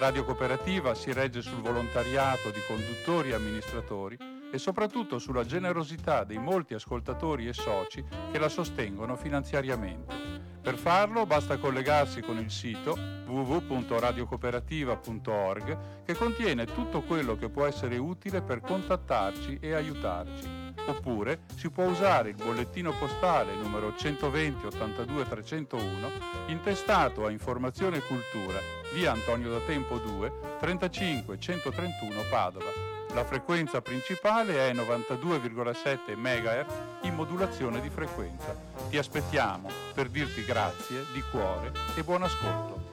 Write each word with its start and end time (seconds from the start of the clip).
Radio 0.00 0.24
Cooperativa 0.24 0.94
si 0.94 1.12
regge 1.12 1.42
sul 1.42 1.60
volontariato 1.60 2.50
di 2.50 2.60
conduttori 2.66 3.32
e 3.32 3.34
amministratori 3.34 4.39
e 4.50 4.58
soprattutto 4.58 5.18
sulla 5.18 5.44
generosità 5.44 6.24
dei 6.24 6.38
molti 6.38 6.74
ascoltatori 6.74 7.46
e 7.46 7.52
soci 7.52 8.04
che 8.30 8.38
la 8.38 8.48
sostengono 8.48 9.16
finanziariamente. 9.16 10.48
Per 10.62 10.76
farlo 10.76 11.24
basta 11.24 11.56
collegarsi 11.56 12.20
con 12.20 12.38
il 12.38 12.50
sito 12.50 12.94
www.radiocooperativa.org 13.26 16.02
che 16.04 16.14
contiene 16.14 16.66
tutto 16.66 17.00
quello 17.00 17.34
che 17.36 17.48
può 17.48 17.64
essere 17.64 17.96
utile 17.96 18.42
per 18.42 18.60
contattarci 18.60 19.56
e 19.58 19.72
aiutarci. 19.72 20.58
Oppure 20.86 21.44
si 21.56 21.70
può 21.70 21.84
usare 21.84 22.28
il 22.30 22.36
bollettino 22.36 22.92
postale 22.92 23.54
numero 23.54 23.94
120 23.96 24.66
82 24.66 25.28
301 25.28 26.10
intestato 26.48 27.24
a 27.24 27.30
Informazione 27.30 28.00
Cultura, 28.00 28.58
via 28.92 29.12
Antonio 29.12 29.50
da 29.50 29.60
Tempo 29.60 29.96
2, 29.98 30.58
35 30.58 31.38
131 31.38 32.22
Padova 32.28 32.89
la 33.14 33.24
frequenza 33.24 33.80
principale 33.80 34.70
è 34.70 34.72
92,7 34.72 36.16
MHz 36.16 37.04
in 37.06 37.14
modulazione 37.14 37.80
di 37.80 37.90
frequenza. 37.90 38.54
Ti 38.88 38.98
aspettiamo 38.98 39.68
per 39.94 40.08
dirti 40.08 40.44
grazie 40.44 41.04
di 41.12 41.22
cuore 41.30 41.72
e 41.96 42.02
buon 42.02 42.22
ascolto. 42.22 42.88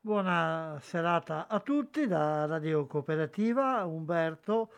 Buona 0.00 0.78
serata 0.80 1.46
a 1.46 1.60
tutti 1.60 2.06
da 2.06 2.46
Radio 2.46 2.86
Cooperativa, 2.86 3.84
Umberto 3.84 4.70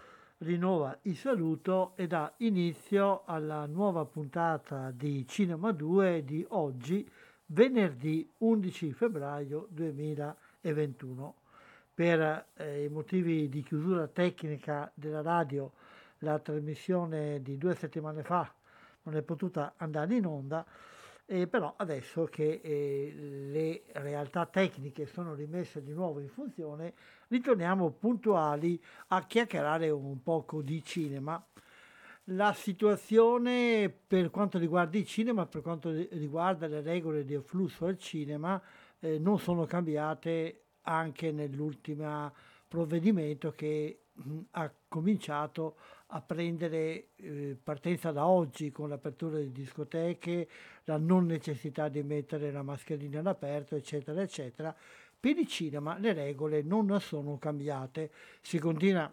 rinnova 0.42 0.98
il 1.02 1.16
saluto 1.16 1.92
e 1.96 2.06
dà 2.06 2.32
inizio 2.38 3.22
alla 3.26 3.66
nuova 3.66 4.04
puntata 4.04 4.90
di 4.90 5.26
Cinema 5.26 5.72
2 5.72 6.24
di 6.24 6.44
oggi, 6.50 7.08
venerdì 7.46 8.28
11 8.38 8.92
febbraio 8.92 9.68
2021. 9.70 11.34
Per 11.94 12.46
eh, 12.54 12.84
i 12.84 12.88
motivi 12.88 13.48
di 13.48 13.62
chiusura 13.62 14.08
tecnica 14.08 14.90
della 14.94 15.22
radio, 15.22 15.72
la 16.18 16.38
trasmissione 16.38 17.40
di 17.42 17.56
due 17.56 17.74
settimane 17.74 18.22
fa 18.22 18.52
non 19.02 19.16
è 19.16 19.22
potuta 19.22 19.74
andare 19.76 20.14
in 20.14 20.26
onda 20.26 20.64
eh, 21.26 21.46
però 21.46 21.74
adesso 21.76 22.24
che 22.24 22.60
eh, 22.62 23.12
le 23.14 23.82
realtà 23.92 24.46
tecniche 24.46 25.06
sono 25.06 25.34
rimesse 25.34 25.82
di 25.82 25.92
nuovo 25.92 26.20
in 26.20 26.28
funzione, 26.28 26.94
ritorniamo 27.28 27.90
puntuali 27.90 28.80
a 29.08 29.24
chiacchierare 29.24 29.90
un 29.90 30.22
poco 30.22 30.62
di 30.62 30.82
cinema. 30.84 31.44
La 32.26 32.52
situazione 32.52 33.88
per 33.90 34.30
quanto 34.30 34.58
riguarda 34.58 34.96
il 34.96 35.06
cinema, 35.06 35.46
per 35.46 35.60
quanto 35.60 35.90
riguarda 35.90 36.66
le 36.66 36.80
regole 36.80 37.24
del 37.24 37.42
flusso 37.42 37.86
al 37.86 37.98
cinema, 37.98 38.60
eh, 39.00 39.18
non 39.18 39.38
sono 39.38 39.64
cambiate 39.64 40.64
anche 40.82 41.32
nell'ultimo 41.32 42.32
provvedimento 42.68 43.52
che 43.52 44.04
mh, 44.12 44.38
ha 44.52 44.72
cominciato 44.88 45.76
a 46.14 46.20
prendere 46.20 47.08
eh, 47.16 47.56
partenza 47.62 48.12
da 48.12 48.26
oggi 48.26 48.70
con 48.70 48.88
l'apertura 48.88 49.38
di 49.38 49.50
discoteche, 49.50 50.48
la 50.84 50.96
non 50.96 51.26
necessità 51.26 51.88
di 51.88 52.02
mettere 52.02 52.50
la 52.50 52.62
mascherina 52.62 53.20
all'aperto, 53.20 53.76
eccetera, 53.76 54.20
eccetera. 54.20 54.74
Per 55.18 55.38
il 55.38 55.46
cinema 55.46 55.96
le 55.98 56.12
regole 56.12 56.62
non 56.62 57.00
sono 57.00 57.38
cambiate, 57.38 58.10
si 58.40 58.58
continua 58.58 59.12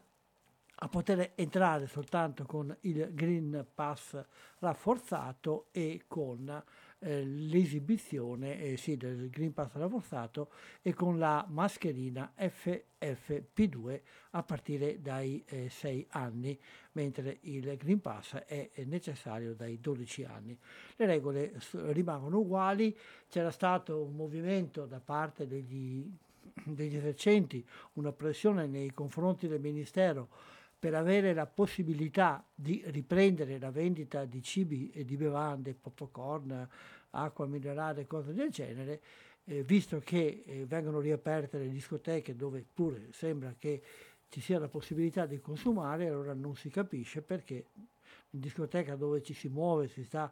a 0.81 0.88
poter 0.88 1.34
entrare 1.35 1.88
soltanto 1.88 2.46
con 2.46 2.75
il 2.81 3.09
Green 3.13 3.66
Pass 3.74 4.24
rafforzato 4.59 5.68
e 5.72 6.06
con 6.07 6.63
eh, 7.00 7.24
l'esibizione 7.24 8.60
eh, 8.62 8.78
sì, 8.78 8.98
del 8.98 9.30
Green 9.30 9.54
Pass 9.54 9.74
rafforzato 9.74 10.50
e 10.82 10.94
con 10.94 11.18
la 11.18 11.46
mascherina 11.48 12.34
FFP2 12.38 14.02
a 14.32 14.44
partire 14.44 15.02
dai 15.02 15.44
6 15.48 16.00
eh, 16.02 16.08
anni, 16.10 16.60
mentre 16.94 17.38
il 17.42 17.76
Green 17.78 18.02
Pass 18.02 18.36
è 18.36 18.70
necessario 18.86 19.54
dai 19.54 19.80
12 19.80 20.24
anni. 20.26 20.58
Le 20.98 21.06
regole 21.06 21.54
rimangono 21.72 22.40
uguali, 22.40 22.96
c'era 23.30 23.52
stato 23.52 24.04
un 24.04 24.16
movimento 24.16 24.86
da 24.86 25.00
parte 25.00 25.48
degli, 25.48 26.06
degli 26.66 26.96
esercenti, 26.98 27.66
una 27.94 28.12
pressione 28.12 28.68
nei 28.68 28.92
confronti 28.94 29.48
del 29.48 29.62
Ministero 29.62 30.58
per 30.79 30.95
avere 30.95 31.34
la 31.34 31.45
possibilità 31.45 32.44
di 32.56 32.81
riprendere 32.88 33.59
la 33.59 33.69
vendita 33.69 34.23
di 34.23 34.41
cibi 34.41 34.90
e 34.91 35.03
di 35.03 35.17
bevande, 35.17 35.73
popcorn, 35.75 36.67
acqua 37.12 37.45
minerale, 37.45 38.07
cose 38.07 38.34
del 38.34 38.50
genere, 38.50 39.01
eh, 39.44 39.63
visto 39.63 40.00
che 40.00 40.44
eh, 40.45 40.66
vengono 40.66 41.00
riaperte 41.00 41.57
le 41.57 41.69
discoteche 41.69 42.35
dove 42.35 42.66
pure 42.73 43.09
sembra 43.12 43.53
che 43.57 43.81
ci 44.29 44.39
sia 44.41 44.59
la 44.59 44.69
possibilità 44.69 45.25
di 45.25 45.39
consumare, 45.39 46.07
allora 46.07 46.34
non 46.34 46.56
si 46.56 46.69
capisce 46.69 47.22
perché 47.22 47.66
in 48.31 48.39
discoteca 48.39 48.95
dove 48.95 49.22
ci 49.22 49.34
si 49.34 49.50
muove, 49.50 49.88
si 49.88 50.03
sta 50.03 50.31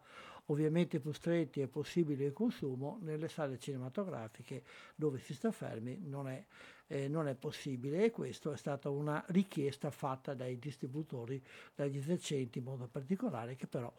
ovviamente 0.50 1.00
più 1.00 1.12
stretti 1.12 1.62
è 1.62 1.68
possibile 1.68 2.26
il 2.26 2.34
consumo, 2.34 3.00
nelle 3.02 3.28
sale 3.28 3.58
cinematografiche 3.58 4.64
dove 4.96 5.20
si 5.20 5.34
sta 5.34 5.52
fermi 5.52 6.00
non 6.04 6.30
è, 6.30 6.44
eh, 6.88 7.08
non 7.08 7.28
è 7.28 7.36
possibile 7.36 8.06
e 8.06 8.12
questa 8.12 8.52
è 8.52 8.58
stata 8.58 8.90
una 8.90 9.24
richiesta 9.28 9.92
fatta 9.92 10.34
dai 10.34 10.58
distributori, 10.58 11.42
dagli 11.76 11.98
esercenti 11.98 12.60
in 12.60 12.66
modo 12.66 12.88
particolare, 12.88 13.56
che 13.56 13.68
però 13.68 13.94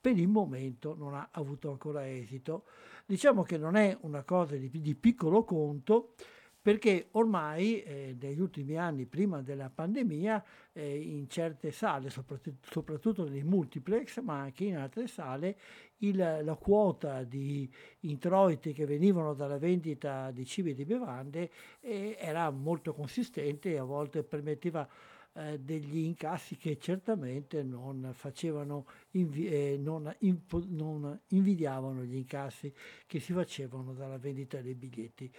per 0.00 0.18
il 0.18 0.28
momento 0.28 0.94
non 0.94 1.14
ha 1.14 1.28
avuto 1.32 1.70
ancora 1.70 2.08
esito. 2.08 2.64
Diciamo 3.06 3.42
che 3.42 3.56
non 3.56 3.74
è 3.76 3.96
una 4.02 4.22
cosa 4.22 4.56
di, 4.56 4.68
di 4.68 4.94
piccolo 4.94 5.44
conto, 5.44 6.14
perché 6.64 7.08
ormai 7.10 7.82
eh, 7.82 8.16
negli 8.18 8.40
ultimi 8.40 8.78
anni, 8.78 9.04
prima 9.04 9.42
della 9.42 9.68
pandemia, 9.68 10.42
eh, 10.72 10.96
in 10.96 11.28
certe 11.28 11.70
sale, 11.70 12.08
soprattutto, 12.08 12.66
soprattutto 12.70 13.28
nei 13.28 13.42
multiplex, 13.42 14.22
ma 14.22 14.40
anche 14.40 14.64
in 14.64 14.78
altre 14.78 15.06
sale, 15.06 15.58
il, 15.98 16.16
la 16.16 16.54
quota 16.54 17.22
di 17.22 17.70
introiti 18.00 18.72
che 18.72 18.86
venivano 18.86 19.34
dalla 19.34 19.58
vendita 19.58 20.30
di 20.30 20.46
cibi 20.46 20.70
e 20.70 20.74
di 20.74 20.86
bevande 20.86 21.50
eh, 21.80 22.16
era 22.18 22.48
molto 22.48 22.94
consistente 22.94 23.72
e 23.72 23.76
a 23.76 23.84
volte 23.84 24.22
permetteva 24.22 24.88
eh, 25.34 25.60
degli 25.60 25.98
incassi 25.98 26.56
che 26.56 26.78
certamente 26.78 27.62
non 27.62 28.10
facevano 28.14 28.86
invi- 29.10 29.48
eh, 29.48 29.76
non, 29.78 30.10
impo- 30.20 30.64
non 30.66 31.20
invidiavano 31.28 32.04
gli 32.04 32.16
incassi 32.16 32.72
che 33.06 33.20
si 33.20 33.34
facevano 33.34 33.92
dalla 33.92 34.16
vendita 34.16 34.62
dei 34.62 34.74
biglietti. 34.74 35.30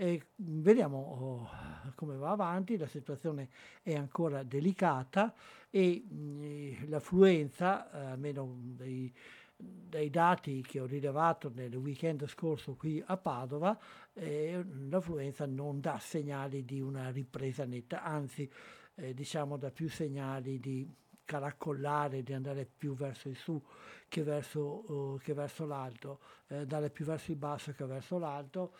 E 0.00 0.28
vediamo 0.36 0.96
oh, 0.96 1.50
come 1.94 2.16
va 2.16 2.30
avanti, 2.30 2.78
la 2.78 2.86
situazione 2.86 3.50
è 3.82 3.94
ancora 3.94 4.42
delicata 4.42 5.34
e 5.68 6.02
mm, 6.10 6.88
l'affluenza, 6.88 7.90
almeno 7.90 8.50
dei, 8.62 9.12
dai 9.58 10.08
dati 10.08 10.62
che 10.62 10.80
ho 10.80 10.86
rilevato 10.86 11.52
nel 11.54 11.74
weekend 11.76 12.26
scorso 12.28 12.76
qui 12.76 13.02
a 13.04 13.18
Padova, 13.18 13.78
eh, 14.14 14.64
l'affluenza 14.88 15.44
non 15.44 15.82
dà 15.82 15.98
segnali 15.98 16.64
di 16.64 16.80
una 16.80 17.10
ripresa 17.10 17.66
netta, 17.66 18.02
anzi 18.02 18.50
eh, 18.94 19.12
diciamo 19.12 19.58
dà 19.58 19.70
più 19.70 19.90
segnali 19.90 20.58
di 20.58 20.90
caracollare, 21.30 22.24
di 22.24 22.32
andare 22.32 22.66
più 22.66 22.96
verso 22.96 23.28
il 23.28 23.36
su 23.36 23.62
che 24.08 24.24
verso, 24.24 24.92
uh, 24.92 25.18
che 25.22 25.32
verso 25.32 25.64
l'alto, 25.64 26.18
eh, 26.48 26.56
andare 26.56 26.90
più 26.90 27.04
verso 27.04 27.30
il 27.30 27.36
basso 27.36 27.70
che 27.70 27.84
verso 27.84 28.18
l'alto. 28.18 28.72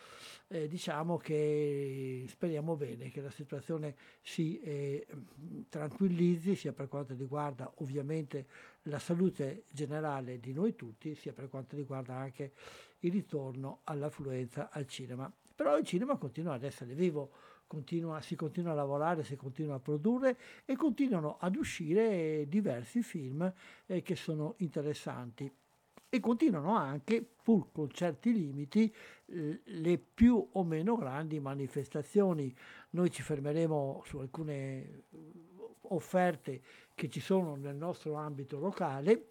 Eh, 0.49 0.67
diciamo 0.67 1.15
che 1.15 2.25
speriamo 2.27 2.75
bene 2.75 3.09
che 3.09 3.21
la 3.21 3.29
situazione 3.29 3.95
si 4.21 4.59
eh, 4.59 5.07
tranquillizzi 5.69 6.55
sia 6.55 6.73
per 6.73 6.89
quanto 6.89 7.15
riguarda 7.17 7.71
ovviamente 7.75 8.45
la 8.83 8.99
salute 8.99 9.63
generale 9.69 10.41
di 10.41 10.51
noi 10.51 10.75
tutti, 10.75 11.15
sia 11.15 11.31
per 11.31 11.47
quanto 11.47 11.77
riguarda 11.77 12.15
anche 12.15 12.51
il 12.99 13.13
ritorno 13.13 13.79
all'affluenza 13.85 14.69
al 14.69 14.85
cinema. 14.87 15.31
Però 15.55 15.77
il 15.77 15.85
cinema 15.85 16.17
continua 16.17 16.55
ad 16.55 16.63
essere 16.63 16.93
vivo 16.93 17.31
continua, 17.71 18.19
si 18.19 18.35
continua 18.35 18.73
a 18.73 18.75
lavorare, 18.75 19.23
si 19.23 19.37
continua 19.37 19.75
a 19.75 19.79
produrre 19.79 20.37
e 20.65 20.75
continuano 20.75 21.37
ad 21.39 21.55
uscire 21.55 22.45
diversi 22.49 23.01
film 23.01 23.49
eh, 23.85 24.01
che 24.01 24.17
sono 24.17 24.55
interessanti 24.57 25.49
e 26.09 26.19
continuano 26.19 26.75
anche, 26.75 27.25
pur 27.41 27.71
con 27.71 27.89
certi 27.89 28.33
limiti, 28.33 28.93
le 29.27 29.97
più 29.97 30.45
o 30.51 30.63
meno 30.65 30.97
grandi 30.97 31.39
manifestazioni. 31.39 32.53
Noi 32.89 33.09
ci 33.09 33.21
fermeremo 33.21 34.01
su 34.03 34.17
alcune 34.17 34.51
eh, 34.51 35.03
offerte 35.83 36.61
che 36.93 37.07
ci 37.07 37.21
sono 37.21 37.55
nel 37.55 37.77
nostro 37.77 38.15
ambito 38.15 38.59
locale, 38.59 39.27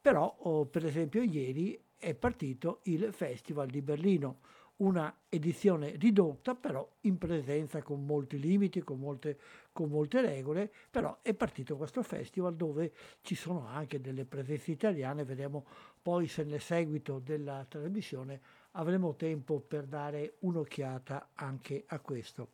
però 0.00 0.32
oh, 0.42 0.66
per 0.66 0.86
esempio 0.86 1.22
ieri 1.22 1.76
è 1.98 2.14
partito 2.14 2.78
il 2.84 3.12
Festival 3.12 3.66
di 3.66 3.82
Berlino, 3.82 4.38
una 4.76 5.14
edizione 5.28 5.96
ridotta 5.96 6.54
però 6.54 6.88
in 7.02 7.18
presenza 7.18 7.82
con 7.82 8.04
molti 8.04 8.38
limiti, 8.38 8.82
con 8.82 8.98
molte, 8.98 9.38
con 9.72 9.88
molte 9.88 10.20
regole, 10.20 10.72
però 10.90 11.18
è 11.22 11.34
partito 11.34 11.76
questo 11.76 12.02
festival 12.02 12.56
dove 12.56 12.92
ci 13.22 13.34
sono 13.34 13.66
anche 13.66 14.00
delle 14.00 14.24
presenze 14.24 14.72
italiane, 14.72 15.24
vedremo 15.24 15.66
poi 16.00 16.26
se 16.26 16.42
nel 16.44 16.60
seguito 16.60 17.20
della 17.20 17.64
trasmissione 17.68 18.40
avremo 18.72 19.14
tempo 19.14 19.60
per 19.60 19.84
dare 19.84 20.36
un'occhiata 20.40 21.30
anche 21.34 21.84
a 21.86 22.00
questo. 22.00 22.48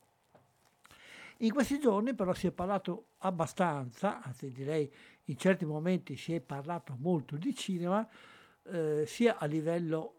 In 1.38 1.52
questi 1.52 1.78
giorni 1.78 2.14
però 2.14 2.34
si 2.34 2.48
è 2.48 2.50
parlato 2.50 3.10
abbastanza, 3.18 4.20
anzi 4.20 4.50
direi 4.50 4.92
in 5.24 5.36
certi 5.36 5.64
momenti 5.64 6.16
si 6.16 6.34
è 6.34 6.40
parlato 6.40 6.96
molto 6.98 7.36
di 7.36 7.54
cinema, 7.54 8.06
eh, 8.64 9.04
sia 9.06 9.38
a 9.38 9.46
livello 9.46 10.17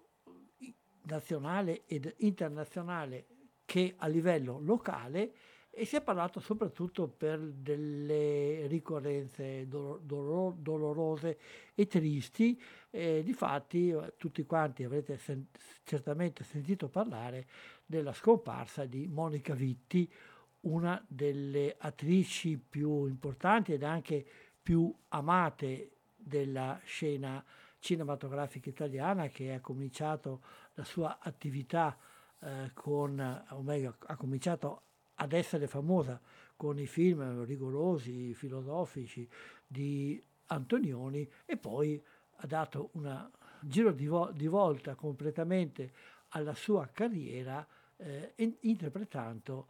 nazionale 1.09 1.83
ed 1.85 2.13
internazionale 2.19 3.25
che 3.65 3.95
a 3.97 4.07
livello 4.07 4.59
locale 4.59 5.33
e 5.71 5.85
si 5.85 5.95
è 5.95 6.01
parlato 6.01 6.39
soprattutto 6.39 7.07
per 7.07 7.39
delle 7.39 8.65
ricorrenze 8.67 9.67
dolor- 9.67 10.55
dolorose 10.55 11.37
e 11.75 11.87
tristi. 11.87 12.59
Eh, 12.89 13.21
difatti 13.23 13.95
tutti 14.17 14.43
quanti 14.45 14.83
avrete 14.83 15.17
sen- 15.17 15.47
certamente 15.83 16.43
sentito 16.43 16.89
parlare 16.89 17.47
della 17.85 18.13
scomparsa 18.13 18.85
di 18.85 19.07
Monica 19.07 19.53
Vitti, 19.53 20.11
una 20.61 21.01
delle 21.07 21.75
attrici 21.77 22.57
più 22.57 23.05
importanti 23.05 23.71
ed 23.71 23.83
anche 23.83 24.25
più 24.61 24.93
amate 25.09 25.91
della 26.15 26.79
scena 26.83 27.43
cinematografica 27.79 28.69
italiana 28.69 29.27
che 29.27 29.53
ha 29.53 29.61
cominciato 29.61 30.41
la 30.79 30.85
sua 30.85 31.19
attività 31.21 31.97
eh, 32.39 32.71
con, 32.73 33.43
o 33.49 33.61
meglio, 33.61 33.97
ha 33.99 34.15
cominciato 34.15 34.83
ad 35.15 35.33
essere 35.33 35.67
famosa 35.67 36.19
con 36.55 36.79
i 36.79 36.87
film 36.87 37.43
rigorosi, 37.43 38.33
filosofici 38.33 39.29
di 39.67 40.21
Antonioni 40.47 41.29
e 41.45 41.57
poi 41.57 42.01
ha 42.37 42.47
dato 42.47 42.89
un 42.93 43.29
giro 43.59 43.91
di, 43.91 44.07
vo- 44.07 44.31
di, 44.31 44.47
volta 44.47 44.95
completamente 44.95 45.91
alla 46.29 46.55
sua 46.55 46.87
carriera 46.87 47.65
eh, 47.97 48.33
in- 48.37 48.55
interpretando 48.61 49.67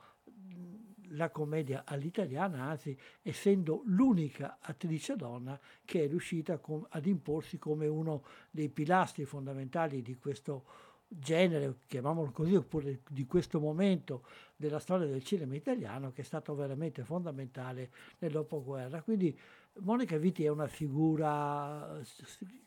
la 1.13 1.31
commedia 1.31 1.83
all'italiana, 1.85 2.65
anzi 2.65 2.97
essendo 3.23 3.81
l'unica 3.85 4.59
attrice 4.61 5.15
donna 5.15 5.59
che 5.83 6.03
è 6.03 6.07
riuscita 6.07 6.59
com- 6.59 6.85
ad 6.91 7.07
imporsi 7.07 7.57
come 7.57 7.87
uno 7.87 8.23
dei 8.51 8.69
pilastri 8.69 9.25
fondamentali 9.25 10.03
di 10.03 10.15
questo 10.17 10.88
genere, 11.11 11.79
chiamiamolo 11.87 12.31
così, 12.31 12.55
oppure 12.55 13.01
di 13.09 13.25
questo 13.25 13.59
momento 13.59 14.23
della 14.55 14.79
storia 14.79 15.07
del 15.07 15.23
cinema 15.23 15.55
italiano 15.55 16.11
che 16.11 16.21
è 16.21 16.23
stato 16.23 16.53
veramente 16.53 17.03
fondamentale 17.03 17.89
nel 18.19 18.31
dopoguerra. 18.31 19.01
Quindi 19.01 19.37
Monica 19.79 20.17
Vitti 20.17 20.43
è 20.45 20.49
una 20.49 20.67
figura, 20.67 21.99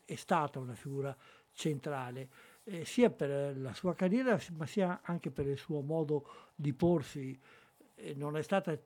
è 0.04 0.14
stata 0.16 0.58
una 0.58 0.74
figura 0.74 1.16
centrale, 1.52 2.28
eh, 2.64 2.84
sia 2.84 3.10
per 3.10 3.56
la 3.56 3.74
sua 3.74 3.94
carriera, 3.94 4.38
ma 4.56 4.66
sia 4.66 5.00
anche 5.04 5.30
per 5.30 5.46
il 5.46 5.58
suo 5.58 5.80
modo 5.80 6.50
di 6.54 6.72
porsi 6.72 7.38
non 8.14 8.36
è 8.36 8.42
stata 8.42 8.76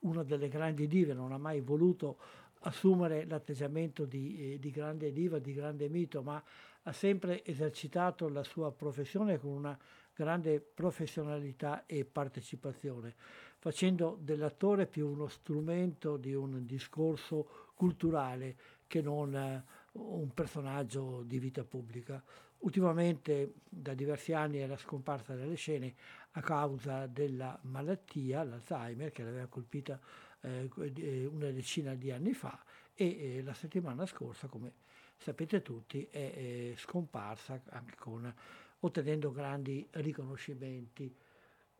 una 0.00 0.22
delle 0.22 0.48
grandi 0.48 0.86
dive, 0.86 1.14
non 1.14 1.32
ha 1.32 1.38
mai 1.38 1.60
voluto 1.60 2.18
assumere 2.60 3.26
l'atteggiamento 3.26 4.04
di, 4.04 4.54
eh, 4.54 4.58
di, 4.58 4.70
grande 4.70 5.12
diva, 5.12 5.38
di 5.38 5.52
grande 5.52 5.88
mito, 5.88 6.22
ma 6.22 6.42
ha 6.84 6.92
sempre 6.92 7.44
esercitato 7.44 8.28
la 8.28 8.42
sua 8.42 8.72
professione 8.72 9.38
con 9.38 9.50
una 9.50 9.78
grande 10.14 10.60
professionalità 10.60 11.86
e 11.86 12.04
partecipazione, 12.04 13.14
facendo 13.58 14.16
dell'attore 14.20 14.86
più 14.86 15.08
uno 15.08 15.26
strumento 15.28 16.16
di 16.16 16.34
un 16.34 16.64
discorso 16.64 17.72
culturale 17.74 18.56
che 18.86 19.00
non 19.00 19.34
eh, 19.34 19.64
un 19.92 20.32
personaggio 20.32 21.22
di 21.22 21.38
vita 21.38 21.64
pubblica. 21.64 22.22
Ultimamente 22.58 23.54
da 23.68 23.92
diversi 23.92 24.32
anni 24.32 24.58
era 24.58 24.76
scomparsa 24.76 25.34
dalle 25.34 25.56
scene 25.56 25.94
a 26.32 26.40
causa 26.40 27.06
della 27.06 27.58
malattia, 27.62 28.42
l'Alzheimer, 28.42 29.10
che 29.10 29.22
l'aveva 29.22 29.46
colpita 29.46 30.00
eh, 30.40 30.70
eh, 30.96 31.26
una 31.26 31.50
decina 31.50 31.94
di 31.94 32.10
anni 32.10 32.32
fa 32.32 32.62
e 32.94 33.36
eh, 33.36 33.42
la 33.42 33.52
settimana 33.54 34.06
scorsa, 34.06 34.46
come 34.46 34.72
sapete 35.16 35.62
tutti, 35.62 36.06
è 36.10 36.18
eh, 36.18 36.74
scomparsa 36.76 37.60
anche 37.70 37.94
con, 37.96 38.32
ottenendo 38.80 39.32
grandi 39.32 39.86
riconoscimenti. 39.92 41.14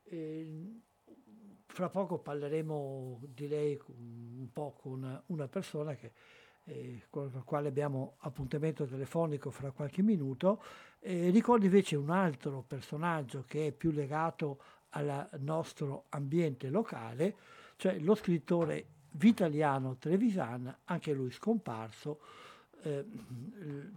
E, 0.05 0.81
fra 1.67 1.89
poco 1.89 2.19
parleremo 2.19 3.21
di 3.35 3.49
lei 3.49 3.81
un 3.87 4.49
po' 4.53 4.77
con 4.81 5.23
una 5.27 5.49
persona 5.49 5.95
che 5.95 6.13
eh, 6.65 7.03
con 7.11 7.31
la 7.33 7.41
quale 7.41 7.69
abbiamo 7.69 8.15
appuntamento 8.19 8.87
telefonico 8.87 9.51
fra 9.51 9.71
qualche 9.71 10.03
minuto. 10.03 10.63
Eh, 11.01 11.31
ricordo 11.31 11.65
invece 11.65 11.97
un 11.97 12.11
altro 12.11 12.65
personaggio 12.67 13.45
che 13.47 13.69
è 13.69 13.73
più 13.73 13.91
legato 13.91 14.59
al 14.91 15.29
nostro 15.41 16.05
ambiente 16.11 16.69
locale, 16.69 17.37
cioè 17.77 17.99
lo 17.99 18.15
scrittore 18.15 18.87
Vitaliano 19.11 19.97
Trevisan, 19.97 20.75
anche 20.85 21.13
lui 21.13 21.31
scomparso 21.31 22.21
eh, 22.85 23.05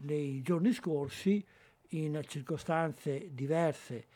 nei 0.01 0.42
giorni 0.42 0.72
scorsi 0.72 1.45
in 1.89 2.22
circostanze 2.28 3.30
diverse 3.33 4.07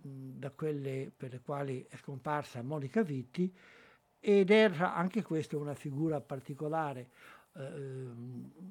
da 0.00 0.50
quelle 0.50 1.10
per 1.14 1.32
le 1.32 1.40
quali 1.40 1.84
è 1.88 1.96
scomparsa 1.96 2.62
Monica 2.62 3.02
Vitti 3.02 3.52
ed 4.20 4.50
era 4.50 4.94
anche 4.94 5.22
questa 5.22 5.56
una 5.56 5.74
figura 5.74 6.20
particolare, 6.20 7.10
eh, 7.54 8.08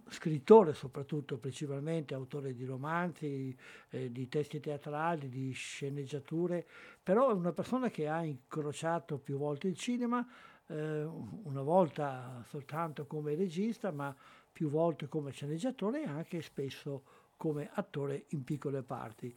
scrittore 0.09 0.73
soprattutto, 0.73 1.37
principalmente 1.37 2.13
autore 2.13 2.53
di 2.53 2.65
romanzi, 2.65 3.55
eh, 3.89 4.11
di 4.11 4.27
testi 4.27 4.59
teatrali, 4.59 5.29
di 5.29 5.51
sceneggiature, 5.51 6.65
però 7.01 7.29
è 7.29 7.33
una 7.33 7.53
persona 7.53 7.89
che 7.89 8.07
ha 8.07 8.23
incrociato 8.23 9.19
più 9.19 9.37
volte 9.37 9.67
il 9.67 9.77
cinema, 9.77 10.25
eh, 10.67 11.03
una 11.03 11.61
volta 11.61 12.43
soltanto 12.47 13.05
come 13.05 13.35
regista, 13.35 13.91
ma 13.91 14.13
più 14.57 14.69
volte 14.69 15.07
come 15.07 15.29
sceneggiatore 15.29 16.01
e 16.01 16.07
anche 16.07 16.41
spesso 16.41 17.03
come 17.37 17.69
attore 17.71 18.25
in 18.29 18.43
piccole 18.43 18.81
parti. 18.81 19.31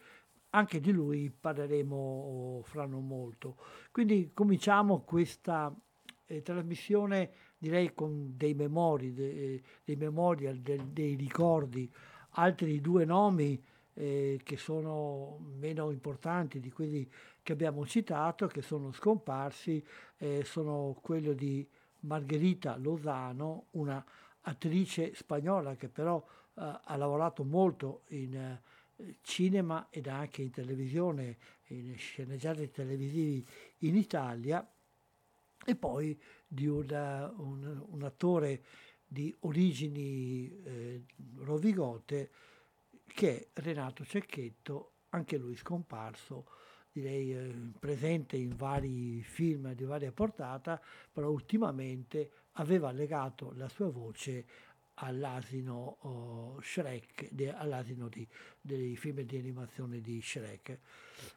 Anche 0.53 0.81
di 0.81 0.93
lui 0.93 1.31
parleremo 1.31 2.63
fra 2.65 2.87
non 2.87 3.07
molto. 3.07 3.59
Quindi 3.91 4.31
cominciamo 4.33 5.03
questa 5.03 5.71
eh, 6.25 6.41
trasmissione 6.41 7.33
direi 7.59 7.93
con 7.93 8.33
dei 8.35 8.55
memori, 8.55 9.13
de, 9.13 9.63
dei 9.85 9.97
memorial, 9.97 10.57
de, 10.61 10.81
dei 10.91 11.17
ricordi, 11.17 11.93
altri 12.31 12.81
due 12.81 13.05
nomi 13.05 13.63
eh, 13.93 14.41
che 14.43 14.57
sono 14.57 15.37
meno 15.59 15.91
importanti 15.91 16.61
di 16.61 16.73
quelli 16.73 17.07
che 17.43 17.53
abbiamo 17.53 17.85
citato, 17.85 18.47
che 18.47 18.63
sono 18.63 18.91
scomparsi, 18.91 19.85
eh, 20.17 20.45
sono 20.45 20.97
quello 21.03 21.35
di 21.35 21.69
Margherita 22.05 22.79
Lozano, 22.79 23.67
una 23.73 24.03
attrice 24.43 25.15
spagnola 25.15 25.77
che 25.77 25.89
però 25.89 26.25
eh, 26.55 26.79
ha 26.85 26.97
lavorato 26.97 27.45
molto 27.45 28.03
in 28.09 28.35
eh, 28.35 28.63
cinema 29.23 29.89
ed 29.91 30.07
anche 30.07 30.43
in 30.43 30.51
televisione, 30.51 31.37
in 31.69 31.97
sceneggiati 31.97 32.71
televisivi 32.71 33.47
in 33.79 33.97
Italia, 33.97 34.67
e 35.65 35.77
poi 35.77 36.19
di 36.47 36.67
una, 36.67 37.33
un, 37.37 37.85
un, 37.89 38.03
attore 38.03 38.63
di 39.07 39.35
origini 39.41 40.51
eh, 40.63 41.05
rovigote 41.39 42.31
che 43.07 43.51
è 43.53 43.61
Renato 43.61 44.05
Cecchetto, 44.05 44.93
anche 45.11 45.37
lui 45.37 45.57
scomparso, 45.57 46.47
direi 46.93 47.33
eh, 47.33 47.55
presente 47.79 48.37
in 48.37 48.57
vari 48.57 49.23
film 49.23 49.73
di 49.75 49.85
varia 49.85 50.13
portata, 50.13 50.81
però 51.13 51.31
ultimamente 51.31 52.31
aveva 52.53 52.91
legato 52.91 53.53
la 53.57 53.69
sua 53.69 53.91
voce 53.91 54.45
all'asino 55.03 55.97
oh, 56.01 56.61
Shrek, 56.61 57.31
de, 57.31 57.53
all'asino 57.53 58.09
di, 58.09 58.27
dei 58.61 58.97
film 58.97 59.21
di 59.23 59.39
animazione 59.39 60.01
di 60.01 60.21
Shrek. 60.21 60.79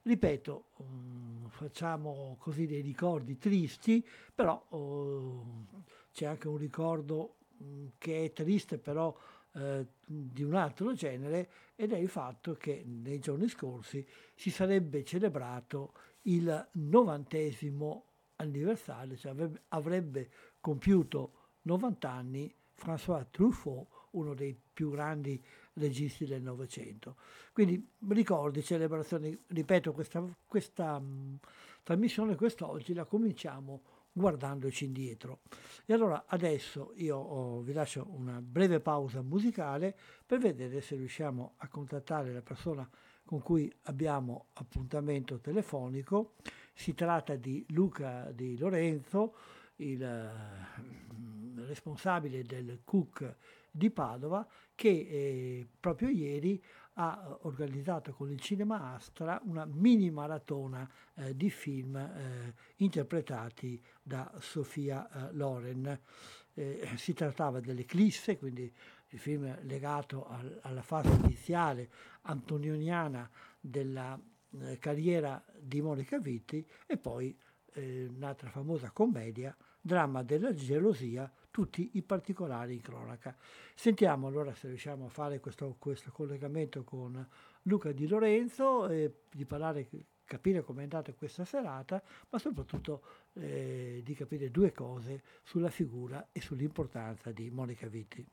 Ripeto, 0.02 0.66
um, 0.78 1.48
facciamo 1.50 2.36
così 2.40 2.66
dei 2.66 2.82
ricordi 2.82 3.38
tristi, 3.38 4.06
però 4.34 4.66
oh, 4.70 5.68
c'è 6.12 6.26
anche 6.26 6.48
un 6.48 6.58
ricordo 6.58 7.36
um, 7.60 7.92
che 7.98 8.26
è 8.26 8.34
triste, 8.34 8.78
però 8.78 9.16
eh, 9.54 9.86
di 10.06 10.44
un 10.44 10.56
altro 10.56 10.94
genere, 10.94 11.50
ed 11.76 11.94
è 11.94 11.98
il 11.98 12.10
fatto 12.10 12.56
che 12.56 12.84
nei 12.86 13.20
giorni 13.20 13.48
scorsi 13.48 14.06
si 14.36 14.50
sarebbe 14.50 15.04
celebrato 15.04 15.94
il 16.24 16.70
novantesimo 16.74 18.06
anniversario, 18.38 19.16
cioè 19.16 19.32
avrebbe, 19.32 19.62
avrebbe 19.70 20.30
compiuto 20.64 21.34
90 21.64 22.10
anni 22.10 22.56
François 22.74 23.26
Truffaut, 23.30 23.86
uno 24.12 24.34
dei 24.34 24.58
più 24.74 24.92
grandi 24.92 25.44
registi 25.74 26.26
del 26.26 26.42
Novecento. 26.42 27.18
Quindi 27.52 27.86
ricordi, 28.08 28.64
celebrazioni, 28.64 29.38
ripeto, 29.48 29.92
questa, 29.92 30.24
questa 30.48 30.98
mh, 30.98 31.40
trasmissione 31.84 32.36
quest'oggi 32.36 32.94
la 32.94 33.04
cominciamo 33.04 33.82
guardandoci 34.14 34.86
indietro. 34.86 35.42
E 35.86 35.94
allora 35.94 36.24
adesso 36.28 36.94
io 36.96 37.18
oh, 37.18 37.60
vi 37.60 37.74
lascio 37.74 38.08
una 38.12 38.40
breve 38.42 38.80
pausa 38.80 39.22
musicale 39.22 39.94
per 40.26 40.40
vedere 40.40 40.80
se 40.80 40.96
riusciamo 40.96 41.56
a 41.58 41.68
contattare 41.68 42.32
la 42.32 42.42
persona 42.42 42.90
con 43.26 43.42
cui 43.42 43.70
abbiamo 43.84 44.46
appuntamento 44.54 45.40
telefonico. 45.40 46.36
Si 46.74 46.94
tratta 46.94 47.36
di 47.36 47.66
Luca 47.70 48.32
Di 48.32 48.58
Lorenzo, 48.58 49.34
il 49.78 50.02
uh, 50.02 51.66
responsabile 51.66 52.44
del 52.44 52.82
Cook 52.84 53.36
di 53.72 53.90
Padova, 53.90 54.48
che 54.76 54.90
eh, 54.90 55.68
proprio 55.80 56.10
ieri 56.10 56.64
ha 56.96 57.40
organizzato 57.42 58.14
con 58.14 58.30
il 58.30 58.40
Cinema 58.40 58.94
Astra 58.94 59.42
una 59.46 59.66
mini 59.66 60.12
maratona 60.12 60.88
eh, 61.16 61.36
di 61.36 61.50
film 61.50 61.96
eh, 61.96 62.54
interpretati 62.78 63.82
da 64.02 64.32
Sofia 64.40 65.10
eh, 65.10 65.34
Loren. 65.34 66.00
Eh, 66.54 66.88
si 66.98 67.14
trattava 67.14 67.60
dell'Eclisse, 67.60 68.38
quindi 68.38 68.72
il 69.10 69.20
film 69.20 69.58
legato 69.64 70.28
al, 70.28 70.60
alla 70.62 70.84
fase 70.84 71.10
iniziale 71.10 71.90
antonioniana 72.24 73.28
della 73.60 74.20
eh, 74.60 74.78
carriera 74.78 75.44
di 75.60 75.82
Monica 75.82 76.20
Vitti 76.20 76.64
e 76.86 76.98
poi 76.98 77.36
eh, 77.74 78.06
un'altra 78.06 78.50
famosa 78.50 78.92
commedia, 78.92 79.56
Dramma 79.86 80.24
della 80.24 80.54
gelosia, 80.54 81.30
tutti 81.52 81.90
i 81.96 82.04
particolari 82.04 82.76
in 82.76 82.80
cronaca. 82.80 83.36
Sentiamo 83.76 84.28
allora 84.28 84.54
se 84.56 84.70
riusciamo 84.70 85.08
a 85.08 85.10
fare 85.10 85.42
questo, 85.42 85.76
questo 85.78 86.10
collegamento 86.10 86.86
con 86.86 87.28
Luca 87.64 87.92
Di 87.92 88.08
Lorenzo 88.08 88.88
e 88.88 89.24
di 89.30 89.44
parlare, 89.44 89.90
capire 90.24 90.62
com'è 90.62 90.84
andata 90.84 91.12
questa 91.12 91.44
serata, 91.44 92.02
ma 92.30 92.40
soprattutto 92.40 93.04
eh, 93.34 94.00
di 94.06 94.14
capire 94.14 94.50
due 94.52 94.72
cose 94.72 95.22
sulla 95.44 95.70
figura 95.70 96.30
e 96.32 96.40
sull'importanza 96.40 97.34
di 97.34 97.50
Monica 97.50 97.88
Vitti. 97.88 98.26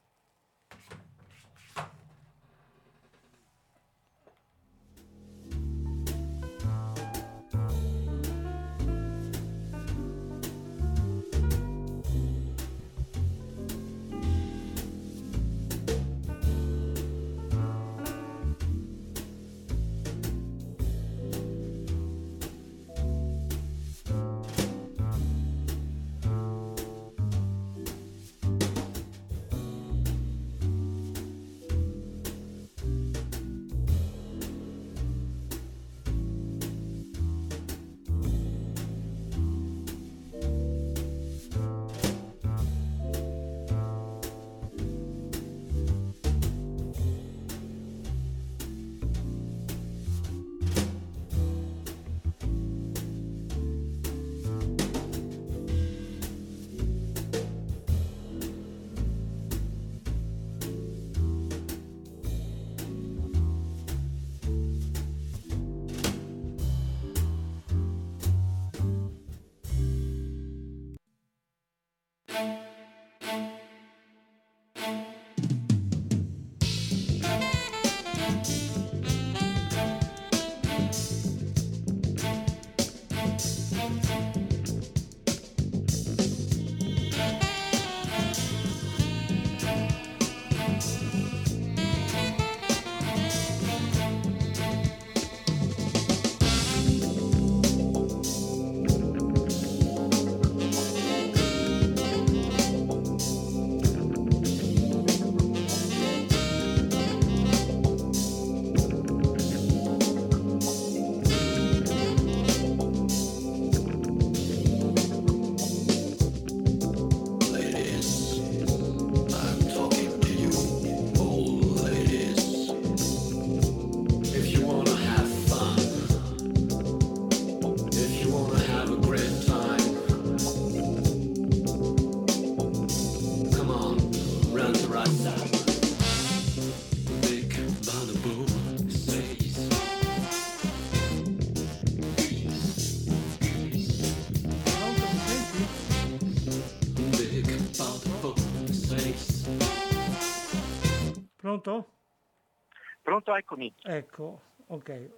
Pronto, 153.30 153.34
eccomi. 153.36 153.72
Ecco, 153.82 154.40
ok, 154.66 155.08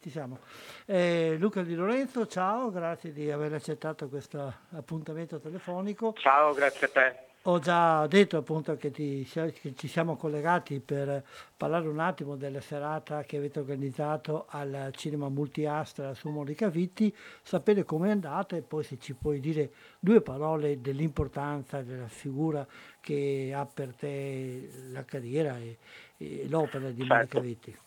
ci 0.00 0.10
siamo. 0.10 0.38
Eh, 0.86 1.36
Luca 1.38 1.62
Di 1.62 1.74
Lorenzo, 1.74 2.26
ciao, 2.26 2.70
grazie 2.70 3.12
di 3.12 3.30
aver 3.30 3.54
accettato 3.54 4.08
questo 4.08 4.52
appuntamento 4.70 5.40
telefonico. 5.40 6.14
Ciao, 6.16 6.52
grazie 6.52 6.86
a 6.86 6.90
te. 6.90 7.28
Ho 7.44 7.58
già 7.58 8.06
detto 8.06 8.36
appunto 8.36 8.76
che, 8.76 8.90
ti, 8.90 9.26
che, 9.26 9.74
ci 9.74 9.88
siamo 9.88 10.14
collegati 10.14 10.78
per 10.78 11.24
parlare 11.56 11.88
un 11.88 11.98
attimo 11.98 12.36
della 12.36 12.60
serata 12.60 13.22
che 13.22 13.38
avete 13.38 13.60
organizzato 13.60 14.44
al 14.50 14.90
Cinema 14.94 15.30
Multiastra 15.30 16.12
su 16.12 16.28
Monica 16.28 16.68
Vitti, 16.68 17.14
sapere 17.40 17.84
com'è 17.84 18.10
andata 18.10 18.56
e 18.56 18.60
poi 18.60 18.84
se 18.84 18.98
ci 18.98 19.14
puoi 19.14 19.40
dire 19.40 19.72
due 19.98 20.20
parole 20.20 20.82
dell'importanza 20.82 21.80
della 21.80 22.08
figura 22.08 22.66
che 23.00 23.52
ha 23.56 23.64
per 23.64 23.94
te 23.94 24.70
la 24.92 25.04
carriera 25.06 25.56
e 25.56 25.78
l'opera 26.48 26.90
di 26.90 27.04
certo. 27.06 27.38
Monica 27.38 27.40
Vitti. 27.40 27.78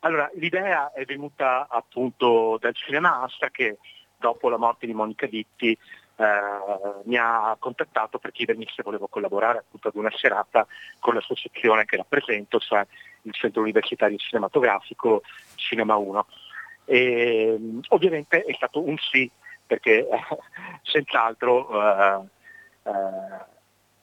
Allora, 0.00 0.30
l'idea 0.34 0.92
è 0.92 1.04
venuta 1.04 1.68
appunto 1.68 2.58
dal 2.60 2.74
Cinema 2.74 3.22
Astra 3.22 3.50
che 3.50 3.78
dopo 4.16 4.48
la 4.48 4.56
morte 4.56 4.86
di 4.86 4.94
Monica 4.94 5.26
Vitti 5.26 5.76
eh, 6.16 6.24
mi 7.04 7.16
ha 7.16 7.56
contattato 7.58 8.18
per 8.18 8.32
chiedermi 8.32 8.66
se 8.74 8.82
volevo 8.82 9.06
collaborare 9.08 9.58
appunto 9.58 9.88
ad 9.88 9.94
una 9.94 10.10
serata 10.14 10.66
con 10.98 11.14
l'associazione 11.14 11.84
che 11.84 11.96
rappresento, 11.96 12.58
cioè 12.58 12.84
il 13.22 13.32
Centro 13.32 13.62
Universitario 13.62 14.16
Cinematografico 14.16 15.22
Cinema 15.54 15.96
1. 15.96 16.26
E, 16.84 17.58
ovviamente 17.88 18.42
è 18.44 18.54
stato 18.54 18.80
un 18.80 18.96
sì, 18.98 19.30
perché 19.66 20.06
eh, 20.08 20.20
senz'altro 20.82 21.70
eh, 21.80 22.90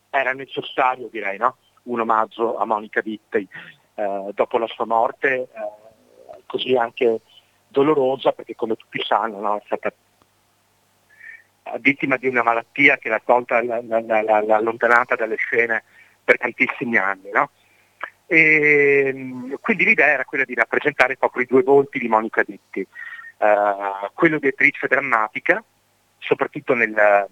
era 0.09 0.33
necessario, 0.33 1.07
direi, 1.09 1.37
no? 1.37 1.57
Un 1.83 1.99
omaggio 1.99 2.57
a 2.57 2.65
Monica 2.65 3.01
Vittei 3.01 3.47
eh, 3.95 4.31
dopo 4.33 4.57
la 4.57 4.67
sua 4.67 4.85
morte, 4.85 5.33
eh, 5.33 5.47
così 6.45 6.75
anche 6.75 7.21
dolorosa, 7.67 8.31
perché 8.31 8.55
come 8.55 8.75
tutti 8.75 9.01
sanno 9.03 9.39
no? 9.39 9.57
è 9.57 9.61
stata 9.65 9.93
vittima 11.79 12.17
di 12.17 12.27
una 12.27 12.43
malattia 12.43 12.97
che 12.97 13.09
l'ha 13.09 13.21
tolta, 13.23 13.61
l'ha, 13.61 14.55
allontanata 14.55 15.15
dalle 15.15 15.35
scene 15.35 15.83
per 16.23 16.37
tantissimi 16.37 16.97
anni. 16.97 17.29
No? 17.31 17.51
E, 18.25 19.11
mm, 19.13 19.53
quindi 19.61 19.85
l'idea 19.85 20.07
era 20.07 20.25
quella 20.25 20.45
di 20.45 20.53
rappresentare 20.53 21.17
proprio 21.17 21.43
i 21.43 21.47
due 21.47 21.63
volti 21.63 21.99
di 21.99 22.07
Monica 22.07 22.43
Ditti, 22.43 22.85
uh, 23.37 24.09
quello 24.13 24.39
di 24.39 24.47
attrice 24.47 24.87
drammatica, 24.87 25.63
soprattutto 26.17 26.73
nel, 26.73 27.27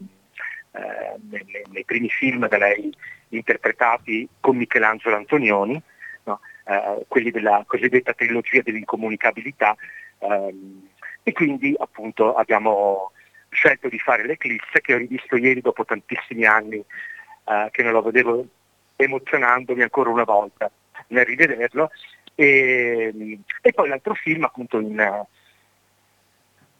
uh, 0.77 1.19
nei, 1.29 1.45
nei, 1.71 1.83
primi 1.85 2.09
film 2.09 2.47
da 2.47 2.57
lei 2.57 2.93
interpretati 3.29 4.27
con 4.39 4.57
Michelangelo 4.57 5.15
Antonioni, 5.15 5.81
no? 6.23 6.39
uh, 6.65 7.05
quelli 7.07 7.31
della 7.31 7.63
cosiddetta 7.67 8.13
trilogia 8.13 8.61
dell'incomunicabilità, 8.61 9.75
ehm, 10.19 10.87
e 11.23 11.31
quindi 11.33 11.75
appunto 11.77 12.35
abbiamo 12.35 13.11
scelto 13.49 13.89
di 13.89 13.99
fare 13.99 14.25
l'Eclisse 14.25 14.81
che 14.81 14.93
ho 14.93 14.97
rivisto 14.97 15.35
ieri 15.35 15.61
dopo 15.61 15.83
tantissimi 15.83 16.45
anni 16.45 16.77
uh, 16.77 17.69
che 17.71 17.83
non 17.83 17.91
lo 17.91 18.01
vedevo 18.01 18.45
emozionandomi 18.95 19.81
ancora 19.81 20.09
una 20.09 20.23
volta 20.23 20.69
nel 21.07 21.25
rivederlo 21.25 21.91
e, 22.35 23.39
e 23.61 23.73
poi 23.73 23.87
l'altro 23.89 24.13
film 24.13 24.43
appunto 24.43 24.79
in, 24.79 25.25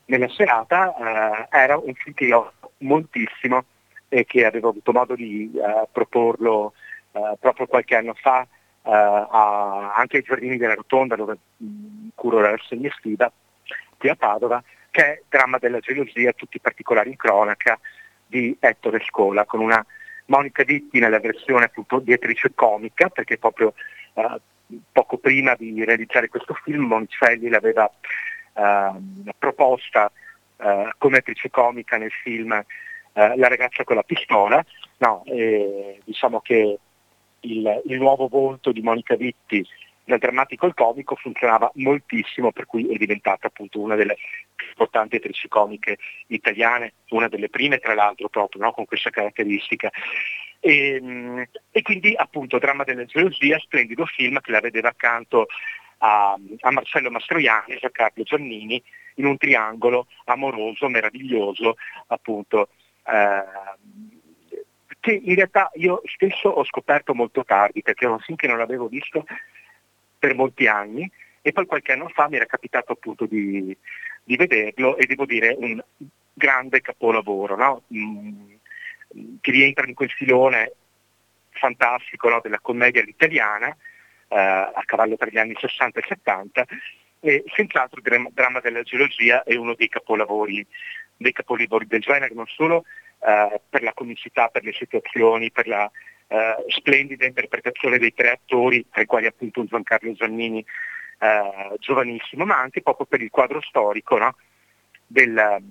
nella 0.06 0.30
serata 0.30 0.94
uh, 0.98 1.56
era 1.56 1.78
un 1.78 1.94
film 1.94 2.16
che 2.16 2.26
io 2.26 2.54
moltissimo 2.80 3.64
e 4.10 4.26
che 4.26 4.46
avevo 4.46 4.70
avuto 4.70 4.92
modo 4.92 5.16
di 5.16 5.52
uh, 5.54 5.88
proporlo 5.92 6.74
proprio 7.40 7.66
qualche 7.66 7.96
anno 7.96 8.14
fa 8.14 8.46
a, 8.84 9.94
anche 9.96 10.18
ai 10.18 10.24
Giardini 10.24 10.58
della 10.58 10.76
Rotonda 10.76 11.16
dove 11.16 11.38
mh, 11.58 12.10
curo 12.14 12.40
la 12.40 12.52
rassegna 12.52 12.90
estiva 12.90 13.32
qui 13.98 14.10
a 14.10 14.16
Padova 14.16 14.64
che 14.92 15.04
è 15.04 15.22
Dramma 15.30 15.58
della 15.58 15.80
gelosia, 15.80 16.34
tutti 16.34 16.58
i 16.58 16.60
particolari 16.60 17.10
in 17.10 17.16
cronaca 17.18 17.80
di 18.26 18.56
Ettore 18.60 19.00
Scola, 19.06 19.46
con 19.46 19.60
una 19.60 19.86
Monica 20.26 20.64
Ditti 20.64 21.00
nella 21.00 21.20
versione 21.20 21.66
appunto 21.66 22.00
di 22.00 22.14
attrice 22.14 22.52
comica, 22.56 23.10
perché 23.10 23.38
proprio 23.38 23.74
poco 24.92 25.18
prima 25.18 25.56
di 25.56 25.84
realizzare 25.86 26.30
questo 26.30 26.54
film 26.64 26.86
Monicelli 26.86 27.50
l'aveva 27.50 27.90
proposta 29.38 30.12
come 30.98 31.18
attrice 31.18 31.50
comica 31.52 31.98
nel 31.98 32.12
film 32.12 32.60
eh, 33.18 33.36
La 33.36 33.48
ragazza 33.48 33.84
con 33.84 33.96
la 33.96 34.04
pistola. 34.04 34.64
No, 35.00 35.24
diciamo 36.04 36.40
che 36.40 36.80
il, 37.42 37.82
il 37.86 37.98
nuovo 37.98 38.28
volto 38.28 38.72
di 38.72 38.82
Monica 38.82 39.16
Ditti 39.16 39.66
nel 40.06 40.20
drammatico 40.20 40.66
il 40.66 40.74
comico 40.74 41.16
funzionava 41.16 41.70
moltissimo, 41.76 42.52
per 42.52 42.66
cui 42.66 42.90
è 42.90 42.98
diventata 42.98 43.48
appunto 43.48 43.80
una 43.80 43.96
delle 43.96 44.16
più 44.56 44.68
importanti 44.68 45.18
attrici 45.18 45.48
comiche 45.50 45.98
italiane, 46.28 46.94
una 47.10 47.28
delle 47.28 47.50
prime 47.50 47.80
tra 47.80 47.94
l'altro 47.94 48.30
proprio 48.30 48.62
no? 48.62 48.72
con 48.72 48.86
questa 48.86 49.10
caratteristica. 49.10 49.90
E, 50.60 50.96
ehm, 50.96 51.46
e, 51.72 51.82
quindi 51.82 52.14
appunto 52.16 52.58
Dramma 52.58 52.84
della 52.84 53.06
gelosia, 53.06 53.60
splendido 53.60 54.06
film 54.06 54.40
che 54.40 54.52
la 54.52 54.62
vedeva 54.62 54.90
accanto 54.90 55.48
a, 56.00 56.38
a 56.60 56.72
Marcello 56.72 57.12
Mastroianni 57.12 57.76
e 57.76 57.92
Carlo 57.92 58.24
Giannini 58.24 58.82
in 59.16 59.26
un 59.26 59.38
triangolo 59.38 60.08
amoroso, 60.26 60.88
meraviglioso, 60.88 61.76
appunto. 62.08 62.70
Che 65.00 65.12
in 65.12 65.36
realtà 65.36 65.72
io 65.76 66.02
stesso 66.06 66.50
ho 66.50 66.66
scoperto 66.66 67.14
molto 67.14 67.44
tardi, 67.46 67.82
perché 67.82 68.06
era 68.06 68.14
un 68.14 68.20
film 68.20 68.36
che 68.38 68.48
non 68.48 68.58
l'avevo 68.58 68.88
visto 68.88 69.26
per 70.20 70.36
molti 70.36 70.68
anni 70.68 71.10
e 71.42 71.52
poi 71.54 71.66
qualche 71.66 71.94
anno 71.94 72.10
fa 72.10 72.28
mi 72.28 72.36
era 72.36 72.46
capitato 72.46 72.92
appunto 72.92 73.26
di, 73.26 73.76
di 74.24 74.36
vederlo 74.36 74.98
e 74.98 75.06
devo 75.06 75.26
dire 75.26 75.56
un 75.58 75.82
grande 76.34 76.82
capolavoro 76.82 77.56
no? 77.56 77.84
mm, 77.94 78.54
che 79.40 79.52
rientra 79.52 79.88
in 79.88 79.94
quel 79.94 80.10
filone 80.10 80.74
fantastico 81.52 82.30
no? 82.30 82.42
della 82.42 82.60
commedia 82.60 83.02
all'italiana 83.02 83.70
eh, 84.28 84.38
a 84.38 84.84
cavallo 84.86 85.16
tra 85.16 85.30
gli 85.30 85.38
anni 85.38 85.56
60 85.58 86.00
e 86.00 86.04
70 86.06 86.66
e 87.20 87.44
senz'altro 87.48 88.02
il 88.04 88.30
dramma 88.34 88.60
della 88.60 88.84
geologia 88.84 89.44
è 89.44 89.56
uno 89.56 89.74
dei 89.74 89.90
capolavori, 89.90 90.66
dei 91.18 91.32
capolavori 91.32 91.88
del 91.88 92.02
genere, 92.02 92.34
non 92.34 92.46
solo 92.48 92.86
eh, 93.20 93.60
per 93.68 93.84
la 93.84 93.94
comicità, 93.94 94.48
per 94.48 94.64
le 94.64 94.74
situazioni, 94.74 95.52
per 95.52 95.68
la 95.68 95.90
eh, 96.28 96.56
splendida 96.68 97.26
interpretazione 97.26 97.98
dei 97.98 98.14
tre 98.14 98.32
attori, 98.32 98.86
tra 98.92 99.02
i 99.02 99.06
quali 99.06 99.26
appunto 99.26 99.66
Giancarlo 99.66 100.14
Giannini 100.14 100.64
eh, 101.20 101.76
giovanissimo, 101.80 102.46
ma 102.46 102.60
anche 102.60 102.82
proprio 102.82 103.06
per 103.06 103.22
il 103.22 103.30
quadro 103.30 103.62
storico 103.62 104.18
no? 104.18 104.36
Del, 105.06 105.64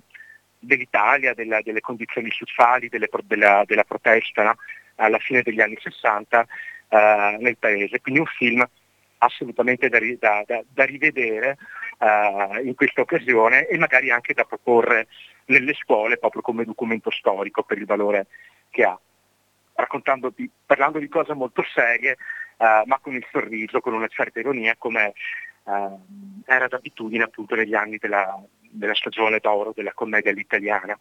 dell'Italia, 0.59 1.33
della, 1.33 1.61
delle 1.61 1.81
condizioni 1.81 2.31
sociali, 2.31 2.89
delle, 2.89 3.07
della, 3.23 3.63
della, 3.65 3.83
protesta 3.83 4.43
no? 4.43 4.55
alla 4.95 5.19
fine 5.19 5.41
degli 5.41 5.61
anni 5.61 5.77
60 5.79 6.47
eh, 6.89 7.37
nel 7.39 7.57
paese. 7.57 8.01
Quindi 8.01 8.19
un 8.19 8.25
film 8.25 8.67
assolutamente 9.19 9.89
da, 9.89 9.99
da, 10.19 10.43
da, 10.45 10.63
da 10.67 10.85
rivedere 10.85 11.57
uh, 11.99 12.65
in 12.65 12.75
questa 12.75 13.01
occasione 13.01 13.67
e 13.67 13.77
magari 13.77 14.11
anche 14.11 14.33
da 14.33 14.43
proporre 14.43 15.07
nelle 15.45 15.73
scuole 15.73 16.17
proprio 16.17 16.41
come 16.41 16.65
documento 16.65 17.09
storico 17.09 17.63
per 17.63 17.77
il 17.77 17.85
valore 17.85 18.27
che 18.69 18.83
ha 18.83 18.99
di, 20.35 20.49
parlando 20.65 20.99
di 20.99 21.07
cose 21.07 21.33
molto 21.33 21.63
serie, 21.73 22.17
uh, 22.57 22.85
ma 22.85 22.99
con 22.99 23.13
il 23.13 23.25
sorriso, 23.31 23.79
con 23.79 23.93
una 23.93 24.07
certa 24.07 24.39
ironia, 24.39 24.75
come 24.77 25.13
uh, 25.63 25.99
era 26.45 26.67
d'abitudine 26.67 27.23
appunto 27.23 27.55
negli 27.55 27.75
anni 27.75 27.97
della, 27.97 28.41
della, 28.59 28.95
stagione 28.95 29.39
d'oro 29.39 29.73
della 29.75 29.93
commedia 29.93 30.31
all'italiana. 30.31 30.97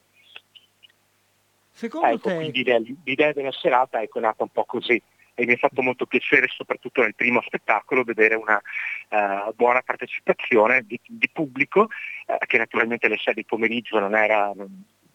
Secondo 1.70 2.07
ecco, 2.07 2.29
te... 2.29 2.35
quindi 2.37 2.64
l'idea 3.05 3.33
della 3.33 3.52
serata 3.52 4.00
è 4.00 4.09
nata 4.14 4.42
un 4.42 4.50
po' 4.50 4.64
così 4.64 5.00
e 5.38 5.44
mi 5.44 5.53
ha 5.53 5.57
fatto 5.59 5.83
molto 5.83 6.07
piacere, 6.07 6.49
soprattutto 6.49 7.03
nel 7.03 7.14
primo 7.14 7.42
spettacolo, 7.42 8.05
vedere 8.05 8.35
una 8.35 8.61
uh, 9.11 9.53
buona 9.55 9.83
partecipazione 9.83 10.83
di, 10.87 10.99
di 11.07 11.29
pubblico, 11.31 11.88
uh, 12.27 12.38
che 12.46 12.57
naturalmente 12.57 13.07
alle 13.07 13.18
6 13.18 13.35
di 13.35 13.44
pomeriggio 13.44 13.99
non 13.99 14.16
era, 14.16 14.51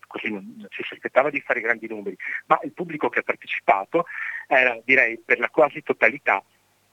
così 0.06 0.30
non 0.30 0.68
si 0.70 0.82
aspettava 0.94 1.32
di 1.32 1.42
fare 1.42 1.60
grandi 1.60 1.88
numeri, 1.88 2.16
ma 2.46 2.60
il 2.64 2.72
pubblico 2.72 3.10
che 3.10 3.20
ha 3.20 3.24
partecipato 3.24 4.06
era 4.48 4.80
direi 4.86 5.18
per 5.18 5.40
la 5.40 5.50
quasi 5.50 5.82
totalità 5.82 6.44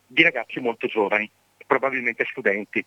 di 0.07 0.23
ragazzi 0.23 0.59
molto 0.59 0.87
giovani, 0.87 1.31
probabilmente 1.67 2.25
studenti. 2.25 2.83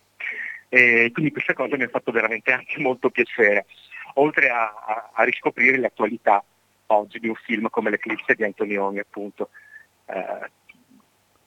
E 0.68 1.10
quindi 1.12 1.30
questa 1.30 1.54
cosa 1.54 1.76
mi 1.76 1.84
ha 1.84 1.88
fatto 1.88 2.10
veramente 2.10 2.50
anche 2.50 2.80
molto 2.80 3.10
piacere, 3.10 3.66
oltre 4.14 4.48
a, 4.48 4.74
a, 4.86 5.10
a 5.12 5.22
riscoprire 5.22 5.78
l'attualità 5.78 6.42
oggi 6.86 7.20
di 7.20 7.28
un 7.28 7.36
film 7.36 7.68
come 7.70 7.90
L'Eclisse 7.90 8.34
di 8.34 8.42
Antonioni 8.42 8.98
appunto. 8.98 9.50
Eh, 10.06 10.50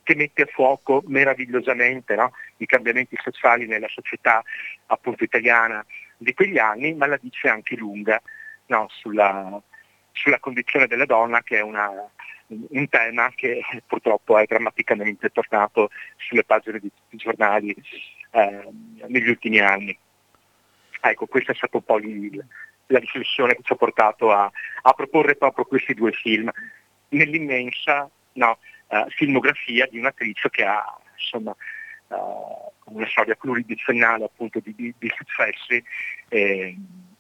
che 0.05 0.15
mette 0.15 0.43
a 0.43 0.45
fuoco 0.45 1.01
meravigliosamente 1.07 2.15
no? 2.15 2.31
i 2.57 2.67
cambiamenti 2.67 3.17
sociali 3.19 3.65
nella 3.65 3.87
società 3.87 4.43
appunto 4.85 5.23
italiana 5.23 5.83
di 6.17 6.31
quegli 6.35 6.59
anni, 6.59 6.93
ma 6.93 7.07
la 7.07 7.17
dice 7.19 7.49
anche 7.49 7.75
lunga 7.75 8.21
no, 8.67 8.85
sulla, 8.89 9.59
sulla, 10.11 10.39
condizione 10.39 10.85
della 10.85 11.05
donna 11.05 11.41
che 11.41 11.57
è 11.57 11.61
una, 11.61 11.89
un 12.47 12.89
tema 12.89 13.31
che 13.35 13.61
purtroppo 13.87 14.37
è 14.37 14.45
drammaticamente 14.45 15.29
tornato 15.29 15.89
sulle 16.17 16.43
pagine 16.43 16.79
di 16.79 16.91
tutti 16.93 17.15
i 17.15 17.17
giornali 17.17 17.75
eh, 18.31 18.69
negli 19.07 19.29
ultimi 19.29 19.59
anni. 19.59 19.97
Ecco, 21.01 21.25
questa 21.25 21.51
è 21.51 21.55
stata 21.55 21.77
un 21.77 21.83
po' 21.83 21.97
il, 21.97 22.45
la 22.87 22.99
riflessione 22.99 23.55
che 23.55 23.63
ci 23.63 23.73
ha 23.73 23.75
portato 23.75 24.31
a, 24.31 24.51
a, 24.83 24.93
proporre 24.93 25.35
proprio 25.35 25.65
questi 25.65 25.95
due 25.95 26.11
film 26.11 26.51
nell'immensa 27.09 28.09
no, 28.35 28.57
uh, 28.87 29.09
filmografia 29.09 29.87
di 29.87 29.99
un'attrice 29.99 30.49
che 30.49 30.63
ha 30.63 30.97
insomma, 31.17 31.55
uh, 32.07 32.95
una 32.95 33.07
storia 33.07 33.35
pluridizionale 33.35 34.25
appunto 34.25 34.59
di, 34.59 34.73
di, 34.75 34.93
di 34.97 35.11
successi. 35.15 35.83
Eh, 36.29 36.77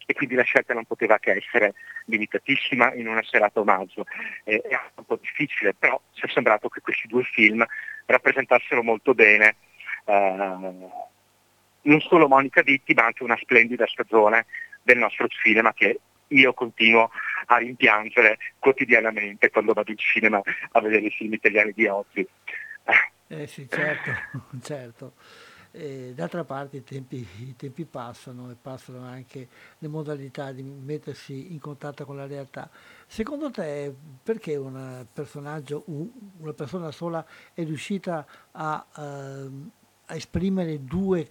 e 0.07 0.13
quindi 0.13 0.35
la 0.35 0.43
scelta 0.43 0.75
non 0.75 0.85
poteva 0.85 1.17
che 1.17 1.31
essere 1.31 1.73
limitatissima 2.05 2.93
in 2.93 3.07
una 3.07 3.23
serata 3.23 3.59
omaggio. 3.59 4.05
Eh, 4.43 4.61
è 4.61 4.79
un 4.95 5.05
po' 5.05 5.17
difficile, 5.19 5.73
però 5.73 5.99
ci 6.13 6.25
è 6.27 6.29
sembrato 6.29 6.69
che 6.69 6.81
questi 6.81 7.07
due 7.07 7.23
film 7.23 7.65
rappresentassero 8.05 8.83
molto 8.83 9.15
bene 9.15 9.55
eh, 10.05 10.91
non 11.85 11.99
solo 12.01 12.27
Monica 12.27 12.61
Vitti, 12.61 12.93
ma 12.93 13.05
anche 13.05 13.23
una 13.23 13.37
splendida 13.37 13.85
stagione 13.87 14.45
del 14.83 14.97
nostro 14.97 15.27
cinema 15.27 15.73
che 15.73 15.99
io 16.29 16.53
continuo 16.53 17.09
a 17.47 17.57
rimpiangere 17.57 18.37
quotidianamente 18.59 19.49
quando 19.49 19.73
vado 19.73 19.91
in 19.91 19.97
cinema 19.97 20.41
a 20.71 20.81
vedere 20.81 21.05
i 21.05 21.11
film 21.11 21.33
italiani 21.33 21.71
di 21.73 21.87
oggi. 21.87 22.27
Eh 23.27 23.47
sì, 23.47 23.67
certo, 23.69 24.11
certo. 24.61 25.13
E 25.71 26.13
d'altra 26.15 26.45
parte 26.45 26.77
i 26.77 26.83
tempi, 26.85 27.27
i 27.39 27.55
tempi, 27.57 27.83
passano 27.83 28.49
e 28.49 28.55
passano 28.55 29.03
anche 29.03 29.47
le 29.77 29.87
modalità 29.89 30.53
di 30.53 30.63
mettersi 30.63 31.51
in 31.51 31.59
contatto 31.59 32.05
con 32.05 32.15
la 32.15 32.27
realtà. 32.27 32.69
Secondo 33.07 33.51
te 33.51 33.93
perché 34.23 34.55
un 34.55 35.05
personaggio, 35.11 35.83
una 35.85 36.53
persona 36.53 36.91
sola 36.91 37.25
è 37.53 37.65
riuscita 37.65 38.25
a, 38.51 38.85
uh, 38.95 39.69
a 40.05 40.15
esprimere 40.15 40.81
due 40.81 41.29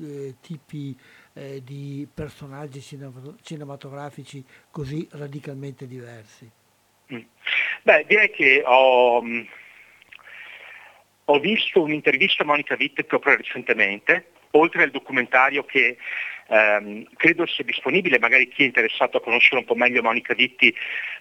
eh, 0.00 0.34
tipi 0.40 0.98
eh, 1.34 1.62
di 1.62 2.06
personaggi 2.12 2.80
cinematografici 2.80 4.44
così 4.70 5.06
radicalmente 5.12 5.86
diversi? 5.86 6.50
Mm. 7.12 7.20
Beh, 7.82 8.04
direi 8.06 8.30
che 8.30 8.62
ho, 8.64 9.22
ho 11.24 11.38
visto 11.38 11.82
un'intervista 11.82 12.42
a 12.42 12.46
Monica 12.46 12.76
Witt 12.78 13.02
proprio 13.04 13.36
recentemente, 13.36 14.30
oltre 14.52 14.84
al 14.84 14.90
documentario 14.90 15.64
che 15.64 15.98
ehm, 16.48 17.06
credo 17.16 17.46
sia 17.46 17.64
disponibile, 17.64 18.18
magari 18.18 18.48
chi 18.48 18.62
è 18.62 18.66
interessato 18.66 19.18
a 19.18 19.20
conoscere 19.20 19.60
un 19.60 19.66
po' 19.66 19.74
meglio 19.74 20.02
Monica 20.02 20.34
Vitti 20.34 20.74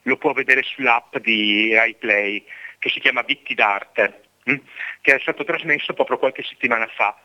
lo 0.04 0.17
può 0.17 0.34
vedere 0.34 0.62
sull'app 0.63 1.17
di 1.17 1.73
RaiPlay 1.73 2.43
che 2.80 2.89
si 2.89 2.99
chiama 2.99 3.23
Vitti 3.23 3.54
d'arte, 3.54 4.23
hm? 4.43 4.56
che 5.02 5.15
è 5.15 5.19
stato 5.19 5.43
trasmesso 5.43 5.93
proprio 5.93 6.17
qualche 6.17 6.43
settimana 6.43 6.88
fa. 6.88 7.17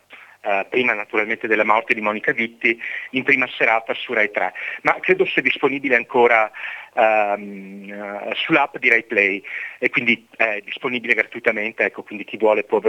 Uh, 0.48 0.66
prima 0.66 0.94
naturalmente 0.94 1.46
della 1.46 1.62
morte 1.62 1.92
di 1.92 2.00
Monica 2.00 2.32
Vitti, 2.32 2.80
in 3.10 3.22
prima 3.22 3.46
serata 3.48 3.92
su 3.92 4.14
Rai 4.14 4.30
3, 4.30 4.54
ma 4.80 4.96
credo 4.98 5.26
sia 5.26 5.42
disponibile 5.42 5.94
ancora 5.94 6.50
um, 6.94 7.84
uh, 7.90 8.34
sull'app 8.34 8.78
di 8.78 8.88
Rai 8.88 9.04
Play 9.04 9.42
e 9.78 9.90
quindi 9.90 10.26
è 10.36 10.62
disponibile 10.64 11.12
gratuitamente, 11.12 11.84
ecco, 11.84 12.02
quindi 12.02 12.24
chi 12.24 12.38
vuole 12.38 12.64
può 12.64 12.80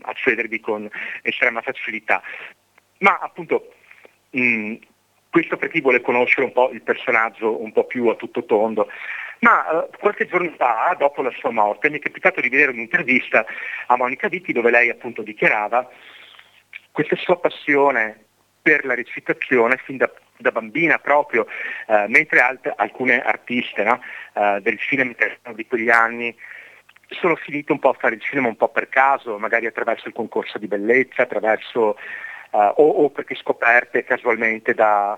accedervi 0.00 0.58
con 0.58 0.90
estrema 1.22 1.60
facilità. 1.60 2.20
Ma 2.98 3.18
appunto 3.18 3.74
mh, 4.30 4.40
mm, 4.40 4.74
questo 5.30 5.58
per 5.58 5.70
chi 5.70 5.80
vuole 5.80 6.00
conoscere 6.00 6.46
un 6.46 6.52
po' 6.52 6.70
il 6.70 6.82
personaggio 6.82 7.62
un 7.62 7.70
po' 7.70 7.84
più 7.84 8.08
a 8.08 8.16
tutto 8.16 8.44
tondo. 8.44 8.88
Ma 9.40 9.64
uh, 9.70 9.90
qualche 9.96 10.26
giorno 10.26 10.52
fa, 10.56 10.96
dopo 10.98 11.22
la 11.22 11.32
sua 11.38 11.52
morte, 11.52 11.88
mi 11.88 11.98
è 11.98 12.00
capitato 12.00 12.40
di 12.40 12.48
vedere 12.48 12.72
un'intervista 12.72 13.46
a 13.86 13.96
Monica 13.96 14.26
Vitti 14.26 14.52
dove 14.52 14.72
lei 14.72 14.90
appunto 14.90 15.22
dichiarava 15.22 15.88
questa 16.98 17.14
sua 17.14 17.38
passione 17.38 18.24
per 18.60 18.84
la 18.84 18.96
recitazione 18.96 19.76
fin 19.76 19.98
da, 19.98 20.10
da 20.36 20.50
bambina 20.50 20.98
proprio, 20.98 21.46
uh, 21.86 22.06
mentre 22.08 22.40
alt- 22.40 22.72
alcune 22.74 23.22
artiste 23.22 23.84
no, 23.84 24.00
uh, 24.32 24.58
del 24.58 24.80
cinema 24.80 25.14
di 25.54 25.64
quegli 25.64 25.90
anni 25.90 26.36
sono 27.10 27.36
finite 27.36 27.70
un 27.70 27.78
po' 27.78 27.90
a 27.90 27.96
fare 27.96 28.16
il 28.16 28.20
cinema 28.20 28.48
un 28.48 28.56
po' 28.56 28.68
per 28.70 28.88
caso, 28.88 29.38
magari 29.38 29.66
attraverso 29.66 30.08
il 30.08 30.14
concorso 30.14 30.58
di 30.58 30.66
bellezza, 30.66 31.22
attraverso 31.22 31.96
uh, 32.50 32.58
o, 32.58 32.88
o, 32.88 33.10
perché 33.10 33.36
scoperte 33.36 34.02
casualmente 34.02 34.74
da, 34.74 35.16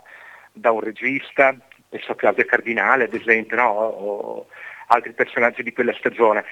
da 0.52 0.72
un 0.72 0.80
regista, 0.80 1.56
penso 1.88 2.12
a 2.12 2.16
Claudia 2.16 2.44
Cardinale 2.44 3.04
ad 3.04 3.14
esempio, 3.14 3.56
no? 3.56 3.70
o 3.70 4.46
altri 4.88 5.14
personaggi 5.14 5.62
di 5.62 5.72
quella 5.72 5.94
stagione. 5.94 6.44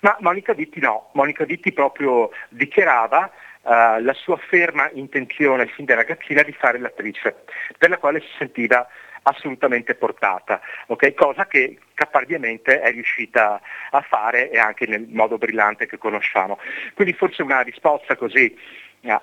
Ma 0.00 0.16
Monica 0.20 0.54
Ditti 0.54 0.80
no, 0.80 1.10
Monica 1.12 1.44
Ditti 1.44 1.70
proprio 1.70 2.30
dichiarava 2.48 3.30
uh, 3.64 4.00
la 4.02 4.12
sua 4.14 4.36
ferma 4.36 4.88
intenzione 4.92 5.66
fin 5.66 5.84
da 5.84 5.94
ragazzina 5.94 6.42
di 6.42 6.52
fare 6.52 6.78
l'attrice, 6.78 7.44
per 7.76 7.90
la 7.90 7.98
quale 7.98 8.20
si 8.20 8.28
sentiva 8.38 8.86
assolutamente 9.24 9.94
portata, 9.94 10.60
okay? 10.86 11.14
cosa 11.14 11.46
che 11.46 11.78
caparbiamente 11.94 12.80
è 12.80 12.90
riuscita 12.92 13.60
a 13.90 14.00
fare 14.02 14.50
e 14.50 14.58
anche 14.58 14.86
nel 14.86 15.06
modo 15.08 15.38
brillante 15.38 15.86
che 15.86 15.98
conosciamo. 15.98 16.58
Quindi 16.94 17.14
forse 17.14 17.42
una 17.42 17.60
risposta 17.60 18.16
così 18.16 18.54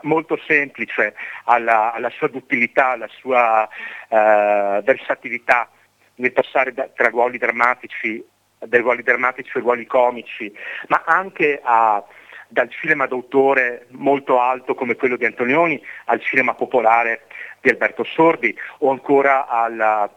molto 0.02 0.40
semplice 0.48 1.16
alla, 1.46 1.94
alla 1.94 2.10
sua 2.12 2.28
duttilità, 2.28 2.90
alla 2.90 3.08
sua 3.08 3.68
uh, 4.10 4.84
versatilità 4.84 5.70
nel 6.16 6.34
passare 6.34 6.74
da, 6.74 6.88
tra 6.94 7.10
ruoli 7.10 7.38
drammatici, 7.38 8.24
dai 8.60 8.82
ruoli 8.82 9.02
drammatici 9.02 9.52
ai 9.56 9.62
ruoli 9.64 9.86
comici, 9.86 10.52
ma 10.88 11.04
anche 11.06 11.60
a, 11.64 12.04
dal 12.52 12.70
cinema 12.70 13.06
d'autore 13.08 13.88
molto 13.92 14.40
alto 14.40 14.76
come 14.76 14.96
quello 14.96 15.16
di 15.16 15.26
Antonioni 15.26 15.82
al 16.06 16.22
cinema 16.22 16.54
popolare 16.54 17.24
di 17.62 17.70
Alberto 17.70 18.04
Sordi 18.04 18.54
o 18.80 18.92
ancora 18.92 19.48
alla, 19.48 20.14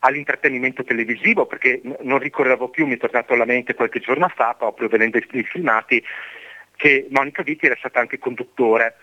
all'intrattenimento 0.00 0.82
televisivo, 0.82 1.46
perché 1.46 1.80
non 2.00 2.18
ricordavo 2.18 2.68
più, 2.68 2.86
mi 2.86 2.94
è 2.94 2.98
tornato 2.98 3.34
alla 3.34 3.44
mente 3.44 3.74
qualche 3.74 4.00
giorno 4.00 4.28
fa, 4.28 4.54
proprio 4.54 4.88
vedendo 4.88 5.18
i 5.18 5.44
filmati, 5.44 6.02
che 6.74 7.06
Monica 7.10 7.42
Vitti 7.42 7.66
era 7.66 7.76
stata 7.76 8.00
anche 8.00 8.18
conduttore, 8.18 8.96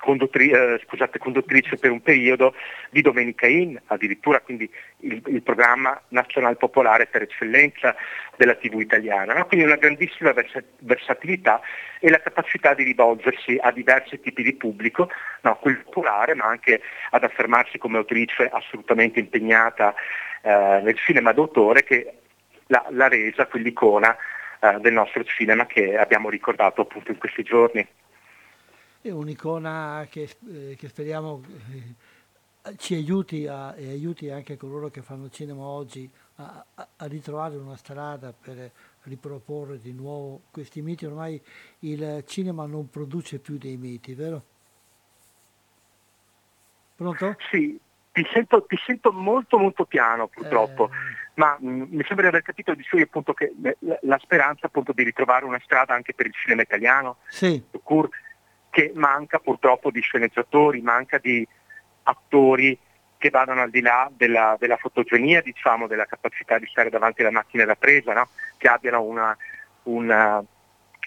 conduttri, 0.00 0.50
eh, 0.50 0.80
scusate, 0.84 1.18
conduttrice 1.18 1.76
per 1.76 1.90
un 1.90 2.00
periodo 2.00 2.54
di 2.90 3.02
Domenica 3.02 3.46
In, 3.46 3.80
addirittura 3.86 4.40
quindi 4.40 4.68
il, 5.00 5.22
il 5.26 5.42
programma 5.42 6.00
nazionale 6.08 6.56
popolare 6.56 7.06
per 7.06 7.22
eccellenza 7.22 7.94
della 8.36 8.54
TV 8.54 8.80
italiana. 8.80 9.34
No? 9.34 9.46
Quindi 9.46 9.66
una 9.66 9.76
grandissima 9.76 10.32
vers- 10.32 10.64
versatilità 10.78 11.60
e 12.00 12.10
la 12.10 12.20
capacità 12.20 12.74
di 12.74 12.82
rivolgersi 12.82 13.58
a 13.60 13.70
diversi 13.70 14.18
tipi 14.20 14.42
di 14.42 14.54
pubblico, 14.54 15.10
no? 15.42 15.58
popolare 15.60 16.34
ma 16.34 16.46
anche 16.46 16.80
ad 17.10 17.22
affermarsi 17.22 17.78
come 17.78 17.98
autrice 17.98 18.48
assolutamente 18.50 19.20
impegnata 19.20 19.94
eh, 20.42 20.80
nel 20.82 20.96
cinema 20.96 21.32
d'autore 21.32 21.84
che 21.84 22.14
l'ha, 22.66 22.86
l'ha 22.88 23.08
resa 23.08 23.46
quell'icona 23.46 24.16
eh, 24.60 24.78
del 24.80 24.92
nostro 24.92 25.22
cinema 25.24 25.66
che 25.66 25.96
abbiamo 25.96 26.30
ricordato 26.30 26.82
appunto 26.82 27.10
in 27.10 27.18
questi 27.18 27.42
giorni. 27.42 27.86
È 29.02 29.10
un'icona 29.10 30.06
che, 30.10 30.28
eh, 30.46 30.76
che 30.78 30.88
speriamo 30.88 31.42
eh, 31.72 32.76
ci 32.76 32.94
aiuti 32.94 33.46
a, 33.46 33.74
e 33.74 33.88
aiuti 33.88 34.28
anche 34.30 34.56
coloro 34.56 34.90
che 34.90 35.00
fanno 35.00 35.30
cinema 35.30 35.62
oggi 35.62 36.10
a, 36.36 36.64
a, 36.74 37.06
ritrovare 37.06 37.56
una 37.56 37.76
strada 37.76 38.32
per 38.32 38.70
riproporre 39.04 39.80
di 39.80 39.92
nuovo 39.92 40.42
questi 40.50 40.82
miti. 40.82 41.06
Ormai 41.06 41.40
il 41.80 42.24
cinema 42.26 42.66
non 42.66 42.90
produce 42.90 43.38
più 43.38 43.56
dei 43.56 43.78
miti, 43.78 44.14
vero? 44.14 44.44
Pronto? 46.96 47.36
Sì, 47.50 47.80
ti 48.12 48.26
sento, 48.30 48.66
ti 48.66 48.76
sento 48.84 49.12
molto 49.12 49.56
molto 49.56 49.86
piano 49.86 50.28
purtroppo. 50.28 50.90
Eh 50.90 51.28
ma 51.40 51.56
mh, 51.58 51.68
mm, 51.68 51.82
mi 51.88 52.04
sembra 52.04 52.22
di 52.22 52.26
aver 52.26 52.42
capito 52.42 52.74
di 52.74 52.82
suo 52.82 53.00
appunto 53.00 53.32
che 53.32 53.52
la, 53.78 53.98
la, 54.02 54.18
speranza 54.18 54.66
appunto 54.66 54.92
di 54.92 55.02
ritrovare 55.02 55.46
una 55.46 55.60
strada 55.64 55.94
anche 55.94 56.12
per 56.12 56.26
il 56.26 56.34
cinema 56.34 56.60
italiano, 56.60 57.16
sì. 57.28 57.62
Che 58.70 58.92
manca 58.94 59.38
purtroppo 59.38 59.90
di 59.90 60.00
sceneggiatori, 60.00 60.80
manca 60.80 61.18
di 61.18 61.46
attori 62.04 62.78
che 63.18 63.28
vadano 63.28 63.60
al 63.60 63.70
di 63.70 63.82
là 63.82 64.10
della, 64.10 64.56
della 64.58 64.78
fotogenia, 64.78 65.42
diciamo, 65.42 65.86
della 65.86 66.06
capacità 66.06 66.58
di 66.58 66.66
stare 66.66 66.88
davanti 66.88 67.20
alla 67.20 67.30
macchina 67.30 67.66
da 67.66 67.74
presa, 67.74 68.14
no? 68.14 68.28
che 68.56 68.68
abbiano 68.68 69.02
una, 69.02 69.36
una, 69.82 70.42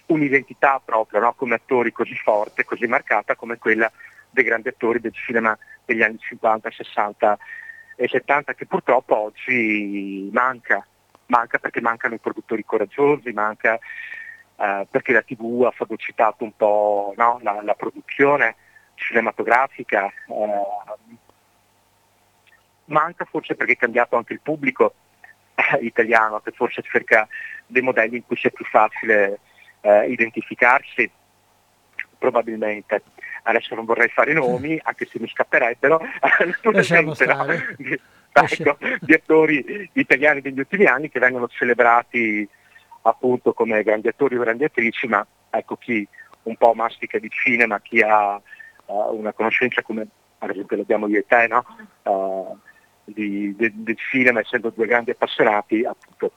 un'identità 0.06 0.80
proprio 0.84 1.20
no? 1.20 1.32
come 1.34 1.56
attori 1.56 1.90
così 1.90 2.14
forte, 2.14 2.64
così 2.64 2.86
marcata 2.86 3.34
come 3.34 3.58
quella 3.58 3.90
dei 4.30 4.44
grandi 4.44 4.68
attori 4.68 5.00
del 5.00 5.12
cinema 5.12 5.58
degli 5.84 6.02
anni 6.02 6.18
50, 6.18 6.70
60 6.70 7.38
e 7.96 8.08
70 8.08 8.54
che 8.54 8.66
purtroppo 8.66 9.16
oggi 9.16 10.28
manca, 10.32 10.86
manca 11.26 11.58
perché 11.58 11.80
mancano 11.80 12.14
i 12.14 12.20
produttori 12.20 12.64
coraggiosi, 12.64 13.32
manca 13.32 13.78
eh, 14.56 14.86
perché 14.90 15.12
la 15.12 15.22
TV 15.22 15.64
ha 15.66 15.70
fagocitato 15.70 16.44
un 16.44 16.54
po' 16.56 17.12
no, 17.16 17.40
la, 17.42 17.60
la, 17.62 17.74
produzione 17.74 18.56
cinematografica, 18.94 20.06
eh, 20.06 20.62
manca 22.86 23.24
forse 23.24 23.54
perché 23.54 23.72
è 23.72 23.76
cambiato 23.76 24.16
anche 24.16 24.32
il 24.32 24.40
pubblico 24.40 24.94
eh, 25.54 25.84
italiano 25.84 26.40
che 26.40 26.52
forse 26.52 26.82
cerca 26.82 27.26
dei 27.66 27.82
modelli 27.82 28.16
in 28.16 28.26
cui 28.26 28.36
sia 28.36 28.50
più 28.50 28.64
facile 28.64 29.40
eh, 29.80 30.10
identificarsi, 30.10 31.10
probabilmente. 32.18 33.02
Adesso 33.42 33.74
non 33.74 33.84
vorrei 33.84 34.08
fare 34.08 34.32
nomi, 34.32 34.80
anche 34.82 35.04
se 35.06 35.18
mi 35.20 35.28
scapperebbero, 35.28 36.00
naturalmente, 36.44 37.26
no? 37.26 37.46
di, 37.76 38.00
ecco, 38.32 38.78
di 39.00 39.12
attori 39.12 39.90
italiani 39.92 40.40
degli 40.40 40.58
ultimi 40.58 40.86
anni 40.86 41.10
che 41.10 41.18
vengono 41.18 41.48
celebrati 41.48 42.48
appunto 43.06 43.52
come 43.52 43.82
grandi 43.82 44.08
attori 44.08 44.36
o 44.36 44.40
grandi 44.40 44.64
attrici, 44.64 45.06
ma 45.06 45.26
ecco 45.50 45.76
chi 45.76 46.06
un 46.44 46.56
po' 46.56 46.74
mastica 46.74 47.18
di 47.18 47.30
cinema, 47.30 47.80
chi 47.80 48.00
ha 48.00 48.40
uh, 48.86 49.16
una 49.16 49.32
conoscenza 49.32 49.82
come 49.82 50.06
ad 50.38 50.50
esempio 50.50 50.76
l'abbiamo 50.76 51.08
io 51.08 51.18
e 51.18 51.26
te, 51.26 51.46
no? 51.46 51.64
uh, 52.02 52.58
di, 53.04 53.54
de, 53.56 53.70
del 53.74 53.96
cinema, 53.96 54.40
essendo 54.40 54.70
due 54.70 54.86
grandi 54.86 55.10
appassionati, 55.10 55.84
appunto 55.84 56.32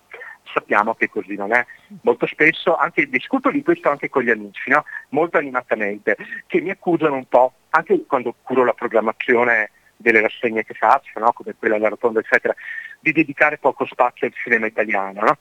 sappiamo 0.53 0.95
che 0.95 1.09
così 1.09 1.35
non 1.35 1.53
è. 1.53 1.65
Molto 2.01 2.25
spesso, 2.25 2.75
anche, 2.75 3.07
discuto 3.07 3.51
di 3.51 3.63
questo 3.63 3.89
anche 3.89 4.09
con 4.09 4.23
gli 4.23 4.29
amici, 4.29 4.69
no? 4.69 4.83
molto 5.09 5.37
animatamente, 5.37 6.17
che 6.47 6.61
mi 6.61 6.69
accusano 6.69 7.15
un 7.15 7.27
po', 7.27 7.53
anche 7.69 8.05
quando 8.05 8.35
curo 8.41 8.63
la 8.63 8.73
programmazione 8.73 9.71
delle 9.95 10.21
rassegne 10.21 10.63
che 10.63 10.73
faccio, 10.73 11.19
no? 11.19 11.33
come 11.33 11.55
quella 11.57 11.75
alla 11.75 11.89
rotonda 11.89 12.19
eccetera, 12.19 12.55
di 12.99 13.11
dedicare 13.11 13.57
poco 13.57 13.85
spazio 13.85 14.27
al 14.27 14.33
cinema 14.33 14.67
italiano. 14.67 15.21
No? 15.21 15.37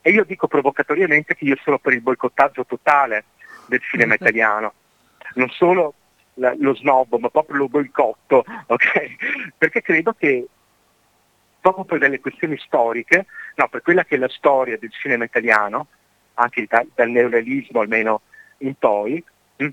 E 0.00 0.10
io 0.10 0.24
dico 0.24 0.46
provocatoriamente 0.46 1.34
che 1.34 1.44
io 1.44 1.56
sono 1.62 1.78
per 1.78 1.92
il 1.92 2.00
boicottaggio 2.00 2.64
totale 2.64 3.24
del 3.66 3.80
cinema 3.80 4.14
italiano, 4.14 4.72
non 5.34 5.48
solo 5.50 5.94
la, 6.34 6.54
lo 6.58 6.74
snob, 6.74 7.16
ma 7.18 7.28
proprio 7.28 7.56
lo 7.56 7.68
boicotto, 7.68 8.44
okay? 8.66 9.16
perché 9.56 9.82
credo 9.82 10.12
che 10.14 10.46
proprio 11.60 11.84
per 11.84 11.98
delle 11.98 12.20
questioni 12.20 12.56
storiche, 12.58 13.26
no, 13.56 13.68
per 13.68 13.82
quella 13.82 14.04
che 14.04 14.14
è 14.14 14.18
la 14.18 14.28
storia 14.28 14.78
del 14.78 14.92
cinema 14.92 15.24
italiano, 15.24 15.88
anche 16.34 16.66
da, 16.68 16.84
dal 16.94 17.10
neorealismo 17.10 17.80
almeno 17.80 18.22
in 18.58 18.74
poi? 18.74 19.22
Hm, 19.56 19.68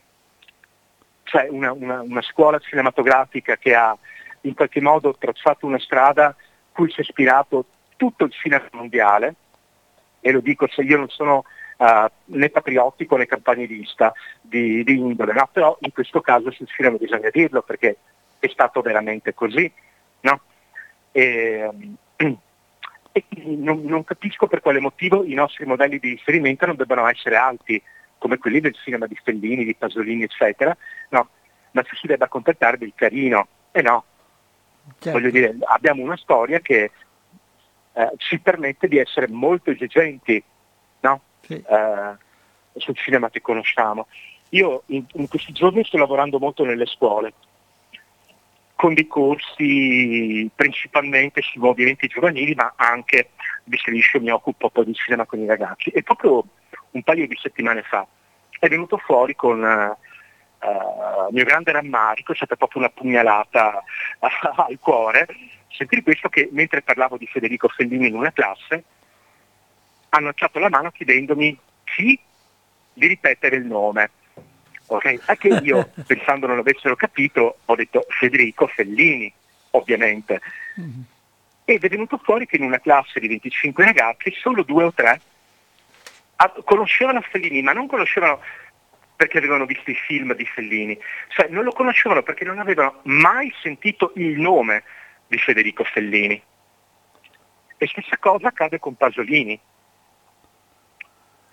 cioè 1.23 1.47
una, 1.49 1.71
una, 1.71 2.01
una 2.01 2.21
scuola 2.21 2.59
cinematografica 2.59 3.57
che 3.57 3.75
ha 3.75 3.97
in 4.41 4.53
qualche 4.53 4.81
modo 4.81 5.15
tracciato 5.17 5.65
una 5.65 5.79
strada 5.79 6.35
cui 6.71 6.89
si 6.89 6.99
è 6.99 7.03
ispirato 7.03 7.65
tutto 7.95 8.25
il 8.25 8.31
cinema 8.31 8.67
mondiale, 8.73 9.35
e 10.25 10.31
lo 10.31 10.39
dico 10.39 10.67
se 10.67 10.81
io 10.81 10.97
non 10.97 11.07
sono 11.09 11.45
uh, 11.77 12.07
né 12.35 12.49
patriottico 12.49 13.15
né 13.15 13.27
campanilista 13.27 14.11
di, 14.41 14.83
di 14.83 14.97
indole, 14.97 15.33
no? 15.33 15.47
però 15.51 15.77
in 15.81 15.91
questo 15.91 16.19
caso 16.19 16.49
sul 16.49 16.67
cinema 16.67 16.97
bisogna 16.97 17.29
dirlo 17.29 17.61
perché 17.61 17.97
è 18.39 18.47
stato 18.47 18.81
veramente 18.81 19.35
così. 19.35 19.71
No? 20.21 20.41
E, 21.11 21.69
e 22.17 23.23
non, 23.43 23.83
non, 23.83 24.03
capisco 24.03 24.47
per 24.47 24.61
quale 24.61 24.79
motivo 24.79 25.23
i 25.23 25.35
nostri 25.35 25.67
modelli 25.67 25.99
di 25.99 26.09
riferimento 26.09 26.65
non 26.65 26.75
debbano 26.75 27.07
essere 27.07 27.35
alti 27.35 27.79
come 28.17 28.39
quelli 28.39 28.61
del 28.61 28.73
cinema 28.73 29.05
di 29.05 29.15
Stellini, 29.21 29.63
di 29.63 29.75
Pasolini, 29.75 30.23
eccetera, 30.23 30.75
no? 31.09 31.29
ma 31.69 31.83
ci 31.83 31.95
si 31.97 32.07
debba 32.07 32.25
accontentare 32.25 32.79
del 32.79 32.93
carino. 32.95 33.47
E 33.71 33.83
no, 33.83 34.05
certo. 34.97 35.19
voglio 35.19 35.29
dire, 35.29 35.55
abbiamo 35.65 36.01
una 36.01 36.17
storia 36.17 36.59
che 36.61 36.89
eh, 37.95 38.11
ci 38.17 38.39
permette 38.39 38.87
di 38.87 38.97
essere 38.97 39.27
molto 39.27 39.71
esigenti 39.71 40.43
no? 41.01 41.21
sì. 41.41 41.53
eh, 41.53 42.15
sul 42.75 42.95
cinema 42.95 43.29
che 43.29 43.41
conosciamo. 43.41 44.07
Io 44.49 44.83
in, 44.87 45.05
in 45.13 45.27
questi 45.27 45.51
giorni 45.53 45.83
sto 45.83 45.97
lavorando 45.97 46.39
molto 46.39 46.63
nelle 46.63 46.85
scuole, 46.85 47.33
con 48.75 48.93
dei 48.93 49.07
corsi 49.07 50.49
principalmente 50.53 51.41
sui 51.41 51.61
movimenti 51.61 52.07
giovanili, 52.07 52.53
ma 52.53 52.73
anche 52.75 53.29
di 53.63 53.77
Striscio 53.77 54.19
mi 54.19 54.29
occupo 54.29 54.69
poi 54.69 54.85
di 54.85 54.93
cinema 54.93 55.25
con 55.25 55.39
i 55.39 55.45
ragazzi. 55.45 55.89
E 55.89 56.03
proprio 56.03 56.43
un 56.91 57.03
paio 57.03 57.27
di 57.27 57.37
settimane 57.41 57.81
fa 57.81 58.05
è 58.59 58.67
venuto 58.67 58.97
fuori 58.97 59.35
con 59.35 59.61
uh, 59.61 60.67
uh, 60.67 61.31
mio 61.31 61.43
grande 61.43 61.71
rammarico, 61.71 62.31
è 62.31 62.35
stata 62.35 62.55
proprio 62.55 62.81
una 62.81 62.91
pugnalata 62.91 63.83
uh, 64.19 64.27
al 64.61 64.77
cuore, 64.79 65.27
sentire 65.75 66.01
questo 66.01 66.29
che 66.29 66.49
mentre 66.51 66.81
parlavo 66.81 67.17
di 67.17 67.27
Federico 67.27 67.67
Fellini 67.67 68.07
in 68.07 68.15
una 68.15 68.31
classe, 68.31 68.83
hanno 70.09 70.29
alzato 70.29 70.59
la 70.59 70.69
mano 70.69 70.91
chiedendomi 70.91 71.57
chi 71.83 72.19
di 72.93 73.07
ripetere 73.07 73.57
il 73.57 73.65
nome. 73.65 74.11
Okay? 74.87 75.19
Anche 75.25 75.47
io, 75.47 75.89
pensando 76.07 76.47
non 76.47 76.59
avessero 76.59 76.95
capito, 76.95 77.57
ho 77.65 77.75
detto 77.75 78.05
Federico 78.09 78.67
Fellini, 78.67 79.31
ovviamente. 79.71 80.41
Mm-hmm. 80.79 81.01
Ed 81.65 81.83
è 81.83 81.89
venuto 81.89 82.19
fuori 82.23 82.45
che 82.45 82.57
in 82.57 82.63
una 82.63 82.79
classe 82.79 83.19
di 83.19 83.27
25 83.27 83.83
ragazzi 83.83 84.31
solo 84.39 84.63
due 84.63 84.83
o 84.83 84.93
tre 84.93 85.19
conoscevano 86.63 87.21
Fellini, 87.21 87.61
ma 87.61 87.73
non 87.73 87.87
conoscevano 87.87 88.39
perché 89.15 89.37
avevano 89.37 89.65
visto 89.65 89.89
i 89.89 89.95
film 89.95 90.35
di 90.35 90.45
Fellini, 90.45 90.97
cioè 91.29 91.47
non 91.47 91.63
lo 91.63 91.71
conoscevano 91.71 92.21
perché 92.21 92.43
non 92.43 92.59
avevano 92.59 92.99
mai 93.03 93.51
sentito 93.61 94.11
il 94.15 94.39
nome 94.39 94.83
di 95.27 95.37
Federico 95.37 95.83
Fellini. 95.83 96.41
E 97.77 97.87
stessa 97.87 98.17
cosa 98.17 98.47
accade 98.47 98.79
con 98.79 98.95
Pasolini 98.95 99.59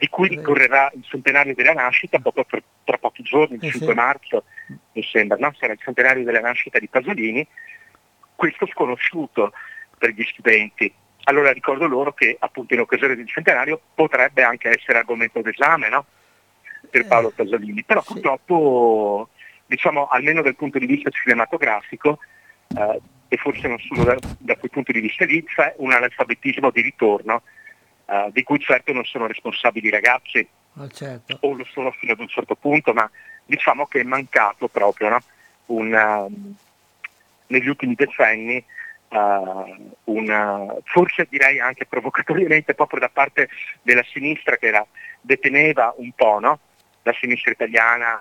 di 0.03 0.09
cui 0.09 0.27
ricorrerà 0.27 0.91
il 0.97 1.05
centenario 1.05 1.55
della 1.55 1.75
nascita 1.75 2.19
proprio 2.19 2.43
per, 2.43 2.61
tra 2.83 2.99
pochi 2.99 3.23
giorni, 3.23 3.55
il 3.55 3.65
eh 3.65 3.71
5 3.71 3.87
sì. 3.87 3.95
marzo, 3.95 4.45
mi 4.95 5.03
sembra, 5.05 5.37
no? 5.39 5.55
sarà 5.57 5.75
il 5.75 5.79
centenario 5.81 6.25
della 6.25 6.41
nascita 6.41 6.81
di 6.81 6.89
Pasolini, 6.89 7.47
questo 8.35 8.67
sconosciuto 8.67 9.53
per 9.97 10.11
gli 10.11 10.25
studenti. 10.25 10.93
Allora 11.23 11.53
ricordo 11.53 11.87
loro 11.87 12.13
che 12.15 12.37
appunto 12.37 12.75
in 12.75 12.81
occasione 12.81 13.15
del 13.15 13.29
centenario 13.29 13.81
potrebbe 13.95 14.43
anche 14.43 14.71
essere 14.71 14.99
argomento 14.99 15.41
d'esame 15.41 15.89
no? 15.89 16.05
per 16.91 17.07
Paolo 17.07 17.29
eh, 17.29 17.35
Pasolini, 17.37 17.85
però 17.85 18.03
purtroppo 18.03 19.29
diciamo 19.67 20.09
almeno 20.09 20.43
dal 20.43 20.57
punto 20.57 20.81
di 20.81 20.87
vista 20.87 21.11
cinematografico 21.11 22.19
eh, 22.77 23.01
e 23.33 23.39
forse 23.39 23.67
non 23.67 23.79
solo 23.79 24.05
da, 24.05 24.15
da, 24.37 24.57
quel 24.57 24.71
punto 24.71 24.93
di 24.93 25.01
vista 25.01 25.25
lì 25.25 25.43
c'è 25.43 25.73
un 25.79 25.91
analfabetismo 25.91 26.71
di 26.71 26.83
ritorno 26.83 27.43
uh, 28.05 28.31
di 28.31 28.43
cui 28.43 28.59
certo 28.59 28.93
non 28.93 29.07
sono 29.07 29.27
responsabili 29.27 29.87
i 29.87 29.91
ragazzi, 29.91 30.47
oh, 30.75 30.87
certo. 30.89 31.39
o 31.41 31.55
lo 31.55 31.65
sono 31.65 31.93
fino 31.93 32.13
ad 32.13 32.21
un 32.21 32.29
certo 32.29 32.57
punto, 32.57 32.93
ma 32.93 33.11
diciamo 33.47 33.87
che 33.87 34.01
è 34.01 34.03
mancato 34.03 34.69
proprio 34.69 35.09
no? 35.09 35.19
un, 35.67 35.95
uh, 35.95 36.55
negli 37.47 37.69
ultimi 37.69 37.95
decenni 37.95 38.63
uh, 39.09 39.95
una, 40.05 40.67
forse 40.85 41.27
direi 41.31 41.59
anche 41.59 41.87
provocatoriamente 41.87 42.75
proprio 42.75 43.01
da 43.01 43.09
parte 43.09 43.49
della 43.81 44.05
sinistra 44.13 44.59
che 44.59 44.67
era, 44.67 44.87
deteneva 45.23 45.95
un 45.97 46.13
po' 46.13 46.39
no? 46.39 46.59
la 47.01 47.15
sinistra 47.19 47.51
italiana 47.51 48.21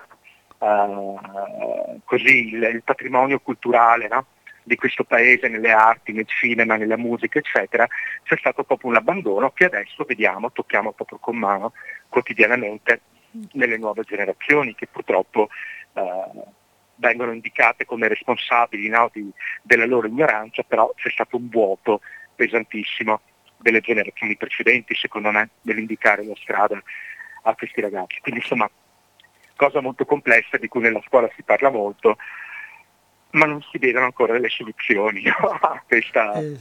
così 2.04 2.54
il, 2.54 2.62
il, 2.62 2.82
patrimonio 2.84 3.40
culturale 3.40 4.06
no? 4.06 4.26
Di 4.62 4.76
questo 4.76 5.04
paese 5.04 5.48
nelle 5.48 5.72
arti, 5.72 6.12
nel 6.12 6.26
cinema, 6.26 6.76
nella 6.76 6.96
musica, 6.96 7.38
eccetera, 7.38 7.86
c'è 8.22 8.36
stato 8.36 8.64
proprio 8.64 8.90
un 8.90 8.96
abbandono 8.96 9.50
che 9.50 9.64
adesso 9.64 10.04
vediamo, 10.04 10.52
tocchiamo 10.52 10.92
proprio 10.92 11.18
con 11.18 11.36
mano 11.36 11.72
quotidianamente 12.08 13.00
nelle 13.52 13.78
nuove 13.78 14.02
generazioni 14.04 14.74
che 14.74 14.86
purtroppo 14.86 15.48
eh, 15.94 16.02
vengono 16.96 17.32
indicate 17.32 17.84
come 17.84 18.08
responsabili 18.08 18.88
no, 18.88 19.10
di, 19.12 19.28
della 19.62 19.86
loro 19.86 20.06
ignoranza, 20.06 20.62
però 20.62 20.92
c'è 20.94 21.10
stato 21.10 21.36
un 21.36 21.48
vuoto 21.48 22.00
pesantissimo 22.34 23.20
delle 23.56 23.80
generazioni 23.80 24.36
precedenti, 24.36 24.94
secondo 24.94 25.30
me, 25.30 25.50
nell'indicare 25.62 26.24
la 26.24 26.34
strada 26.36 26.80
a 27.42 27.54
questi 27.54 27.80
ragazzi. 27.80 28.20
Quindi 28.20 28.40
insomma, 28.40 28.68
cosa 29.56 29.80
molto 29.80 30.04
complessa 30.04 30.56
di 30.58 30.68
cui 30.68 30.80
nella 30.80 31.02
scuola 31.06 31.30
si 31.34 31.42
parla 31.42 31.70
molto, 31.70 32.16
ma 33.32 33.46
non 33.46 33.62
si 33.70 33.78
vedono 33.78 34.06
ancora 34.06 34.32
delle 34.32 34.48
soluzioni 34.48 35.22
a, 35.28 35.82
questa, 35.86 36.32
eh, 36.34 36.56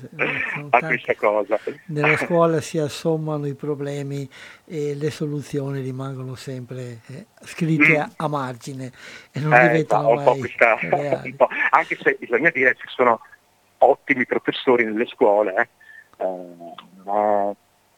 a 0.70 0.80
questa, 0.80 1.16
cosa. 1.16 1.60
Nella 1.88 2.18
scuola 2.18 2.62
si 2.62 2.78
assommano 2.78 3.46
i 3.48 3.56
problemi 3.56 4.30
e 4.66 4.96
le 4.96 5.12
soluzioni 5.12 5.82
rimangono 5.82 6.36
sempre 6.36 7.02
eh, 7.08 7.26
scritte 7.44 7.98
mm. 7.98 8.00
a, 8.00 8.10
a, 8.18 8.28
margine 8.28 8.92
e 9.32 9.40
non 9.40 9.54
eh, 9.54 9.68
diventano 9.68 10.14
mai 10.14 10.40
questa, 10.40 10.78
Anche 11.72 11.98
se 12.02 12.18
bisogna 12.20 12.50
dire 12.50 12.74
che 12.74 12.80
ci 12.80 12.88
sono 12.88 13.22
ottimi 13.80 14.26
professori 14.26 14.86
nelle 14.86 15.08
scuole, 15.08 15.56
eh. 15.56 15.68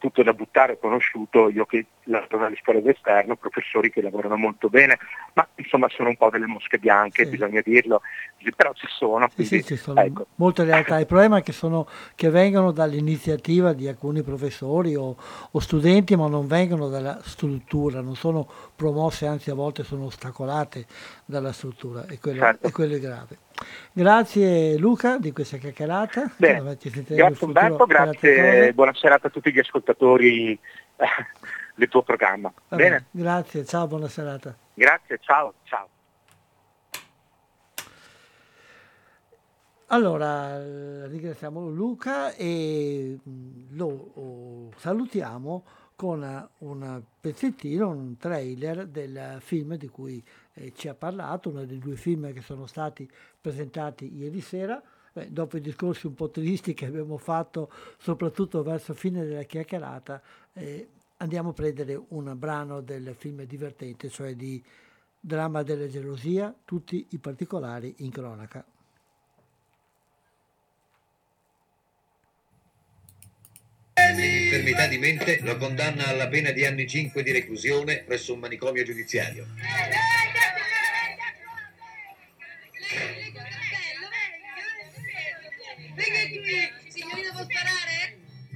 Tutto 0.04 0.22
da 0.22 0.34
buttare 0.34 0.78
conosciuto, 0.78 1.48
io 1.48 1.66
che 1.66 1.86
lavoro 2.04 2.46
alle 2.46 2.58
scuole 2.62 2.82
d'esterno, 2.82 3.38
professori 3.38 3.89
che 3.89 4.02
lavorano 4.02 4.36
molto 4.36 4.68
bene, 4.68 5.00
ma 5.32 5.48
insomma 5.56 5.88
sono 5.88 6.10
un 6.10 6.18
po' 6.18 6.30
delle 6.30 6.46
mosche 6.46 6.78
bianche, 6.78 7.24
sì. 7.24 7.30
bisogna 7.30 7.62
dirlo, 7.63 8.02
però 8.54 8.74
ci 8.74 8.86
sono. 8.89 9.30
Quindi, 9.34 9.62
sì, 9.62 9.63
ci 9.63 9.78
sono 9.78 10.02
ecco. 10.02 10.28
molte 10.36 10.66
realtà, 10.66 11.00
il 11.00 11.06
problema 11.06 11.38
è 11.38 11.42
che, 11.42 11.54
sono, 11.54 11.88
che 12.16 12.30
vengono 12.30 12.72
dall'iniziativa 12.72 13.72
di 13.72 13.88
alcuni 13.88 14.24
professori 14.24 14.94
o, 14.94 15.16
o, 15.50 15.60
studenti, 15.62 16.18
ma 16.18 16.28
non 16.28 16.48
vengono 16.48 16.89
dalla 16.89 17.22
struttura, 17.24 18.02
non 18.02 18.18
sono 18.18 18.46
promosse, 18.76 19.26
anzi 19.26 19.52
a 19.52 19.54
volte 19.54 19.86
sono 19.86 20.04
ostacolate 20.08 20.86
dalla 21.24 21.54
struttura 21.54 22.08
e 22.08 22.20
quello, 22.20 22.42
certo. 22.42 22.68
e 22.68 22.72
quello 22.74 22.96
è 22.96 23.00
grave. 23.00 23.38
Grazie 23.92 24.78
Luca 24.78 25.18
di 25.18 25.32
questa 25.32 25.58
chiacchierata. 25.58 26.32
Bene, 26.38 26.78
grazie 27.06 27.46
Umberto, 27.46 27.86
grazie, 27.86 28.74
buona 28.74 28.94
serata 28.94 29.28
a 29.28 29.30
tutti 29.30 29.54
gli 29.54 29.60
ascoltatori 29.60 30.52
eh, 30.96 31.06
del 31.76 31.88
tuo 31.89 32.02
programma. 32.02 32.52
Bene. 32.70 33.06
Grazie, 33.12 33.66
ciao, 33.66 33.88
buona 33.88 34.08
serata. 34.08 34.56
Grazie, 34.74 35.20
ciao, 35.22 35.54
ciao. 35.63 35.88
Allora, 39.88 40.58
ringraziamo 41.06 41.70
Luca 41.70 42.34
e 42.34 43.20
mm, 43.30 43.78
lo 43.78 44.72
salutiamo 44.78 45.63
con 45.96 46.50
un 46.58 47.02
pezzettino, 47.20 47.89
un 47.89 48.18
trailer 48.18 48.88
del 48.88 49.38
film 49.39 49.76
di 49.76 49.88
cui 49.89 50.24
eh, 50.54 50.74
ci 50.76 50.88
ha 50.88 50.94
parlato, 50.94 51.50
uno 51.50 51.66
dei 51.66 51.80
due 51.80 51.96
film 51.96 52.32
che 52.34 52.42
sono 52.42 52.66
stati 52.66 53.10
presentati 53.39 54.16
ieri 54.16 54.42
sera. 54.42 54.82
Beh, 55.12 55.32
dopo 55.32 55.58
i 55.58 55.62
discorsi 55.62 56.08
un 56.08 56.16
po' 56.16 56.30
tristi 56.30 56.74
che 56.74 56.86
abbiamo 56.86 57.18
fatto, 57.18 57.72
soprattutto 57.98 58.63
verso 58.63 58.94
fine 58.94 59.26
della 59.26 59.44
chiacchierata, 59.44 60.22
eh, 60.54 60.89
andiamo 61.18 61.50
a 61.50 61.54
prendere 61.54 62.02
un 62.10 62.34
brano 62.38 62.82
del 62.82 63.13
film 63.18 63.44
divertente, 63.44 64.10
cioè 64.10 64.36
di 64.36 64.63
Dramma 65.26 65.63
della 65.63 65.88
gelosia, 65.88 66.54
tutti 66.66 67.08
i 67.12 67.18
particolari 67.18 67.96
in 68.00 68.12
cronaca. 68.12 68.66
L'infermità 74.16 74.88
di 74.88 74.98
mente 74.98 75.39
lo 75.42 75.56
condanna 75.56 76.08
alla 76.08 76.28
pena 76.28 76.52
di 76.52 76.66
anni 76.66 76.86
5 76.86 77.24
di 77.24 77.32
reclusione 77.32 78.04
presso 78.04 78.34
un 78.34 78.39
manicomio 78.39 78.84
giudiziario. 78.84 79.44
Eh, 79.44 80.33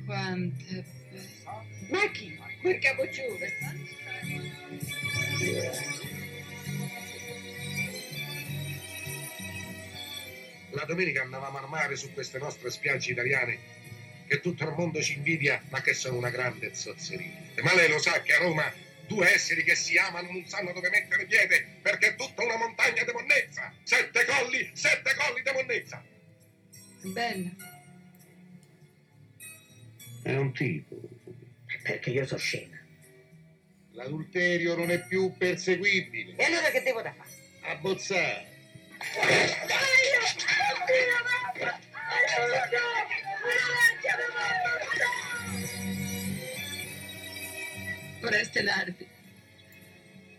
Quante 0.08 0.86
Ma 1.90 2.10
chi? 2.12 2.40
Quel 2.62 2.80
capoccione. 2.80 3.54
La 10.70 10.86
domenica 10.86 11.24
andavamo 11.24 11.58
al 11.58 11.68
mare 11.68 11.98
su 11.98 12.14
queste 12.14 12.38
nostre 12.38 12.72
spiagge 12.72 13.12
italiane 13.12 13.60
che 14.28 14.40
tutto 14.40 14.64
il 14.64 14.74
mondo 14.78 15.02
ci 15.02 15.16
invidia, 15.16 15.62
ma 15.70 15.82
che 15.82 15.94
sono 15.94 16.16
una 16.16 16.30
grande 16.30 16.74
zozzeria. 16.74 17.52
Ma 17.62 17.76
lei 17.76 17.90
lo 17.90 18.00
sa 18.00 18.22
che 18.22 18.34
a 18.34 18.40
Roma 18.40 18.72
due 19.08 19.34
esseri 19.34 19.64
che 19.64 19.76
si 19.76 19.98
amano 19.98 20.32
non 20.32 20.48
sanno 20.48 20.72
dove 20.72 20.90
mettere 20.90 21.26
piede 21.26 21.80
perché 21.82 22.10
è 22.10 22.16
tutta 22.16 22.44
una 22.44 22.56
montagna 22.56 23.04
di 23.04 23.12
monnezza. 23.12 23.74
Sette 23.84 24.24
colli, 24.24 24.72
sette 24.74 25.16
colli 25.16 25.42
di 25.42 25.52
monnezza. 25.52 26.02
Bella. 27.02 27.77
È 30.24 30.36
un 30.36 30.54
tipo. 30.54 30.96
Perché 31.84 32.10
io 32.10 32.26
sono 32.26 32.40
scema. 32.40 32.78
L'adulterio 33.92 34.76
non 34.76 34.92
è 34.92 35.06
più 35.06 35.34
perseguibile. 35.38 36.36
E 36.36 36.44
allora 36.44 36.70
che 36.70 36.82
devo 36.82 37.02
da 37.02 37.14
fare? 37.14 37.30
Abbozzare. 37.72 38.56
Vorreste 48.20 48.62
Nardi. 48.62 49.08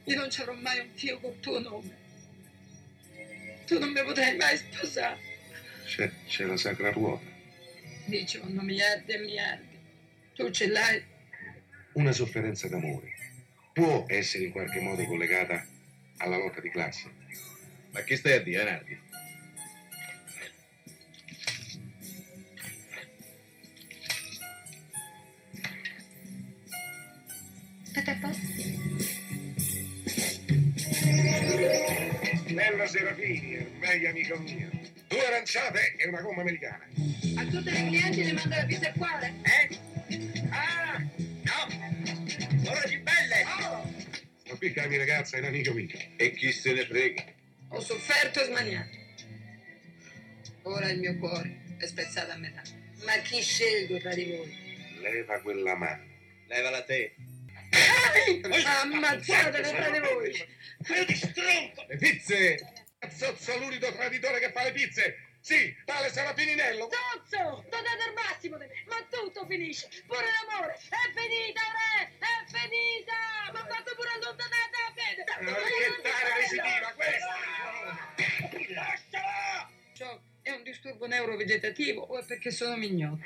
Io 0.04 0.16
non 0.16 0.30
ci 0.30 0.40
avrò 0.40 0.54
mai 0.54 0.78
un 0.80 0.88
figlio 0.94 1.18
col 1.18 1.40
tuo 1.40 1.58
nome. 1.58 1.96
Tu 3.66 3.78
non 3.78 3.90
mi 3.90 4.02
potrai 4.02 4.36
mai 4.36 4.56
sposare. 4.56 5.18
C'è, 5.84 6.10
c'è 6.26 6.44
la 6.44 6.56
sacra 6.56 6.90
ruota. 6.90 7.26
Dici 8.06 8.38
vanno 8.38 8.62
miliardi 8.62 9.12
e 9.12 9.18
miliardi. 9.18 9.67
Tu 10.38 10.48
ce 10.52 10.68
l'hai. 10.68 11.02
Una 11.94 12.12
sofferenza 12.12 12.68
d'amore 12.68 13.12
può 13.72 14.04
essere 14.06 14.44
in 14.44 14.52
qualche 14.52 14.78
modo 14.78 15.04
collegata 15.04 15.66
alla 16.18 16.36
lotta 16.36 16.60
di 16.60 16.70
classe. 16.70 17.10
Ma 17.90 18.02
che 18.02 18.14
stai 18.14 18.34
a 18.34 18.40
dire, 18.40 18.62
Nardi? 18.62 19.00
State 27.82 28.10
a 28.10 28.18
posto? 28.20 28.46
Nella 32.54 32.86
Serafini, 32.86 33.56
ormai 33.56 34.06
amico 34.06 34.38
mio. 34.38 34.70
Due 35.08 35.26
aranciate 35.26 35.96
e 35.96 36.06
una 36.06 36.20
gomma 36.20 36.42
americana. 36.42 36.86
A 37.34 37.44
tutte 37.44 37.70
le 37.72 37.86
clienti 37.88 38.22
le 38.22 38.32
manda 38.34 38.56
la 38.58 38.64
pizza 38.66 38.88
e 38.88 38.92
cuore? 38.96 39.34
Eh? 39.42 39.87
Ah! 40.50 40.98
No! 41.42 41.68
Sono 42.64 42.80
di 42.86 42.98
belle! 42.98 43.44
Sta 44.44 44.56
qui 44.56 44.72
mia 44.88 44.98
ragazza 44.98 45.36
è 45.36 45.40
un 45.40 45.46
amico 45.46 45.72
mio. 45.72 45.88
E 46.16 46.32
chi 46.32 46.52
se 46.52 46.72
ne 46.72 46.84
frega? 46.86 47.24
Ho 47.68 47.80
sofferto 47.80 48.40
e 48.40 48.44
smaniato. 48.46 48.96
Ora 50.62 50.90
il 50.90 50.98
mio 50.98 51.16
cuore 51.18 51.76
è 51.78 51.86
spezzato 51.86 52.32
a 52.32 52.36
metà. 52.36 52.62
Ma 53.04 53.12
chi 53.18 53.40
scelgo 53.40 53.98
tra 53.98 54.14
di 54.14 54.24
voi? 54.24 55.00
Leva 55.00 55.40
quella 55.40 55.76
mano. 55.76 56.04
Levala 56.46 56.82
te. 56.82 57.14
Ammazzatele 58.82 59.70
tra 59.70 59.90
di 59.90 59.98
voi! 59.98 60.46
Le 61.86 61.96
pizze! 61.96 62.72
Cazzo 62.98 63.58
l'unico 63.58 63.92
traditore 63.92 64.40
che 64.40 64.50
fa 64.50 64.64
le 64.64 64.72
pizze! 64.72 65.27
Sì, 65.40 65.74
tale 65.84 66.10
sarà 66.10 66.32
Pininello! 66.34 66.88
Zozzo! 66.90 67.64
Date 67.68 67.88
al 67.88 68.12
massimo 68.14 68.58
di 68.58 68.66
me! 68.66 68.84
Ma 68.86 68.96
tutto 69.08 69.46
finisce! 69.46 69.88
Pure 70.06 70.24
l'amore! 70.24 70.74
È 70.74 71.10
finita, 71.14 71.60
re! 71.72 72.12
È 72.18 72.44
finita! 72.46 73.52
Ma 73.52 73.64
quando 73.64 73.94
pure 73.94 74.10
allontanata 74.14 74.76
a 74.84 74.92
Una 75.40 75.58
riettare 75.66 76.34
residiva 76.36 76.92
questa! 76.94 77.34
Lasciala! 78.74 79.70
Ciò 79.94 80.20
è 80.42 80.50
un 80.50 80.62
disturbo 80.62 81.06
neurovegetativo 81.06 82.02
o 82.02 82.18
è 82.18 82.24
perché 82.24 82.50
sono 82.50 82.76
mignotta? 82.76 83.24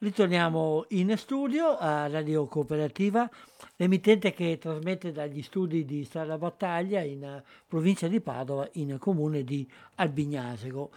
Ritorniamo 0.00 0.86
in 0.90 1.16
studio 1.18 1.76
a 1.76 2.06
Radio 2.06 2.46
Cooperativa, 2.46 3.28
l'emittente 3.78 4.32
che 4.32 4.58
trasmette 4.58 5.12
dagli 5.12 5.42
studi 5.42 5.84
di 5.84 6.04
Strada 6.04 6.36
Battaglia 6.36 7.00
in 7.00 7.24
eh, 7.24 7.44
provincia 7.66 8.08
di 8.08 8.20
Padova, 8.20 8.68
in 8.74 8.98
comune 8.98 9.44
di 9.44 9.68
Albignasego. 9.96 10.90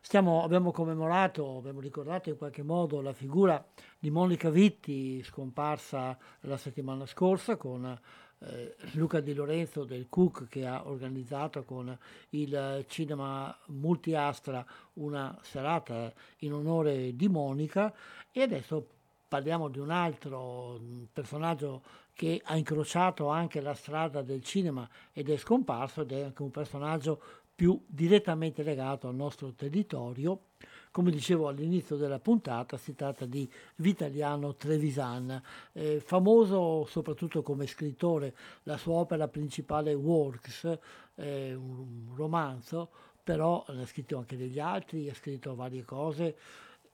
Stiamo, 0.00 0.42
abbiamo 0.42 0.70
commemorato, 0.72 1.58
abbiamo 1.58 1.80
ricordato 1.80 2.30
in 2.30 2.36
qualche 2.36 2.62
modo 2.62 3.00
la 3.00 3.12
figura 3.12 3.64
di 3.98 4.10
Monica 4.10 4.50
Vitti, 4.50 5.22
scomparsa 5.22 6.16
la 6.40 6.56
settimana 6.56 7.06
scorsa 7.06 7.56
con 7.56 7.98
eh, 8.40 8.74
Luca 8.94 9.20
Di 9.20 9.32
Lorenzo 9.32 9.84
del 9.84 10.06
Cook 10.08 10.48
che 10.48 10.66
ha 10.66 10.86
organizzato 10.86 11.62
con 11.62 11.96
il 12.30 12.84
cinema 12.88 13.56
Multiastra 13.66 14.66
una 14.94 15.38
serata 15.42 16.12
in 16.38 16.52
onore 16.52 17.14
di 17.14 17.28
Monica 17.28 17.94
e 18.32 18.42
adesso 18.42 18.88
parliamo 19.34 19.68
di 19.68 19.78
un 19.78 19.90
altro 19.90 20.78
mm, 20.78 21.04
personaggio 21.12 21.82
che 22.14 22.40
ha 22.44 22.56
incrociato 22.56 23.28
anche 23.28 23.60
la 23.60 23.74
strada 23.74 24.22
del 24.22 24.42
cinema 24.42 24.88
ed 25.12 25.28
è 25.28 25.36
scomparso 25.36 26.02
ed 26.02 26.12
è 26.12 26.22
anche 26.22 26.42
un 26.42 26.50
personaggio 26.50 27.20
più 27.54 27.80
direttamente 27.86 28.62
legato 28.62 29.08
al 29.08 29.14
nostro 29.14 29.52
territorio. 29.52 30.46
Come 30.90 31.10
dicevo 31.10 31.48
all'inizio 31.48 31.96
della 31.96 32.20
puntata, 32.20 32.76
si 32.76 32.94
tratta 32.94 33.26
di 33.26 33.50
Vitaliano 33.76 34.54
Trevisan, 34.54 35.42
eh, 35.72 36.00
famoso 36.00 36.86
soprattutto 36.88 37.42
come 37.42 37.66
scrittore. 37.66 38.34
La 38.62 38.76
sua 38.76 38.94
opera 38.94 39.26
principale 39.26 39.92
Works, 39.92 40.78
è 41.14 41.52
un 41.52 42.12
romanzo, 42.14 42.90
però 43.22 43.64
ne 43.68 43.82
ha 43.82 43.86
scritto 43.86 44.18
anche 44.18 44.36
degli 44.36 44.60
altri, 44.60 45.08
ha 45.08 45.14
scritto 45.14 45.54
varie 45.56 45.84
cose 45.84 46.36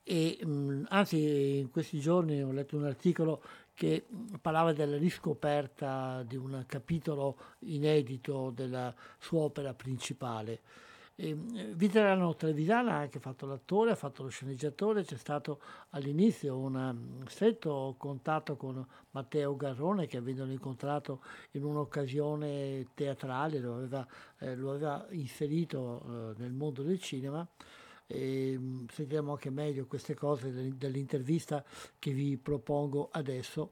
e 0.02 0.38
mh, 0.44 0.86
anzi 0.88 1.58
in 1.58 1.70
questi 1.70 2.00
giorni 2.00 2.42
ho 2.42 2.52
letto 2.52 2.76
un 2.76 2.84
articolo 2.84 3.42
che 3.80 4.04
parlava 4.42 4.74
della 4.74 4.98
riscoperta 4.98 6.22
di 6.24 6.36
un 6.36 6.64
capitolo 6.66 7.38
inedito 7.60 8.52
della 8.54 8.94
sua 9.18 9.40
opera 9.40 9.72
principale. 9.72 10.60
E, 11.16 11.34
Vittoriano 11.34 12.36
Trevisana 12.36 12.92
ha 12.92 12.98
anche 12.98 13.20
fatto 13.20 13.46
l'attore, 13.46 13.92
ha 13.92 13.94
fatto 13.94 14.22
lo 14.22 14.28
sceneggiatore, 14.28 15.02
c'è 15.02 15.16
stato 15.16 15.62
all'inizio 15.92 16.58
un 16.58 17.24
stretto 17.26 17.94
contatto 17.96 18.54
con 18.56 18.86
Matteo 19.12 19.56
Garrone 19.56 20.06
che 20.06 20.18
avendolo 20.18 20.52
incontrato 20.52 21.22
in 21.52 21.64
un'occasione 21.64 22.88
teatrale 22.92 23.60
lo 23.60 23.76
aveva, 23.76 24.06
eh, 24.40 24.56
lo 24.56 24.72
aveva 24.72 25.06
inserito 25.12 26.02
eh, 26.36 26.42
nel 26.42 26.52
mondo 26.52 26.82
del 26.82 27.00
cinema 27.00 27.48
e 28.12 28.56
mm, 28.58 28.86
sentiremo 28.92 29.30
anche 29.30 29.50
meglio 29.50 29.86
queste 29.86 30.14
cose 30.14 30.74
dell'intervista 30.76 31.64
che 31.98 32.12
vi 32.12 32.36
propongo 32.36 33.08
adesso. 33.12 33.70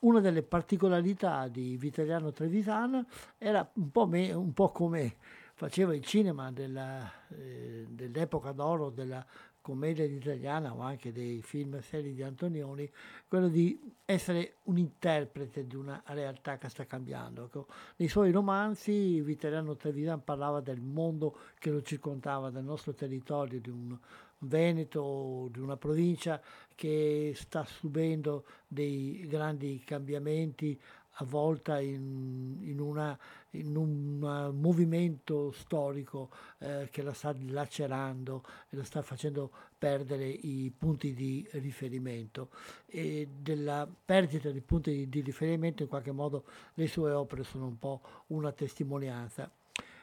Una 0.00 0.20
delle 0.20 0.42
particolarità 0.42 1.48
di 1.48 1.76
Vitaliano 1.76 2.32
Trevisan 2.32 3.06
era 3.36 3.68
un 3.74 3.90
po', 3.90 4.06
me, 4.06 4.32
un 4.32 4.52
po 4.52 4.70
come 4.70 5.16
faceva 5.54 5.94
il 5.94 6.04
cinema 6.04 6.50
della, 6.50 7.10
eh, 7.28 7.86
dell'epoca 7.88 8.52
d'oro 8.52 8.90
della 8.90 9.24
commedia 9.64 10.04
italiana 10.04 10.74
o 10.74 10.80
anche 10.80 11.10
dei 11.10 11.40
film 11.40 11.80
serie 11.80 12.12
di 12.12 12.22
Antonioni, 12.22 12.86
quello 13.26 13.48
di 13.48 13.80
essere 14.04 14.56
un 14.64 14.76
interprete 14.76 15.66
di 15.66 15.74
una 15.74 16.02
realtà 16.08 16.58
che 16.58 16.68
sta 16.68 16.84
cambiando. 16.84 17.46
Ecco, 17.46 17.66
nei 17.96 18.08
suoi 18.08 18.30
romanzi 18.30 19.22
Vittoriano 19.22 19.74
Trevisan 19.74 20.22
parlava 20.22 20.60
del 20.60 20.82
mondo 20.82 21.38
che 21.58 21.70
lo 21.70 21.80
circondava, 21.80 22.50
del 22.50 22.62
nostro 22.62 22.92
territorio, 22.92 23.58
di 23.58 23.70
un 23.70 23.98
Veneto, 24.36 25.48
di 25.50 25.60
una 25.60 25.78
provincia 25.78 26.38
che 26.74 27.32
sta 27.34 27.64
subendo 27.64 28.44
dei 28.68 29.26
grandi 29.26 29.82
cambiamenti 29.82 30.78
avvolta 31.14 31.80
in, 31.80 32.58
in, 32.62 32.80
una, 32.80 33.16
in 33.50 33.76
un 33.76 34.52
movimento 34.54 35.52
storico 35.52 36.30
eh, 36.58 36.88
che 36.90 37.02
la 37.02 37.12
sta 37.12 37.34
lacerando 37.38 38.42
e 38.70 38.76
la 38.76 38.84
sta 38.84 39.02
facendo 39.02 39.50
perdere 39.76 40.26
i 40.26 40.72
punti 40.76 41.14
di 41.14 41.46
riferimento 41.52 42.48
e 42.86 43.28
della 43.38 43.88
perdita 44.04 44.50
di 44.50 44.60
punti 44.60 44.90
di, 44.90 45.08
di 45.08 45.20
riferimento 45.20 45.82
in 45.82 45.88
qualche 45.88 46.12
modo 46.12 46.44
le 46.74 46.86
sue 46.86 47.12
opere 47.12 47.44
sono 47.44 47.66
un 47.66 47.78
po' 47.78 48.00
una 48.28 48.52
testimonianza. 48.52 49.50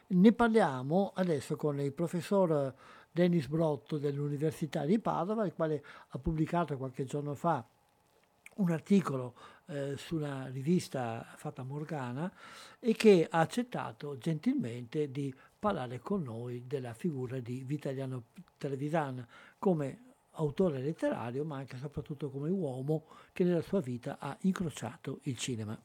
Ne 0.08 0.32
parliamo 0.32 1.12
adesso 1.14 1.56
con 1.56 1.80
il 1.80 1.92
professor 1.92 2.74
Dennis 3.10 3.46
Brotto 3.46 3.98
dell'Università 3.98 4.84
di 4.84 4.98
Padova, 4.98 5.44
il 5.44 5.54
quale 5.54 5.82
ha 6.08 6.18
pubblicato 6.18 6.76
qualche 6.76 7.04
giorno 7.04 7.34
fa 7.34 7.64
un 8.56 8.70
articolo 8.70 9.34
eh, 9.66 9.94
su 9.96 10.16
una 10.16 10.48
rivista 10.48 11.24
fatta 11.36 11.62
Morgana 11.62 12.32
e 12.78 12.94
che 12.94 13.26
ha 13.30 13.40
accettato 13.40 14.18
gentilmente 14.18 15.10
di 15.10 15.34
parlare 15.58 16.00
con 16.00 16.22
noi 16.22 16.66
della 16.66 16.94
figura 16.94 17.38
di 17.38 17.62
Vitaliano 17.64 18.24
Trevisan 18.58 19.26
come 19.58 20.10
autore 20.32 20.80
letterario 20.80 21.44
ma 21.44 21.58
anche 21.58 21.76
e 21.76 21.78
soprattutto 21.78 22.30
come 22.30 22.50
uomo 22.50 23.06
che 23.32 23.44
nella 23.44 23.62
sua 23.62 23.80
vita 23.80 24.18
ha 24.18 24.36
incrociato 24.42 25.20
il 25.22 25.36
cinema. 25.36 25.80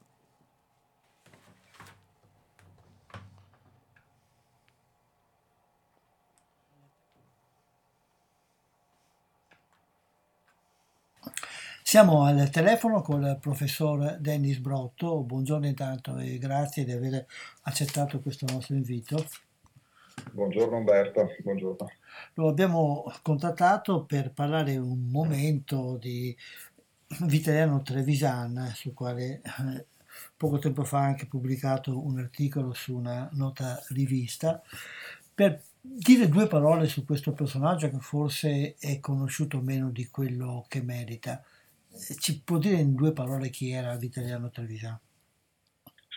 Siamo 11.88 12.26
al 12.26 12.50
telefono 12.50 13.02
con 13.02 13.24
il 13.24 13.38
professor 13.40 14.18
Dennis 14.20 14.58
Brotto. 14.58 15.22
Buongiorno 15.22 15.68
intanto 15.68 16.18
e 16.18 16.38
grazie 16.38 16.84
di 16.84 16.92
aver 16.92 17.26
accettato 17.62 18.20
questo 18.20 18.46
nostro 18.52 18.76
invito. 18.76 19.26
Buongiorno 20.34 20.80
Umberto, 20.80 21.30
buongiorno. 21.42 21.90
Lo 22.34 22.50
abbiamo 22.50 23.10
contattato 23.22 24.04
per 24.04 24.34
parlare 24.34 24.76
un 24.76 25.08
momento 25.10 25.96
di 25.96 26.36
Vitaliano 27.22 27.82
Trevisan, 27.82 28.70
sul 28.76 28.94
quale 28.94 29.42
eh, 29.42 29.86
poco 30.36 30.60
tempo 30.60 30.84
fa 30.84 30.98
ha 31.00 31.06
anche 31.06 31.26
pubblicato 31.26 32.06
un 32.06 32.20
articolo 32.20 32.74
su 32.74 32.98
una 32.98 33.30
nota 33.32 33.82
rivista, 33.92 34.62
per 35.34 35.62
dire 35.80 36.28
due 36.28 36.48
parole 36.48 36.88
su 36.88 37.06
questo 37.06 37.32
personaggio 37.32 37.90
che 37.90 38.00
forse 38.00 38.76
è 38.78 39.00
conosciuto 39.00 39.62
meno 39.62 39.90
di 39.90 40.10
quello 40.10 40.66
che 40.68 40.82
merita 40.82 41.42
ci 41.98 42.42
può 42.44 42.58
dire 42.58 42.78
in 42.78 42.96
due 42.96 43.14
parole 43.14 43.50
chi 43.50 43.72
era 43.72 43.96
Vitaliano 43.96 44.50
Trevisan? 44.50 45.00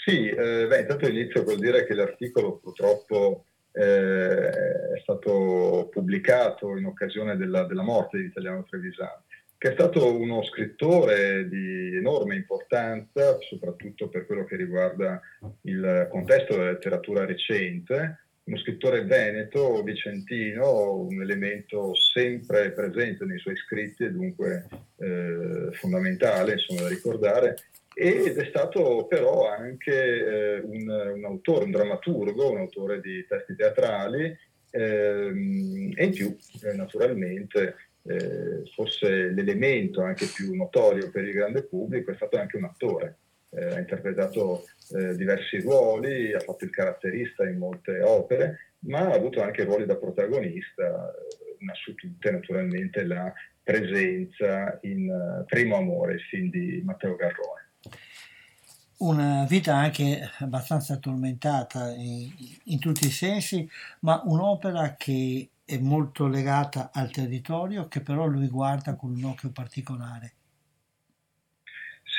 Sì, 0.04 0.28
eh, 0.28 0.66
beh, 0.66 0.80
intanto 0.80 1.08
inizio 1.08 1.44
col 1.44 1.58
dire 1.58 1.84
che 1.86 1.94
l'articolo 1.94 2.56
purtroppo 2.56 3.44
eh, 3.72 4.48
è 4.48 4.98
stato 5.02 5.88
pubblicato 5.90 6.76
in 6.76 6.86
occasione 6.86 7.36
della, 7.36 7.64
della 7.64 7.82
morte 7.82 8.16
di 8.16 8.24
Vitaliano 8.24 8.64
Trevisan, 8.68 9.22
che 9.58 9.70
è 9.70 9.72
stato 9.72 10.16
uno 10.16 10.42
scrittore 10.44 11.48
di 11.48 11.96
enorme 11.96 12.34
importanza, 12.34 13.38
soprattutto 13.40 14.08
per 14.08 14.24
quello 14.24 14.44
che 14.44 14.56
riguarda 14.56 15.20
il 15.62 16.08
contesto 16.10 16.56
della 16.56 16.70
letteratura 16.70 17.26
recente, 17.26 18.29
uno 18.50 18.58
scrittore 18.58 19.04
veneto, 19.04 19.80
vicentino, 19.84 20.94
un 20.96 21.22
elemento 21.22 21.94
sempre 21.94 22.72
presente 22.72 23.24
nei 23.24 23.38
suoi 23.38 23.56
scritti 23.56 24.02
e 24.02 24.10
dunque 24.10 24.66
eh, 24.98 25.68
fondamentale 25.72 26.54
insomma, 26.54 26.82
da 26.82 26.88
ricordare, 26.88 27.54
ed 27.94 28.36
è 28.36 28.44
stato 28.46 29.06
però 29.06 29.48
anche 29.48 29.92
eh, 29.92 30.60
un, 30.64 30.88
un, 30.88 31.24
autore, 31.24 31.64
un 31.64 31.70
drammaturgo, 31.70 32.50
un 32.50 32.58
autore 32.58 33.00
di 33.00 33.24
testi 33.28 33.54
teatrali 33.54 34.36
ehm, 34.70 35.92
e 35.94 36.04
in 36.04 36.10
più 36.10 36.36
eh, 36.64 36.72
naturalmente 36.72 37.76
eh, 38.02 38.68
forse 38.74 39.30
l'elemento 39.30 40.02
anche 40.02 40.26
più 40.26 40.54
notorio 40.56 41.10
per 41.10 41.24
il 41.24 41.34
grande 41.34 41.62
pubblico 41.62 42.10
è 42.10 42.14
stato 42.16 42.36
anche 42.36 42.56
un 42.56 42.64
attore 42.64 43.18
eh, 43.50 43.64
ha 43.64 43.78
interpretato 43.78 44.64
eh, 44.90 45.16
diversi 45.16 45.60
ruoli, 45.60 46.32
ha 46.32 46.40
fatto 46.40 46.64
il 46.64 46.70
caratterista 46.70 47.44
in 47.48 47.58
molte 47.58 48.00
opere, 48.02 48.74
ma 48.80 49.00
ha 49.00 49.12
avuto 49.12 49.42
anche 49.42 49.64
ruoli 49.64 49.86
da 49.86 49.96
protagonista, 49.96 50.82
eh, 50.84 51.56
una 51.60 51.74
su 51.74 51.94
tutte 51.94 52.30
naturalmente 52.30 53.04
la 53.04 53.32
presenza 53.62 54.78
in 54.82 55.10
uh, 55.10 55.44
Primo 55.44 55.76
Amore, 55.76 56.14
il 56.14 56.20
film 56.22 56.50
di 56.50 56.80
Matteo 56.82 57.14
Garrone. 57.14 57.68
Una 58.98 59.46
vita 59.48 59.76
anche 59.76 60.28
abbastanza 60.38 60.96
tormentata 60.96 61.90
in, 61.90 62.30
in 62.64 62.78
tutti 62.78 63.06
i 63.06 63.10
sensi, 63.10 63.68
ma 64.00 64.22
un'opera 64.24 64.96
che 64.96 65.50
è 65.64 65.78
molto 65.78 66.26
legata 66.26 66.90
al 66.92 67.10
territorio, 67.10 67.86
che 67.86 68.00
però 68.00 68.26
lui 68.26 68.48
guarda 68.48 68.96
con 68.96 69.10
un 69.14 69.24
occhio 69.24 69.50
particolare. 69.50 70.32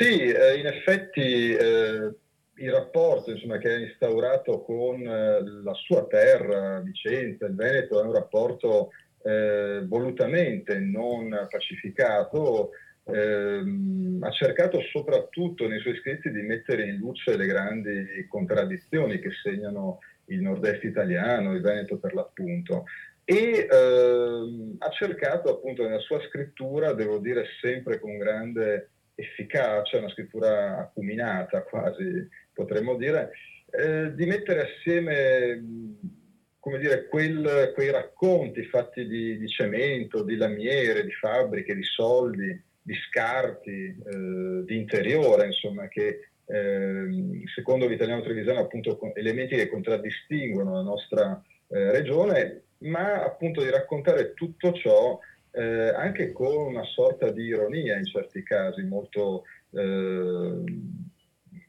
Sì, 0.01 0.19
eh, 0.23 0.57
in 0.57 0.65
effetti 0.65 1.53
eh, 1.53 2.11
il 2.55 2.71
rapporto 2.71 3.29
insomma, 3.29 3.59
che 3.59 3.71
ha 3.71 3.77
instaurato 3.77 4.63
con 4.63 4.99
eh, 5.05 5.61
la 5.63 5.73
sua 5.75 6.07
terra, 6.07 6.79
Vicenza, 6.79 7.45
il 7.45 7.53
Veneto, 7.53 8.01
è 8.01 8.05
un 8.05 8.13
rapporto 8.13 8.89
eh, 9.23 9.83
volutamente 9.85 10.79
non 10.79 11.47
pacificato. 11.49 12.71
Ehm, 13.03 14.19
ha 14.21 14.29
cercato 14.31 14.79
soprattutto 14.91 15.67
nei 15.67 15.79
suoi 15.79 15.97
scritti 15.97 16.31
di 16.31 16.41
mettere 16.41 16.85
in 16.85 16.97
luce 16.97 17.35
le 17.35 17.47
grandi 17.47 18.27
contraddizioni 18.27 19.19
che 19.19 19.29
segnano 19.43 19.99
il 20.25 20.41
nord-est 20.41 20.83
italiano, 20.83 21.53
il 21.53 21.61
Veneto 21.61 21.97
per 21.97 22.13
l'appunto 22.13 22.85
e 23.23 23.67
ehm, 23.69 24.75
ha 24.79 24.89
cercato 24.89 25.49
appunto 25.49 25.83
nella 25.83 25.99
sua 25.99 26.21
scrittura, 26.27 26.93
devo 26.93 27.17
dire 27.17 27.45
sempre 27.61 27.99
con 27.99 28.17
grande 28.17 28.89
efficacia, 29.15 29.97
una 29.97 30.09
scrittura 30.09 30.79
acuminata 30.79 31.63
quasi, 31.63 32.27
potremmo 32.53 32.95
dire, 32.95 33.31
eh, 33.71 34.13
di 34.13 34.25
mettere 34.25 34.61
assieme 34.61 35.63
come 36.61 36.77
dire, 36.77 37.07
quel, 37.07 37.71
quei 37.73 37.89
racconti 37.89 38.63
fatti 38.65 39.07
di, 39.07 39.39
di, 39.39 39.47
cemento, 39.47 40.23
di 40.23 40.35
lamiere, 40.35 41.03
di 41.03 41.11
fabbriche, 41.11 41.73
di 41.73 41.83
soldi, 41.83 42.63
di 42.79 42.93
scarti, 43.09 43.71
eh, 43.71 44.63
di 44.63 44.77
interiore, 44.77 45.47
insomma, 45.47 45.87
che 45.87 46.29
eh, 46.45 47.43
secondo 47.55 47.87
l'italiano 47.87 48.21
Trevisano 48.21 48.59
appunto 48.59 48.99
elementi 49.15 49.55
che 49.55 49.69
contraddistinguono 49.69 50.73
la 50.73 50.81
nostra 50.81 51.41
eh, 51.67 51.91
regione, 51.91 52.61
ma 52.79 53.23
appunto 53.23 53.63
di 53.63 53.69
raccontare 53.71 54.33
tutto 54.35 54.71
ciò 54.73 55.19
eh, 55.51 55.89
anche 55.89 56.31
con 56.31 56.55
una 56.55 56.83
sorta 56.85 57.31
di 57.31 57.43
ironia 57.43 57.97
in 57.97 58.05
certi 58.05 58.43
casi, 58.43 58.83
molto, 58.83 59.43
eh, 59.71 60.63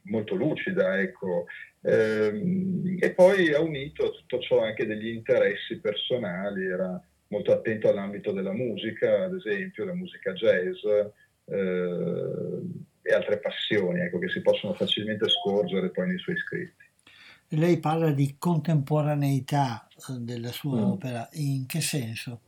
molto 0.03 0.35
lucida. 0.35 0.99
Ecco. 0.99 1.45
Eh, 1.81 2.97
e 2.99 3.11
poi 3.11 3.53
ha 3.53 3.59
unito 3.59 4.05
a 4.05 4.09
tutto 4.11 4.39
ciò 4.39 4.63
anche 4.63 4.85
degli 4.85 5.07
interessi 5.07 5.79
personali, 5.79 6.65
era 6.65 7.01
molto 7.27 7.51
attento 7.51 7.89
all'ambito 7.89 8.31
della 8.31 8.53
musica, 8.53 9.25
ad 9.25 9.35
esempio 9.35 9.85
la 9.85 9.95
musica 9.95 10.31
jazz 10.33 10.83
eh, 11.45 12.61
e 13.01 13.13
altre 13.13 13.39
passioni 13.39 13.99
ecco, 13.99 14.19
che 14.19 14.29
si 14.29 14.41
possono 14.41 14.73
facilmente 14.73 15.27
scorgere 15.27 15.89
poi 15.89 16.07
nei 16.07 16.19
suoi 16.19 16.37
scritti. 16.37 16.85
Lei 17.49 17.79
parla 17.79 18.11
di 18.11 18.35
contemporaneità 18.39 19.87
eh, 19.89 20.19
della 20.19 20.51
sua 20.51 20.79
mm. 20.79 20.83
opera, 20.83 21.27
in 21.33 21.65
che 21.65 21.81
senso? 21.81 22.39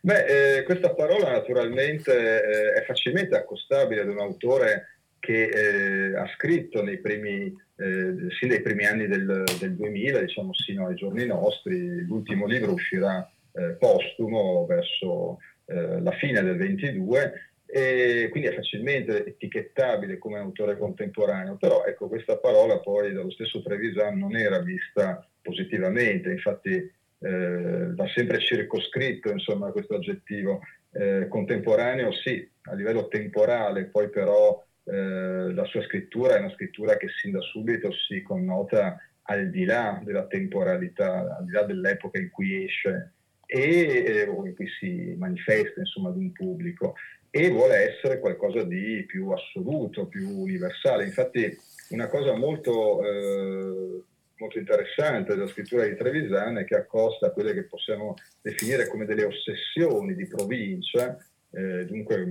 Beh, 0.00 0.58
eh, 0.58 0.62
questa 0.62 0.94
parola 0.94 1.30
naturalmente 1.30 2.12
eh, 2.12 2.72
è 2.74 2.84
facilmente 2.84 3.36
accostabile 3.36 4.02
ad 4.02 4.08
un 4.08 4.20
autore 4.20 4.98
che 5.18 5.48
eh, 5.48 6.16
ha 6.16 6.26
scritto 6.34 6.82
nei 6.82 6.98
primi, 6.98 7.46
eh, 7.76 8.14
sin 8.38 8.48
dai 8.48 8.62
primi 8.62 8.86
anni 8.86 9.06
del, 9.08 9.44
del, 9.58 9.74
2000, 9.74 10.20
diciamo 10.20 10.54
sino 10.54 10.86
ai 10.86 10.94
giorni 10.94 11.26
nostri, 11.26 12.04
l'ultimo 12.06 12.46
libro 12.46 12.72
uscirà 12.72 13.28
eh, 13.52 13.76
postumo 13.78 14.64
verso 14.66 15.38
eh, 15.66 16.00
la 16.00 16.12
fine 16.12 16.42
del 16.42 16.56
22 16.56 17.32
e 17.66 18.28
quindi 18.30 18.48
è 18.48 18.54
facilmente 18.54 19.26
etichettabile 19.26 20.16
come 20.16 20.38
autore 20.38 20.78
contemporaneo, 20.78 21.56
però 21.56 21.84
ecco 21.84 22.08
questa 22.08 22.38
parola 22.38 22.78
poi 22.78 23.12
dallo 23.12 23.30
stesso 23.30 23.60
Trevisan 23.62 24.16
non 24.16 24.36
era 24.36 24.60
vista 24.60 25.26
positivamente, 25.42 26.30
infatti 26.30 26.90
eh, 27.20 27.94
va 27.94 28.06
sempre 28.14 28.38
circoscritto 28.40 29.30
insomma, 29.30 29.70
questo 29.70 29.96
aggettivo. 29.96 30.60
Eh, 30.90 31.26
contemporaneo 31.28 32.12
sì, 32.12 32.48
a 32.62 32.74
livello 32.74 33.08
temporale, 33.08 33.86
poi 33.86 34.08
però 34.08 34.64
eh, 34.84 35.52
la 35.52 35.64
sua 35.64 35.82
scrittura 35.82 36.36
è 36.36 36.38
una 36.38 36.52
scrittura 36.52 36.96
che 36.96 37.08
sin 37.20 37.32
da 37.32 37.40
subito 37.40 37.92
si 37.92 38.22
connota 38.22 38.96
al 39.22 39.50
di 39.50 39.64
là 39.64 40.00
della 40.02 40.26
temporalità, 40.26 41.36
al 41.36 41.44
di 41.44 41.52
là 41.52 41.62
dell'epoca 41.62 42.18
in 42.18 42.30
cui 42.30 42.64
esce 42.64 43.12
e, 43.44 44.04
eh, 44.06 44.28
o 44.28 44.46
in 44.46 44.54
cui 44.54 44.68
si 44.78 45.14
manifesta 45.16 45.80
insomma, 45.80 46.08
ad 46.08 46.16
un 46.16 46.32
pubblico 46.32 46.94
e 47.30 47.50
vuole 47.50 47.76
essere 47.76 48.20
qualcosa 48.20 48.62
di 48.62 49.04
più 49.06 49.30
assoluto, 49.30 50.06
più 50.06 50.28
universale. 50.28 51.04
Infatti 51.04 51.54
una 51.90 52.08
cosa 52.08 52.34
molto 52.34 53.02
eh, 53.04 54.02
molto 54.38 54.58
interessante 54.58 55.34
della 55.34 55.48
scrittura 55.48 55.84
di 55.84 55.96
Trevisan 55.96 56.58
è 56.58 56.64
che 56.64 56.76
accosta 56.76 57.30
quelle 57.30 57.52
che 57.52 57.64
possiamo 57.64 58.14
definire 58.40 58.86
come 58.86 59.04
delle 59.04 59.24
ossessioni 59.24 60.14
di 60.14 60.26
provincia, 60.26 61.16
eh, 61.50 61.84
dunque 61.86 62.26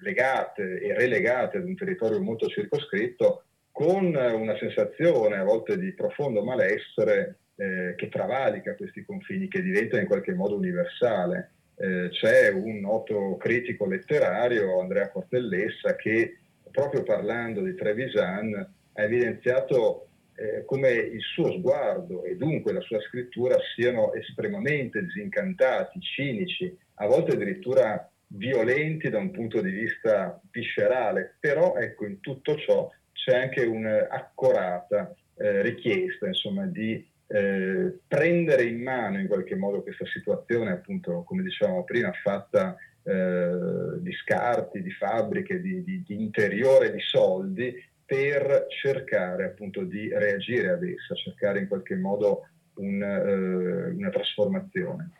legate 0.00 0.80
e 0.80 0.94
relegate 0.94 1.58
ad 1.58 1.64
un 1.64 1.74
territorio 1.76 2.20
molto 2.20 2.46
circoscritto, 2.48 3.44
con 3.70 4.14
una 4.14 4.56
sensazione 4.58 5.36
a 5.36 5.44
volte 5.44 5.78
di 5.78 5.92
profondo 5.94 6.44
malessere 6.44 7.38
eh, 7.56 7.94
che 7.96 8.08
travalica 8.08 8.74
questi 8.74 9.04
confini, 9.04 9.48
che 9.48 9.62
diventa 9.62 9.98
in 9.98 10.06
qualche 10.06 10.34
modo 10.34 10.56
universale. 10.56 11.52
Eh, 11.76 12.08
c'è 12.10 12.50
un 12.50 12.80
noto 12.80 13.36
critico 13.38 13.86
letterario, 13.86 14.80
Andrea 14.80 15.10
Cortellessa, 15.10 15.96
che 15.96 16.36
proprio 16.70 17.02
parlando 17.02 17.62
di 17.62 17.74
Trevisan 17.74 18.54
ha 18.92 19.02
evidenziato 19.02 20.09
eh, 20.40 20.64
come 20.64 20.90
il 20.90 21.20
suo 21.20 21.52
sguardo 21.52 22.24
e 22.24 22.34
dunque 22.34 22.72
la 22.72 22.80
sua 22.80 22.98
scrittura 23.00 23.56
siano 23.74 24.14
estremamente 24.14 25.04
disincantati, 25.04 26.00
cinici, 26.00 26.74
a 26.94 27.06
volte 27.06 27.32
addirittura 27.32 28.10
violenti 28.28 29.10
da 29.10 29.18
un 29.18 29.30
punto 29.32 29.60
di 29.60 29.70
vista 29.70 30.40
viscerale, 30.50 31.36
però 31.38 31.76
ecco 31.76 32.06
in 32.06 32.20
tutto 32.20 32.56
ciò 32.56 32.90
c'è 33.12 33.36
anche 33.36 33.64
un'accorata 33.64 35.14
eh, 35.36 35.60
richiesta 35.60 36.26
insomma, 36.26 36.64
di 36.64 37.06
eh, 37.26 37.98
prendere 38.06 38.64
in 38.64 38.82
mano 38.82 39.18
in 39.18 39.26
qualche 39.26 39.56
modo 39.56 39.82
questa 39.82 40.06
situazione, 40.06 40.70
appunto 40.70 41.22
come 41.24 41.42
dicevamo 41.42 41.84
prima, 41.84 42.10
fatta 42.12 42.76
eh, 43.02 43.50
di 43.98 44.12
scarti, 44.12 44.82
di 44.82 44.90
fabbriche, 44.90 45.60
di, 45.60 45.84
di, 45.84 46.02
di 46.06 46.14
interiore, 46.14 46.92
di 46.92 47.00
soldi, 47.00 47.74
per 48.10 48.66
cercare 48.82 49.44
appunto 49.44 49.84
di 49.84 50.08
reagire 50.12 50.70
ad 50.70 50.82
essa, 50.82 51.14
cercare 51.14 51.60
in 51.60 51.68
qualche 51.68 51.94
modo 51.94 52.48
un, 52.74 53.00
eh, 53.00 53.90
una 53.90 54.10
trasformazione. 54.10 55.10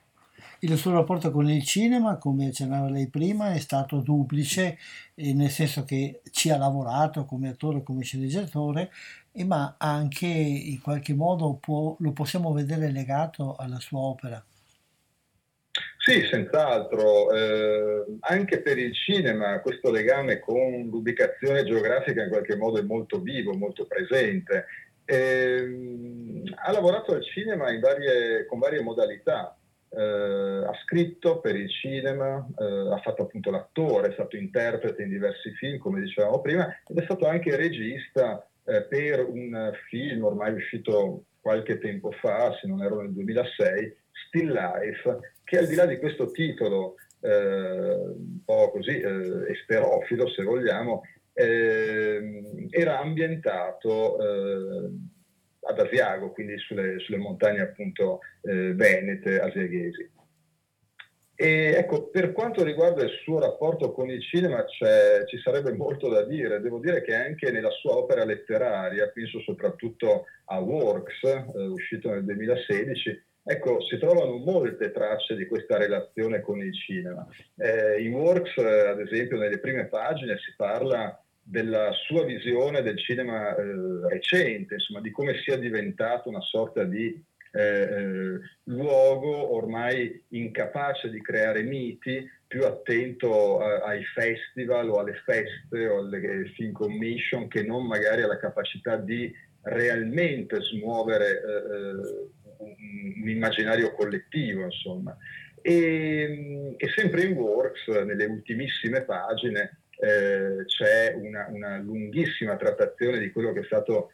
Il 0.58 0.76
suo 0.76 0.90
rapporto 0.90 1.30
con 1.30 1.48
il 1.48 1.62
cinema, 1.62 2.16
come 2.16 2.48
accennava 2.48 2.90
lei 2.90 3.06
prima, 3.06 3.52
è 3.52 3.60
stato 3.60 4.00
duplice, 4.00 4.76
eh, 5.14 5.32
nel 5.34 5.50
senso 5.50 5.84
che 5.84 6.20
ci 6.32 6.50
ha 6.50 6.56
lavorato 6.56 7.26
come 7.26 7.50
attore, 7.50 7.84
come 7.84 8.02
sceneggiatore, 8.02 8.90
ma 9.44 9.76
anche 9.78 10.26
in 10.26 10.80
qualche 10.80 11.14
modo 11.14 11.58
può, 11.60 11.94
lo 11.96 12.10
possiamo 12.10 12.52
vedere 12.52 12.90
legato 12.90 13.54
alla 13.54 13.78
sua 13.78 14.00
opera. 14.00 14.44
Sì, 16.02 16.26
senz'altro. 16.30 17.30
Eh, 17.30 18.04
anche 18.20 18.62
per 18.62 18.78
il 18.78 18.94
cinema 18.94 19.60
questo 19.60 19.90
legame 19.90 20.38
con 20.38 20.88
l'ubicazione 20.90 21.62
geografica 21.62 22.22
in 22.22 22.30
qualche 22.30 22.56
modo 22.56 22.78
è 22.78 22.82
molto 22.82 23.20
vivo, 23.20 23.52
molto 23.52 23.86
presente. 23.86 24.64
Eh, 25.04 26.42
ha 26.54 26.72
lavorato 26.72 27.12
al 27.12 27.22
cinema 27.22 27.66
varie, 27.78 28.46
con 28.46 28.58
varie 28.58 28.80
modalità 28.80 29.54
eh, 29.90 30.64
ha 30.64 30.72
scritto 30.84 31.40
per 31.40 31.56
il 31.56 31.68
cinema, 31.68 32.46
eh, 32.58 32.92
ha 32.92 33.00
fatto 33.02 33.22
appunto 33.22 33.50
l'attore, 33.50 34.08
è 34.08 34.12
stato 34.12 34.36
interprete 34.36 35.02
in 35.02 35.10
diversi 35.10 35.50
film, 35.52 35.78
come 35.78 36.00
dicevamo 36.00 36.40
prima, 36.40 36.66
ed 36.86 36.96
è 36.96 37.04
stato 37.04 37.26
anche 37.26 37.56
regista 37.56 38.46
eh, 38.64 38.82
per 38.84 39.26
un 39.26 39.72
film 39.88 40.24
ormai 40.24 40.54
uscito 40.54 41.24
qualche 41.40 41.78
tempo 41.78 42.10
fa, 42.12 42.56
se 42.60 42.68
non 42.68 42.82
ero 42.82 43.00
nel 43.00 43.12
2006, 43.12 43.96
Still 44.28 44.52
Life, 44.52 45.18
che 45.50 45.58
al 45.58 45.66
di 45.66 45.74
là 45.74 45.84
di 45.84 45.98
questo 45.98 46.30
titolo 46.30 46.94
eh, 47.22 47.28
un 47.28 48.38
po' 48.44 48.70
così 48.70 49.00
eh, 49.00 49.50
esterofilo, 49.50 50.28
se 50.28 50.44
vogliamo, 50.44 51.02
eh, 51.32 52.68
era 52.70 53.00
ambientato 53.00 54.16
ad 54.16 55.78
Asiago, 55.78 56.30
quindi 56.30 56.56
sulle, 56.58 57.00
sulle 57.00 57.18
montagne 57.18 57.62
appunto 57.62 58.20
eh, 58.42 58.74
venete, 58.74 59.40
asiaghesi. 59.40 60.08
E 61.34 61.74
ecco, 61.76 62.10
per 62.10 62.30
quanto 62.30 62.62
riguarda 62.62 63.02
il 63.02 63.10
suo 63.24 63.40
rapporto 63.40 63.90
con 63.92 64.08
il 64.08 64.22
cinema 64.22 64.64
ci 64.66 65.38
sarebbe 65.42 65.72
molto 65.72 66.08
da 66.08 66.24
dire. 66.24 66.60
Devo 66.60 66.78
dire 66.78 67.02
che 67.02 67.14
anche 67.14 67.50
nella 67.50 67.70
sua 67.70 67.96
opera 67.96 68.24
letteraria, 68.24 69.08
penso 69.08 69.40
soprattutto 69.40 70.26
a 70.44 70.60
Works, 70.60 71.24
eh, 71.24 71.66
uscito 71.66 72.10
nel 72.10 72.24
2016, 72.24 73.29
ecco, 73.50 73.80
si 73.82 73.98
trovano 73.98 74.36
molte 74.36 74.92
tracce 74.92 75.34
di 75.34 75.46
questa 75.46 75.76
relazione 75.76 76.40
con 76.40 76.60
il 76.60 76.72
cinema. 76.72 77.26
Eh, 77.56 78.00
in 78.00 78.14
Works, 78.14 78.56
eh, 78.58 78.88
ad 78.88 79.00
esempio, 79.00 79.38
nelle 79.38 79.58
prime 79.58 79.86
pagine 79.86 80.38
si 80.38 80.54
parla 80.56 81.20
della 81.42 81.90
sua 82.06 82.24
visione 82.24 82.80
del 82.82 82.96
cinema 82.98 83.56
eh, 83.56 83.62
recente, 84.08 84.74
insomma, 84.74 85.00
di 85.00 85.10
come 85.10 85.34
sia 85.42 85.56
diventato 85.56 86.28
una 86.28 86.40
sorta 86.40 86.84
di 86.84 87.20
eh, 87.52 87.60
eh, 87.60 88.40
luogo 88.64 89.56
ormai 89.56 90.22
incapace 90.28 91.10
di 91.10 91.20
creare 91.20 91.62
miti, 91.62 92.24
più 92.46 92.64
attento 92.64 93.58
a, 93.58 93.78
ai 93.78 94.04
festival 94.04 94.90
o 94.90 94.98
alle 95.00 95.20
feste 95.24 95.88
o 95.88 95.98
alle 95.98 96.44
film 96.54 96.70
commission 96.70 97.48
che 97.48 97.64
non 97.64 97.84
magari 97.84 98.22
alla 98.22 98.38
capacità 98.38 98.96
di 98.96 99.32
realmente 99.62 100.60
smuovere 100.62 101.42
eh, 101.42 102.38
un, 102.60 103.28
immaginario 103.28 103.92
collettivo, 103.92 104.64
insomma. 104.64 105.16
E, 105.62 106.74
e 106.76 106.88
sempre 106.94 107.24
in 107.24 107.36
Works, 107.36 107.88
nelle 107.88 108.24
ultimissime 108.24 109.02
pagine, 109.02 109.80
eh, 109.98 110.64
c'è 110.64 111.12
una, 111.14 111.46
una, 111.50 111.78
lunghissima 111.78 112.56
trattazione 112.56 113.18
di 113.18 113.30
quello 113.30 113.52
che 113.52 113.60
è 113.60 113.64
stato 113.64 114.10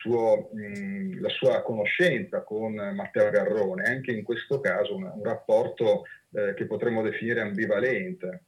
suo, 0.00 0.48
mh, 0.52 1.20
la 1.20 1.28
sua 1.28 1.62
conoscenza 1.62 2.42
con 2.42 2.74
Matteo 2.74 3.30
Garrone, 3.30 3.84
anche 3.84 4.12
in 4.12 4.22
questo 4.22 4.60
caso 4.60 4.94
un, 4.96 5.04
un 5.04 5.22
rapporto 5.22 6.04
eh, 6.32 6.54
che 6.54 6.66
potremmo 6.66 7.02
definire 7.02 7.40
ambivalente. 7.40 8.42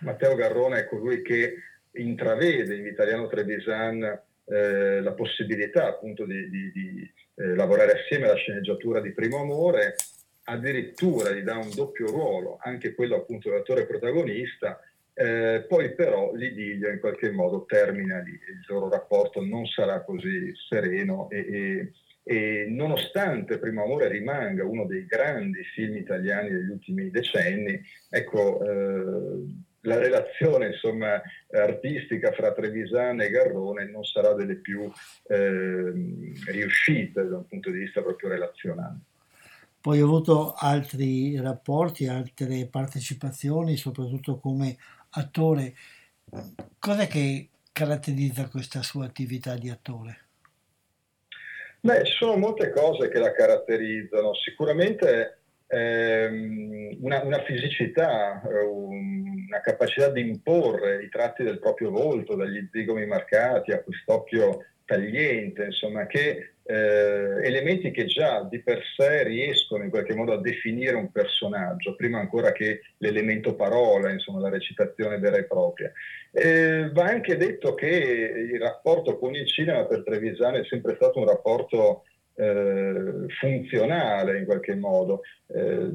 Matteo 0.00 0.34
Garrone 0.34 0.80
è 0.80 0.86
colui 0.86 1.22
che 1.22 1.54
intravede 1.92 2.74
in 2.74 2.82
Vitaliano 2.82 3.26
Trevisan 3.28 4.02
eh, 4.46 5.00
la 5.00 5.12
possibilità 5.12 5.86
appunto 5.86 6.24
di, 6.24 6.48
di, 6.50 6.72
di 6.72 7.12
eh, 7.34 7.54
lavorare 7.54 8.00
assieme 8.00 8.26
alla 8.26 8.36
sceneggiatura 8.36 9.00
di 9.00 9.12
Primo 9.12 9.38
Amore, 9.38 9.96
addirittura 10.44 11.30
gli 11.30 11.40
dà 11.40 11.56
un 11.56 11.70
doppio 11.74 12.06
ruolo, 12.06 12.58
anche 12.60 12.94
quello 12.94 13.16
appunto 13.16 13.48
dell'attore 13.48 13.86
protagonista, 13.86 14.80
eh, 15.16 15.64
poi 15.68 15.94
però 15.94 16.34
l'idillio 16.34 16.90
in 16.90 16.98
qualche 16.98 17.30
modo 17.30 17.64
termina 17.66 18.18
lì, 18.18 18.32
il 18.32 18.64
loro 18.66 18.88
rapporto 18.88 19.44
non 19.44 19.64
sarà 19.66 20.02
così 20.02 20.52
sereno 20.68 21.30
e, 21.30 21.38
e, 21.38 21.92
e, 22.24 22.66
nonostante 22.68 23.58
Primo 23.58 23.84
Amore 23.84 24.08
rimanga 24.08 24.64
uno 24.64 24.86
dei 24.86 25.06
grandi 25.06 25.62
film 25.72 25.96
italiani 25.96 26.50
degli 26.50 26.68
ultimi 26.68 27.10
decenni, 27.10 27.80
ecco, 28.10 28.60
eh, 28.64 29.63
la 29.84 29.98
relazione 29.98 30.66
insomma, 30.68 31.20
artistica 31.50 32.32
fra 32.32 32.52
Trevisane 32.52 33.26
e 33.26 33.30
Garrone 33.30 33.90
non 33.90 34.04
sarà 34.04 34.34
delle 34.34 34.56
più 34.56 34.90
eh, 35.28 35.92
riuscite 36.46 37.26
da 37.26 37.36
un 37.36 37.46
punto 37.46 37.70
di 37.70 37.78
vista 37.78 38.02
proprio 38.02 38.30
relazionale. 38.30 38.98
Poi 39.80 40.00
ho 40.00 40.04
avuto 40.06 40.54
altri 40.56 41.38
rapporti, 41.38 42.06
altre 42.06 42.66
partecipazioni, 42.66 43.76
soprattutto 43.76 44.38
come 44.38 44.76
attore, 45.10 45.74
cos'è 46.78 47.06
che 47.06 47.50
caratterizza 47.70 48.48
questa 48.48 48.82
sua 48.82 49.04
attività 49.04 49.56
di 49.56 49.68
attore? 49.68 50.20
Beh, 51.80 52.02
ci 52.06 52.12
sono 52.12 52.36
molte 52.36 52.70
cose 52.70 53.10
che 53.10 53.18
la 53.18 53.32
caratterizzano. 53.32 54.32
Sicuramente 54.34 55.40
ehm, 55.66 56.98
una, 57.00 57.22
una, 57.22 57.42
fisicità, 57.42 58.42
una 58.64 59.60
capacità 59.60 60.10
di 60.10 60.20
imporre 60.20 61.02
i 61.02 61.08
tratti 61.08 61.42
del 61.42 61.58
proprio 61.58 61.90
volto, 61.90 62.34
dagli 62.34 62.68
zigomi 62.72 63.06
marcati 63.06 63.72
a 63.72 63.82
quest'occhio 63.82 64.64
tagliente, 64.84 65.64
insomma, 65.64 66.06
che 66.06 66.54
eh, 66.66 67.40
elementi 67.42 67.90
che 67.90 68.06
già 68.06 68.42
di 68.42 68.60
per 68.60 68.82
sé 68.96 69.22
riescono 69.24 69.84
in 69.84 69.90
qualche 69.90 70.14
modo 70.14 70.32
a 70.32 70.40
definire 70.40 70.96
un 70.96 71.10
personaggio, 71.10 71.94
prima 71.94 72.18
ancora 72.18 72.52
che 72.52 72.80
l'elemento 72.98 73.54
parola, 73.54 74.10
insomma 74.10 74.40
la 74.40 74.48
recitazione 74.48 75.18
vera 75.18 75.36
e 75.36 75.44
propria. 75.44 75.92
Eh, 76.32 76.90
va 76.92 77.04
anche 77.04 77.36
detto 77.36 77.74
che 77.74 77.86
il 77.86 78.60
rapporto 78.60 79.18
con 79.18 79.34
il 79.34 79.46
cinema 79.46 79.84
per 79.84 80.02
Trevisani 80.02 80.60
è 80.60 80.64
sempre 80.64 80.94
stato 80.96 81.18
un 81.18 81.26
rapporto 81.26 82.04
eh, 82.34 83.26
funzionale 83.38 84.38
in 84.38 84.44
qualche 84.44 84.74
modo. 84.74 85.22
Eh, 85.46 85.90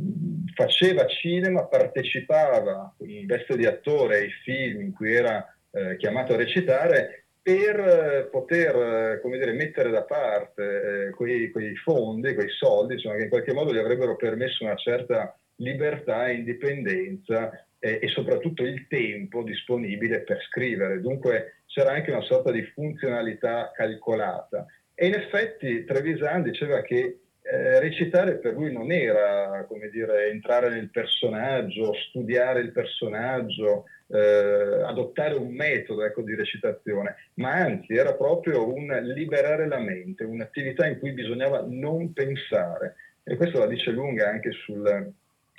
faceva 0.54 1.06
cinema, 1.08 1.66
partecipava 1.66 2.96
in 3.00 3.26
veste 3.26 3.58
di 3.58 3.66
attore 3.66 4.18
ai 4.18 4.30
film 4.44 4.82
in 4.82 4.94
cui 4.94 5.14
era 5.14 5.46
eh, 5.72 5.98
chiamato 5.98 6.34
a 6.34 6.38
recitare 6.38 7.26
per 7.42 7.80
eh, 7.80 8.28
poter 8.30 9.22
eh, 9.24 9.30
dire, 9.30 9.54
mettere 9.54 9.90
da 9.90 10.04
parte 10.04 11.08
eh, 11.08 11.10
quei, 11.12 11.50
quei, 11.52 11.76
fondi, 11.76 12.34
quei 12.34 12.50
soldi, 12.50 12.94
insomma, 12.94 13.16
che 13.16 13.24
in 13.24 13.30
qualche 13.30 13.54
modo 13.54 13.74
gli 13.74 13.78
avrebbero 13.78 14.16
permesso 14.16 14.64
una 14.64 14.76
certa 14.76 15.36
libertà 15.56 16.28
e 16.28 16.36
indipendenza 16.36 17.64
e 17.82 18.10
soprattutto 18.10 18.64
il 18.64 18.88
tempo 18.88 19.42
disponibile 19.42 20.24
per 20.24 20.42
scrivere. 20.50 21.00
Dunque 21.00 21.62
c'era 21.66 21.92
anche 21.92 22.12
una 22.12 22.24
sorta 22.24 22.52
di 22.52 22.62
funzionalità 22.74 23.72
calcolata. 23.74 24.66
E 25.02 25.08
in 25.08 25.14
effetti 25.14 25.86
Trevisan 25.86 26.43
diceva 26.43 26.82
che 26.82 27.20
eh, 27.41 27.80
recitare 27.80 28.36
per 28.36 28.52
lui 28.54 28.70
non 28.74 28.91
era, 28.91 29.64
come 29.66 29.89
dire, 29.89 30.30
entrare 30.30 30.68
nel 30.68 30.89
personaggio, 30.89 31.93
studiare 32.10 32.60
il 32.60 32.74
personaggio, 32.74 33.86
eh, 34.08 34.84
adottare 34.84 35.36
un 35.36 35.54
metodo 35.54 36.04
ecco, 36.04 36.22
di 36.22 36.36
recitazione, 36.36 37.16
ma 37.36 37.54
anzi 37.54 37.95
era 37.95 38.14
proprio 38.14 38.68
un 38.68 38.88
liberare 39.16 39.70
la 39.70 39.80
mente, 39.80 40.26
un'attività 40.26 40.86
in 40.86 41.00
cui 41.00 41.14
bisognava 41.14 41.64
non 41.66 42.12
pensare. 42.12 42.95
E 43.24 43.38
questo 43.38 43.60
la 43.60 43.68
dice 43.68 43.91
lunga 43.91 44.28
anche 44.28 44.52
sul, 44.52 45.14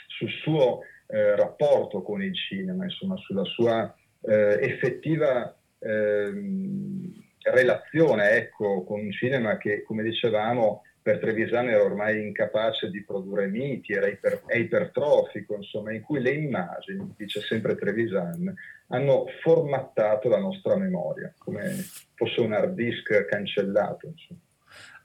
sul 0.07 0.31
suo 0.43 0.81
eh, 1.07 1.35
rapporto 1.35 2.03
con 2.03 2.23
il 2.23 2.35
cinema, 2.35 2.85
insomma, 2.85 3.17
sulla 3.17 3.45
sua 3.45 3.97
eh, 4.21 4.59
effettiva 4.61 5.57
ehm, 5.79 7.29
relazione 7.45 8.31
ecco, 8.31 8.85
con 8.85 9.01
un 9.01 9.13
cinema 9.13 9.57
che, 9.57 9.83
come 9.83 10.03
dicevamo, 10.03 10.83
per 11.03 11.19
Trevisan 11.19 11.69
era 11.69 11.83
ormai 11.83 12.23
incapace 12.23 12.91
di 12.91 13.03
produrre 13.03 13.47
miti, 13.47 13.93
era 13.93 14.07
iper, 14.07 14.43
è 14.47 14.59
ipertrofico, 14.59 15.55
insomma, 15.55 15.93
in 15.93 16.03
cui 16.03 16.21
le 16.21 16.33
immagini, 16.33 17.15
dice 17.17 17.41
sempre 17.41 17.75
Trevisan, 17.75 18.55
hanno 18.89 19.25
formattato 19.43 20.29
la 20.29 20.39
nostra 20.39 20.77
memoria, 20.77 21.33
come 21.39 21.71
fosse 22.15 22.41
un 22.41 22.53
hard 22.53 22.75
disk 22.75 23.25
cancellato. 23.27 24.09
Insomma. 24.09 24.41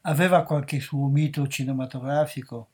Aveva 0.02 0.44
qualche 0.44 0.80
suo 0.80 1.08
mito 1.08 1.48
cinematografico? 1.48 2.70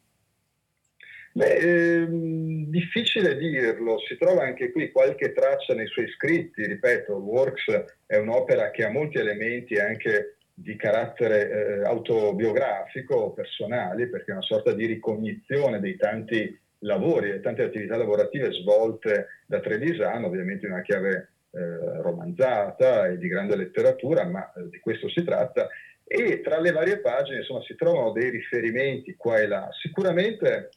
Beh, 1.34 1.56
ehm, 1.56 2.66
difficile 2.66 3.38
dirlo, 3.38 4.00
si 4.00 4.18
trova 4.18 4.44
anche 4.44 4.72
qui 4.72 4.92
qualche 4.92 5.32
traccia 5.32 5.74
nei 5.74 5.88
suoi 5.88 6.10
scritti, 6.10 6.66
ripeto, 6.66 7.14
Works 7.14 7.84
è 8.06 8.18
un'opera 8.18 8.70
che 8.72 8.84
ha 8.84 8.90
molti 8.90 9.18
elementi 9.18 9.76
anche 9.76 10.36
di 10.54 10.76
carattere 10.76 11.50
eh, 11.50 11.84
autobiografico, 11.86 13.32
personali, 13.32 14.08
perché 14.10 14.32
è 14.32 14.34
una 14.34 14.42
sorta 14.42 14.74
di 14.74 14.86
ricognizione 14.86 15.80
dei 15.80 15.96
tanti 15.96 16.60
lavori 16.80 17.30
e 17.32 17.40
tante 17.40 17.64
attività 17.64 17.96
lavorative 17.96 18.52
svolte 18.52 19.28
da 19.46 19.60
Trevisano, 19.60 20.28
ovviamente 20.28 20.66
in 20.66 20.74
una 20.74 20.82
chiave 20.82 21.30
eh, 21.52 22.02
romanzata 22.02 23.08
e 23.08 23.18
di 23.18 23.28
grande 23.28 23.56
letteratura, 23.56 24.26
ma 24.26 24.52
eh, 24.54 24.68
di 24.70 24.80
questo 24.80 25.10
si 25.10 25.24
tratta. 25.24 25.70
E 26.04 26.42
tra 26.42 26.60
le 26.60 26.72
varie 26.72 27.00
pagine 27.00 27.38
insomma, 27.38 27.62
si 27.62 27.76
trovano 27.76 28.12
dei 28.12 28.30
riferimenti 28.30 29.16
qua 29.16 29.40
e 29.40 29.48
là. 29.48 29.70
Sicuramente 29.82 30.72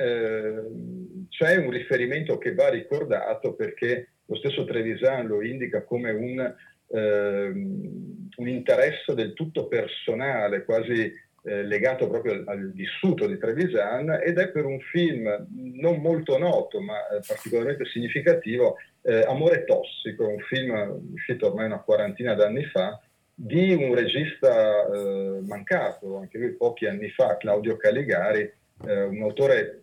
eh, 0.00 1.26
c'è 1.28 1.56
un 1.56 1.70
riferimento 1.70 2.38
che 2.38 2.54
va 2.54 2.68
ricordato 2.68 3.54
perché 3.54 4.08
lo 4.24 4.36
stesso 4.36 4.64
Trevisan 4.64 5.26
lo 5.26 5.42
indica 5.42 5.82
come 5.82 6.10
un 6.10 6.54
ehm, 6.92 8.10
un 8.36 8.48
interesse 8.48 9.14
del 9.14 9.34
tutto 9.34 9.66
personale, 9.66 10.64
quasi 10.64 11.12
eh, 11.42 11.62
legato 11.62 12.08
proprio 12.08 12.32
al, 12.32 12.44
al, 12.46 12.72
vissuto 12.72 13.26
di 13.26 13.38
Trevisan 13.38 14.20
ed 14.22 14.38
è 14.38 14.50
per 14.50 14.64
un 14.64 14.78
film 14.80 15.46
non 15.48 16.00
molto 16.00 16.36
noto 16.38 16.80
ma 16.80 17.08
eh, 17.08 17.20
particolarmente 17.26 17.86
significativo, 17.86 18.76
eh, 19.02 19.22
Amore 19.22 19.64
tossico, 19.64 20.28
un 20.28 20.40
film 20.40 21.12
uscito 21.12 21.46
ormai 21.46 21.66
una 21.66 21.80
quarantina 21.80 22.34
d'anni 22.34 22.64
fa 22.66 23.00
di 23.34 23.72
un 23.72 23.94
regista 23.94 24.86
eh, 24.86 25.40
mancato, 25.46 26.18
anche 26.18 26.36
lui 26.36 26.50
pochi 26.56 26.86
anni 26.86 27.08
fa, 27.10 27.38
Claudio 27.38 27.76
Caligari, 27.78 28.52
eh, 28.86 29.02
un 29.04 29.22
autore 29.22 29.82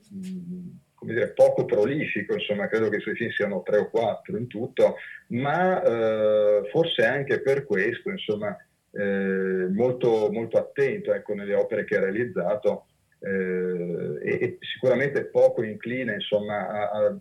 come 0.98 1.14
dire, 1.14 1.30
poco 1.30 1.66
prolifico, 1.66 2.34
insomma, 2.34 2.68
credo 2.68 2.90
che 2.90 2.98
i 2.98 3.02
suoi 3.02 3.16
film 3.16 3.30
siano 3.30 3.62
tre 3.62 3.78
o 3.78 3.90
quattro 3.90 4.36
in 4.36 4.48
tutto, 4.48 4.96
ma 5.28 5.82
eh, 5.84 6.70
forse 6.72 7.06
anche 7.06 7.40
per 7.42 7.66
questo, 7.66 8.10
insomma, 8.10 8.58
eh, 8.92 9.68
molto, 9.70 10.30
molto 10.32 10.58
attento 10.58 11.14
ecco, 11.14 11.36
nelle 11.36 11.54
opere 11.54 11.86
che 11.86 11.98
ha 11.98 12.00
realizzato 12.00 12.88
eh, 13.20 14.20
e, 14.24 14.40
e, 14.42 14.58
sicuramente 14.62 15.26
poco 15.26 15.62
incline, 15.62 16.16
insomma, 16.16 16.68
a, 16.68 16.90
a, 16.90 17.18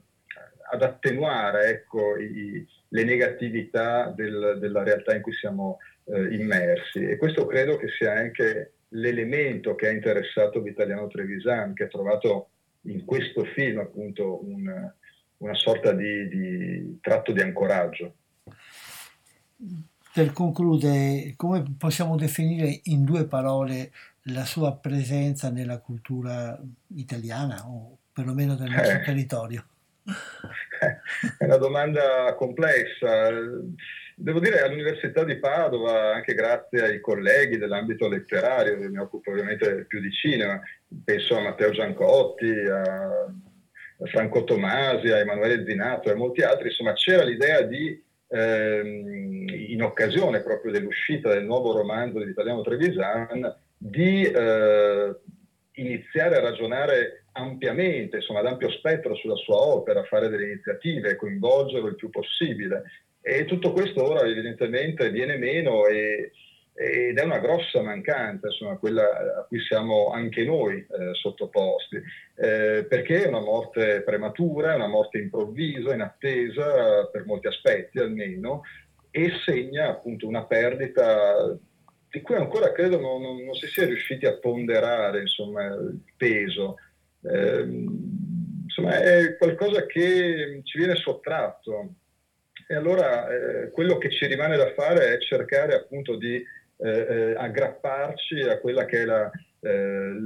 ad 0.72 0.82
attenuare 0.82 1.68
ecco, 1.68 2.16
i, 2.16 2.66
le 2.88 3.04
negatività 3.04 4.10
del, 4.16 4.56
della 4.58 4.82
realtà 4.82 5.14
in 5.14 5.20
cui 5.20 5.34
siamo 5.34 5.78
eh, 6.04 6.34
immersi. 6.34 7.04
E 7.04 7.18
questo 7.18 7.44
credo 7.46 7.76
che 7.76 7.88
sia 7.88 8.14
anche 8.14 8.72
l'elemento 8.90 9.74
che 9.74 9.88
ha 9.88 9.92
interessato 9.92 10.62
Vitaliano 10.62 11.06
Trevisan, 11.08 11.74
che 11.74 11.84
ha 11.84 11.88
trovato 11.88 12.50
in 12.82 13.04
questo 13.04 13.44
film 13.44 13.78
appunto 13.78 14.44
un, 14.44 14.92
una 15.38 15.54
sorta 15.54 15.92
di, 15.92 16.28
di 16.28 16.98
tratto 17.00 17.32
di 17.32 17.40
ancoraggio. 17.40 18.14
Per 20.12 20.32
concludere, 20.32 21.34
come 21.36 21.62
possiamo 21.76 22.16
definire 22.16 22.80
in 22.84 23.04
due 23.04 23.26
parole 23.26 23.92
la 24.28 24.44
sua 24.44 24.74
presenza 24.76 25.50
nella 25.50 25.78
cultura 25.78 26.58
italiana 26.94 27.68
o 27.68 27.98
perlomeno 28.12 28.54
del 28.54 28.70
nostro 28.70 28.98
eh. 28.98 29.02
territorio? 29.02 29.64
È 31.38 31.44
una 31.44 31.56
domanda 31.56 32.34
complessa. 32.36 33.30
Devo 34.18 34.40
dire 34.40 34.62
all'Università 34.62 35.24
di 35.24 35.36
Padova, 35.36 36.14
anche 36.14 36.32
grazie 36.32 36.80
ai 36.80 37.00
colleghi 37.00 37.58
dell'ambito 37.58 38.08
letterario, 38.08 38.78
mi 38.78 38.96
occupo 38.96 39.30
ovviamente 39.30 39.84
più 39.84 40.00
di 40.00 40.10
cinema, 40.10 40.58
penso 41.04 41.36
a 41.36 41.42
Matteo 41.42 41.70
Giancotti, 41.70 42.48
a 42.48 43.26
Franco 44.06 44.44
Tomasi, 44.44 45.10
a 45.10 45.18
Emanuele 45.18 45.66
Zinato 45.66 46.08
e 46.08 46.12
a 46.12 46.16
molti 46.16 46.40
altri, 46.40 46.68
insomma 46.68 46.94
c'era 46.94 47.24
l'idea 47.24 47.60
di, 47.60 48.02
ehm, 48.28 49.48
in 49.68 49.82
occasione 49.82 50.40
proprio 50.40 50.72
dell'uscita 50.72 51.28
del 51.28 51.44
nuovo 51.44 51.76
romanzo 51.76 52.18
dell'italiano 52.18 52.62
Trevisan, 52.62 53.54
di 53.76 54.22
eh, 54.22 55.14
iniziare 55.72 56.36
a 56.36 56.40
ragionare 56.40 57.26
ampiamente, 57.32 58.16
insomma 58.16 58.38
ad 58.38 58.46
ampio 58.46 58.70
spettro 58.70 59.14
sulla 59.14 59.36
sua 59.36 59.56
opera, 59.56 60.04
fare 60.04 60.30
delle 60.30 60.46
iniziative, 60.46 61.16
coinvolgerlo 61.16 61.88
il 61.88 61.96
più 61.96 62.08
possibile. 62.08 62.82
E 63.28 63.44
tutto 63.44 63.72
questo 63.72 64.04
ora 64.04 64.24
evidentemente 64.24 65.10
viene 65.10 65.36
meno 65.36 65.86
e, 65.86 66.30
ed 66.72 67.18
è 67.18 67.24
una 67.24 67.40
grossa 67.40 67.82
mancanza, 67.82 68.46
insomma, 68.46 68.76
quella 68.76 69.02
a 69.38 69.44
cui 69.48 69.60
siamo 69.62 70.10
anche 70.10 70.44
noi 70.44 70.76
eh, 70.76 71.12
sottoposti, 71.14 71.96
eh, 72.36 72.86
perché 72.88 73.24
è 73.24 73.26
una 73.26 73.40
morte 73.40 74.02
prematura, 74.02 74.70
è 74.70 74.76
una 74.76 74.86
morte 74.86 75.18
improvvisa, 75.18 75.92
inattesa 75.92 77.06
per 77.10 77.26
molti 77.26 77.48
aspetti 77.48 77.98
almeno, 77.98 78.62
e 79.10 79.32
segna 79.44 79.88
appunto 79.88 80.28
una 80.28 80.44
perdita 80.44 81.58
di 82.08 82.20
cui 82.20 82.36
ancora 82.36 82.70
credo 82.70 83.00
non, 83.00 83.22
non, 83.22 83.42
non 83.42 83.54
si 83.54 83.66
sia 83.66 83.86
riusciti 83.86 84.24
a 84.24 84.38
ponderare 84.38 85.22
insomma, 85.22 85.64
il 85.64 86.00
peso. 86.16 86.76
Eh, 87.22 87.66
insomma, 88.62 89.00
è 89.00 89.36
qualcosa 89.36 89.84
che 89.84 90.60
ci 90.62 90.78
viene 90.78 90.94
sottratto 90.94 91.94
e 92.66 92.74
allora 92.74 93.28
eh, 93.28 93.70
quello 93.70 93.98
che 93.98 94.10
ci 94.10 94.26
rimane 94.26 94.56
da 94.56 94.72
fare 94.74 95.14
è 95.14 95.18
cercare 95.18 95.74
appunto 95.74 96.16
di 96.16 96.44
eh, 96.78 96.88
eh 96.88 97.34
aggrapparci 97.36 98.40
a 98.42 98.58
quella 98.58 98.84
che 98.84 99.02
è 99.02 99.04
la, 99.04 99.30
eh, 99.60 100.16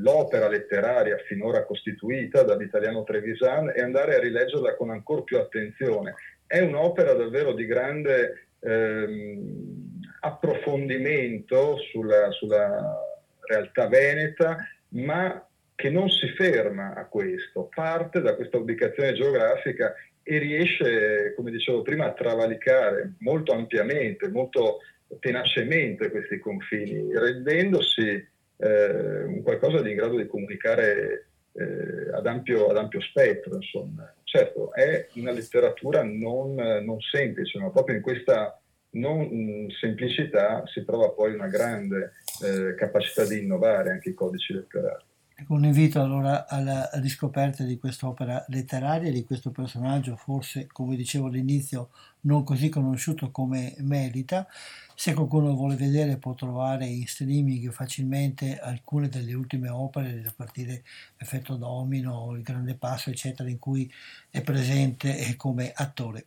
l'opera 0.00 0.48
letteraria 0.48 1.18
finora 1.26 1.64
costituita 1.64 2.42
dall'italiano 2.42 3.04
Trevisan 3.04 3.72
e 3.74 3.82
andare 3.82 4.16
a 4.16 4.20
rileggerla 4.20 4.74
con 4.74 4.90
ancora 4.90 5.22
più 5.22 5.38
attenzione. 5.38 6.14
È 6.46 6.60
un'opera 6.60 7.12
davvero 7.12 7.52
di 7.52 7.66
grande 7.66 8.48
ehm, 8.60 10.00
approfondimento 10.20 11.76
sulla, 11.90 12.30
sulla 12.30 12.96
realtà 13.42 13.86
veneta, 13.86 14.56
ma 14.90 15.46
che 15.74 15.90
non 15.90 16.08
si 16.08 16.26
ferma 16.30 16.94
a 16.94 17.04
questo, 17.04 17.70
parte 17.72 18.20
da 18.20 18.34
questa 18.34 18.56
ubicazione 18.56 19.12
geografica 19.12 19.94
e 20.30 20.38
riesce, 20.38 21.32
come 21.34 21.50
dicevo 21.50 21.80
prima, 21.80 22.04
a 22.04 22.12
travalicare 22.12 23.14
molto 23.20 23.52
ampiamente, 23.52 24.28
molto 24.28 24.80
tenacemente 25.20 26.10
questi 26.10 26.38
confini, 26.38 27.10
rendendosi 27.14 28.28
eh, 28.58 29.22
un 29.24 29.42
qualcosa 29.42 29.80
di 29.80 29.90
in 29.90 29.96
grado 29.96 30.18
di 30.18 30.26
comunicare 30.26 31.28
eh, 31.52 32.12
ad, 32.12 32.26
ampio, 32.26 32.66
ad, 32.66 32.76
ampio, 32.76 33.00
spettro. 33.00 33.56
Insomma. 33.56 34.12
Certo, 34.22 34.74
è 34.74 35.08
una 35.14 35.32
letteratura 35.32 36.02
non, 36.02 36.54
non 36.54 37.00
semplice, 37.00 37.58
ma 37.58 37.70
proprio 37.70 37.96
in 37.96 38.02
questa 38.02 38.60
non 38.90 39.30
mm, 39.32 39.68
semplicità 39.80 40.62
si 40.66 40.84
trova 40.84 41.08
poi 41.08 41.32
una 41.32 41.48
grande 41.48 42.12
eh, 42.42 42.74
capacità 42.74 43.24
di 43.26 43.38
innovare 43.38 43.92
anche 43.92 44.10
i 44.10 44.14
codici 44.14 44.52
letterari. 44.52 45.04
Ecco, 45.40 45.54
un 45.54 45.64
invito 45.64 46.00
allora 46.00 46.48
alla 46.48 46.90
riscoperta 46.94 47.62
di 47.62 47.78
quest'opera 47.78 48.44
letteraria, 48.48 49.12
di 49.12 49.22
questo 49.22 49.52
personaggio, 49.52 50.16
forse 50.16 50.66
come 50.66 50.96
dicevo 50.96 51.28
all'inizio, 51.28 51.90
non 52.22 52.42
così 52.42 52.68
conosciuto 52.68 53.30
come 53.30 53.76
merita. 53.78 54.48
Se 54.96 55.14
qualcuno 55.14 55.54
vuole 55.54 55.76
vedere 55.76 56.16
può 56.16 56.34
trovare 56.34 56.86
in 56.86 57.06
streaming 57.06 57.70
facilmente 57.70 58.58
alcune 58.58 59.08
delle 59.08 59.32
ultime 59.32 59.68
opere, 59.68 60.24
a 60.26 60.32
partire 60.34 60.82
Effetto 61.18 61.54
Domino, 61.54 62.34
Il 62.34 62.42
Grande 62.42 62.74
Passo, 62.74 63.10
eccetera, 63.10 63.48
in 63.48 63.60
cui 63.60 63.88
è 64.30 64.42
presente 64.42 65.36
come 65.36 65.70
attore. 65.72 66.26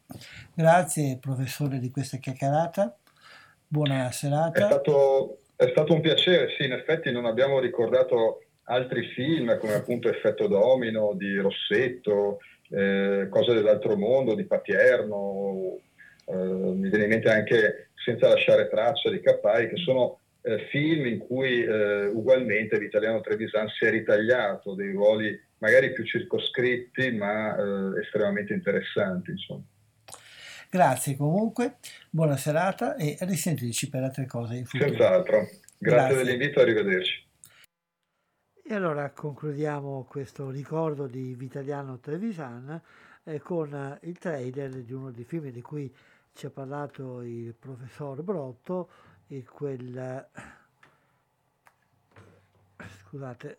Grazie 0.53 1.17
professore 1.17 1.79
di 1.79 1.91
questa 1.91 2.15
chiacchierata, 2.15 2.95
buona 3.67 4.09
serata. 4.13 4.57
È 4.57 4.71
stato, 4.71 5.39
è 5.57 5.67
stato 5.69 5.93
un 5.95 5.99
piacere, 5.99 6.55
sì, 6.57 6.63
in 6.63 6.71
effetti 6.71 7.11
non 7.11 7.25
abbiamo 7.25 7.59
ricordato 7.59 8.45
altri 8.71 9.05
film 9.13 9.57
come 9.59 9.73
appunto 9.73 10.09
Effetto 10.09 10.47
Domino 10.47 11.13
di 11.15 11.35
Rossetto, 11.35 12.39
eh, 12.69 13.27
Cose 13.29 13.53
dell'altro 13.53 13.97
mondo 13.97 14.33
di 14.33 14.45
Patierno, 14.45 15.77
eh, 16.25 16.33
mi 16.33 16.89
viene 16.89 17.03
in 17.03 17.09
mente 17.09 17.29
anche 17.29 17.89
Senza 18.03 18.29
lasciare 18.29 18.67
traccia 18.67 19.11
di 19.11 19.21
Capai, 19.21 19.69
che 19.69 19.75
sono 19.75 20.19
eh, 20.41 20.67
film 20.71 21.05
in 21.05 21.19
cui 21.19 21.63
eh, 21.63 22.07
ugualmente 22.07 22.79
l'italiano 22.79 23.21
Trevisan 23.21 23.67
si 23.67 23.85
è 23.85 23.91
ritagliato 23.91 24.73
dei 24.73 24.91
ruoli 24.91 25.39
magari 25.59 25.93
più 25.93 26.03
circoscritti 26.03 27.11
ma 27.11 27.55
eh, 27.55 27.99
estremamente 28.01 28.53
interessanti. 28.53 29.31
Insomma. 29.31 29.61
Grazie 30.71 31.15
comunque, 31.17 31.75
buona 32.09 32.37
serata 32.37 32.95
e 32.95 33.17
risentirci 33.19 33.89
per 33.89 34.03
altre 34.03 34.25
cose 34.25 34.55
in 34.55 34.65
futuro. 34.65 34.89
Senz'altro, 34.89 35.37
grazie, 35.41 35.77
grazie. 35.77 36.15
dell'invito, 36.15 36.59
arrivederci. 36.61 37.29
E 38.63 38.75
allora 38.75 39.09
concludiamo 39.09 40.05
questo 40.07 40.49
ricordo 40.49 41.07
di 41.07 41.33
Vitaliano 41.33 41.97
Trevisan 41.97 42.81
eh, 43.23 43.39
con 43.41 43.97
il 44.03 44.17
trailer 44.19 44.83
di 44.83 44.93
uno 44.93 45.11
dei 45.11 45.23
film 45.23 45.49
di 45.49 45.61
cui 45.61 45.93
ci 46.33 46.45
ha 46.45 46.51
parlato 46.51 47.21
il 47.21 47.53
professor 47.53 48.21
Brotto, 48.21 48.87
e 49.27 49.43
quel 49.43 50.27
scusate, 52.99 53.57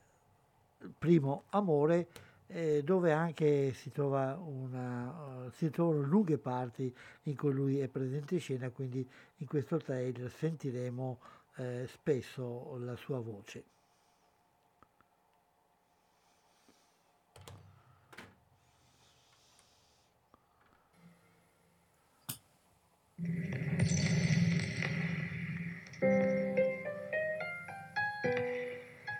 primo 0.98 1.44
amore 1.50 2.08
eh, 2.46 2.82
dove 2.84 3.12
anche 3.12 3.72
si, 3.72 3.90
trova 3.90 4.36
una, 4.36 5.46
uh, 5.46 5.50
si 5.50 5.68
trovano 5.70 6.02
lunghe 6.02 6.38
parti 6.38 6.94
in 7.24 7.36
cui 7.36 7.52
lui 7.52 7.80
è 7.80 7.88
presente 7.88 8.34
in 8.34 8.40
scena, 8.40 8.70
quindi 8.70 9.06
in 9.38 9.46
questo 9.46 9.78
trailer 9.78 10.30
sentiremo 10.30 11.18
eh, 11.56 11.86
spesso 11.88 12.76
la 12.78 12.96
sua 12.96 13.18
voce. 13.18 13.71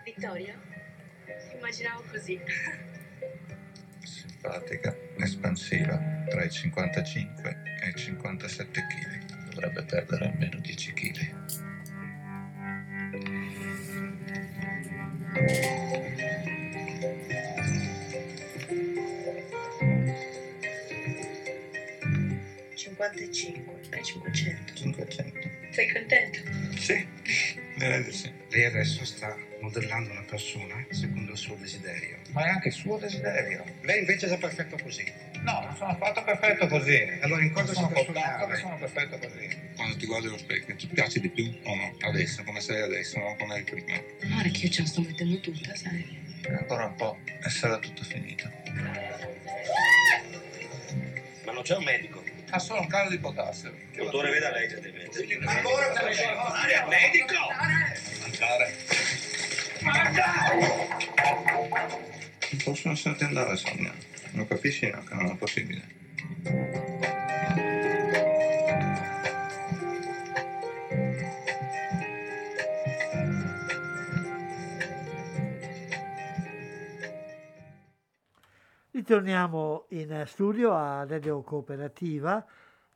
Vittorio? 0.03 0.53
Immaginavo 1.55 2.03
così. 2.11 2.37
Simpatica, 4.03 4.93
espansiva, 5.17 5.97
tra 6.29 6.43
i 6.43 6.51
55 6.51 7.61
e 7.81 7.89
i 7.89 7.95
57 7.95 8.81
kg. 8.81 9.51
Dovrebbe 9.53 9.83
perdere 9.83 10.25
almeno 10.25 10.59
10 10.59 10.93
kg. 10.93 11.33
e 23.23 23.62
500. 24.01 24.73
500. 24.73 25.39
Sei 25.69 25.91
contento? 25.91 26.39
Sì, 26.77 27.07
direi 27.75 28.03
di 28.03 28.11
sì. 28.11 28.31
Lei 28.49 28.65
adesso 28.65 29.03
sta 29.05 29.35
modellando 29.61 30.11
una 30.11 30.23
persona 30.23 30.85
secondo 30.89 31.31
il 31.31 31.37
suo 31.37 31.55
desiderio. 31.55 32.17
Ma 32.31 32.45
è 32.45 32.49
anche 32.49 32.67
il 32.69 32.73
suo 32.73 32.97
desiderio. 32.97 33.63
Lei 33.81 33.99
invece 33.99 34.27
è 34.27 34.37
perfetto 34.37 34.77
così. 34.81 35.03
No, 35.41 35.61
non 35.61 35.75
sono 35.75 35.91
affatto 35.91 36.23
perfetto 36.23 36.67
così. 36.67 36.97
Allora 37.21 37.41
in 37.41 37.51
cosa 37.51 37.73
sono 37.73 37.87
si 37.87 37.93
portato 37.93 38.47
che 38.47 38.55
sono 38.57 38.77
perfetto 38.77 39.17
così. 39.17 39.49
Quando 39.75 39.97
ti 39.97 40.05
guardi 40.05 40.27
allo 40.27 40.37
specchio 40.37 40.75
ti 40.75 40.87
piaci 40.87 41.19
di 41.19 41.29
più 41.29 41.59
o 41.63 41.75
no? 41.75 41.95
Adesso, 41.99 42.43
come 42.43 42.61
sei 42.61 42.81
adesso, 42.81 43.19
non 43.19 43.35
come 43.35 43.55
eri 43.55 43.63
prima. 43.63 44.01
Guarda 44.19 44.49
che 44.49 44.65
io 44.65 44.69
ce 44.69 44.81
la 44.81 44.87
sto 44.87 45.01
mettendo 45.01 45.39
tutta, 45.39 45.75
sai. 45.75 46.21
Ancora 46.47 46.85
un 46.85 46.95
po' 46.95 47.17
e 47.25 47.49
sarà 47.49 47.79
tutto 47.79 48.03
finito. 48.03 48.49
Ma 51.45 51.51
non 51.51 51.63
c'è 51.63 51.75
un 51.75 51.83
medico. 51.83 52.22
Ha 52.53 52.59
solo 52.59 52.81
un 52.81 52.87
calo 52.87 53.09
di 53.09 53.17
potassio. 53.17 53.73
Dottore, 53.95 54.29
veda 54.29 54.51
lei 54.51 54.67
gentilmente. 54.67 55.25
Ancora 55.43 55.87
un 55.87 55.97
Andare 55.97 56.75
al 56.75 56.87
medico! 56.87 57.33
Mancare. 58.21 58.73
Non 62.51 62.61
possono 62.63 62.93
sentir 62.93 63.25
andare, 63.25 63.55
Sonia. 63.57 63.91
Non 64.33 64.47
capisci 64.47 64.87
no, 64.87 65.03
che 65.03 65.15
non 65.15 65.31
è 65.31 65.35
possibile. 65.35 65.81
Ritorniamo 79.05 79.87
in 79.89 80.23
studio 80.27 80.71
a 80.71 81.03
Radio 81.05 81.41
Cooperativa 81.41 82.41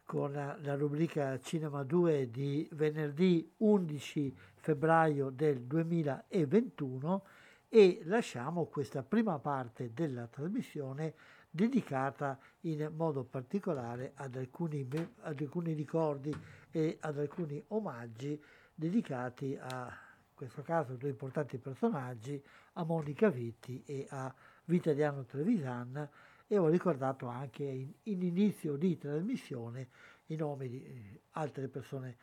con 0.06 0.32
la 0.32 0.76
rubrica 0.76 1.38
Cinema 1.42 1.84
2 1.84 2.30
di 2.32 2.66
venerdì 2.72 3.52
11 3.58 4.34
febbraio 4.56 5.30
del 5.30 5.64
2021 5.64 7.24
e 7.68 8.00
lasciamo 8.06 8.68
questa 8.68 9.04
prima 9.04 9.38
parte 9.40 9.92
della 9.94 10.28
trasmissione 10.28 11.14
dedicata 11.50 12.40
in 12.62 12.90
modo 12.96 13.26
particolare 13.26 14.14
ad 14.16 14.38
alcuni, 14.38 14.88
ad 15.24 15.42
alcuni 15.42 15.74
ricordi 15.74 16.34
e 16.72 17.00
ad 17.02 17.20
alcuni 17.20 17.62
omaggi 17.68 18.42
dedicati 18.74 19.58
a, 19.60 19.88
in 19.88 20.36
questo 20.36 20.62
caso, 20.62 20.94
due 20.94 21.10
importanti 21.10 21.58
personaggi, 21.58 22.42
a 22.76 22.86
Monica 22.86 23.28
Vitti 23.28 23.84
e 23.86 24.08
a 24.10 24.34
Vitaliano 24.68 25.24
Trevisan 25.24 26.10
e 26.48 26.58
ho 26.58 26.68
ricordato 26.68 27.28
anche 27.28 27.64
in, 27.64 27.92
in 28.04 28.22
inizio 28.22 28.76
di 28.76 28.98
trasmissione 28.98 29.90
i 30.28 30.36
nomi 30.36 30.68
di 30.68 30.84
eh, 30.84 31.22
altre 31.32 31.68
persone 31.68 32.18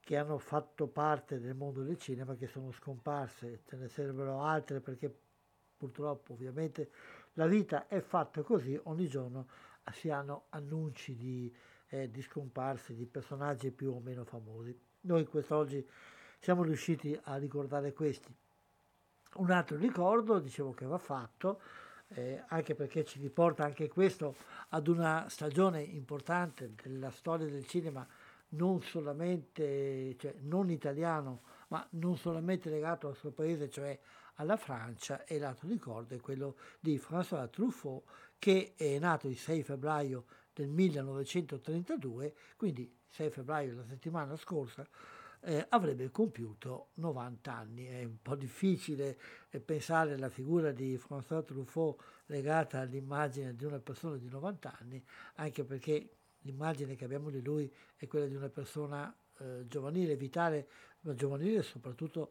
che 0.00 0.16
hanno 0.16 0.38
fatto 0.38 0.86
parte 0.88 1.40
del 1.40 1.54
mondo 1.54 1.82
del 1.82 1.98
cinema 1.98 2.34
che 2.34 2.46
sono 2.46 2.70
scomparse, 2.72 3.62
ce 3.66 3.76
ne 3.76 3.88
sarebbero 3.88 4.42
altre 4.42 4.80
perché 4.80 5.14
purtroppo 5.76 6.34
ovviamente 6.34 6.90
la 7.34 7.46
vita 7.46 7.86
è 7.86 8.00
fatta 8.00 8.42
così, 8.42 8.78
ogni 8.84 9.08
giorno 9.08 9.48
si 9.92 10.10
hanno 10.10 10.46
annunci 10.50 11.16
di, 11.16 11.54
eh, 11.88 12.10
di 12.10 12.22
scomparse 12.22 12.94
di 12.94 13.06
personaggi 13.06 13.70
più 13.70 13.92
o 13.92 14.00
meno 14.00 14.24
famosi. 14.24 14.78
Noi 15.02 15.24
quest'oggi 15.24 15.86
siamo 16.38 16.62
riusciti 16.62 17.18
a 17.24 17.36
ricordare 17.36 17.92
questi. 17.92 18.34
Un 19.34 19.50
altro 19.50 19.76
ricordo, 19.76 20.40
dicevo 20.40 20.72
che 20.72 20.86
va 20.86 20.98
fatto, 20.98 21.60
eh, 22.08 22.42
anche 22.48 22.74
perché 22.74 23.04
ci 23.04 23.20
riporta 23.20 23.64
anche 23.64 23.88
questo 23.88 24.34
ad 24.70 24.88
una 24.88 25.26
stagione 25.28 25.80
importante 25.82 26.74
della 26.82 27.10
storia 27.10 27.46
del 27.46 27.66
cinema, 27.66 28.06
non 28.50 28.82
solamente, 28.82 30.16
cioè 30.18 30.34
non 30.40 30.70
italiano, 30.70 31.42
ma 31.68 31.86
non 31.90 32.16
solamente 32.16 32.68
legato 32.68 33.06
al 33.06 33.14
suo 33.14 33.30
paese, 33.30 33.70
cioè 33.70 33.96
alla 34.34 34.56
Francia, 34.56 35.24
e 35.24 35.38
l'altro 35.38 35.68
ricordo 35.68 36.14
è 36.14 36.20
quello 36.20 36.56
di 36.80 36.98
François 36.98 37.48
Truffaut, 37.50 38.02
che 38.38 38.72
è 38.76 38.98
nato 38.98 39.28
il 39.28 39.36
6 39.36 39.62
febbraio 39.62 40.24
del 40.52 40.68
1932, 40.68 42.34
quindi 42.56 42.92
6 43.06 43.30
febbraio 43.30 43.76
la 43.76 43.84
settimana 43.84 44.36
scorsa, 44.36 44.84
eh, 45.42 45.66
avrebbe 45.70 46.10
compiuto 46.10 46.88
90 46.94 47.54
anni. 47.54 47.86
È 47.86 48.04
un 48.04 48.20
po' 48.20 48.34
difficile 48.34 49.18
eh, 49.50 49.60
pensare 49.60 50.14
alla 50.14 50.28
figura 50.28 50.72
di 50.72 50.96
François 50.96 51.44
Truffaut 51.44 52.02
legata 52.26 52.80
all'immagine 52.80 53.54
di 53.54 53.64
una 53.64 53.80
persona 53.80 54.16
di 54.16 54.28
90 54.28 54.78
anni, 54.80 55.04
anche 55.36 55.64
perché 55.64 56.16
l'immagine 56.40 56.94
che 56.96 57.04
abbiamo 57.04 57.30
di 57.30 57.42
lui 57.42 57.72
è 57.96 58.06
quella 58.06 58.26
di 58.26 58.34
una 58.34 58.48
persona 58.48 59.14
eh, 59.38 59.66
giovanile, 59.66 60.16
vitale, 60.16 60.68
ma 61.00 61.14
giovanile 61.14 61.62
soprattutto 61.62 62.30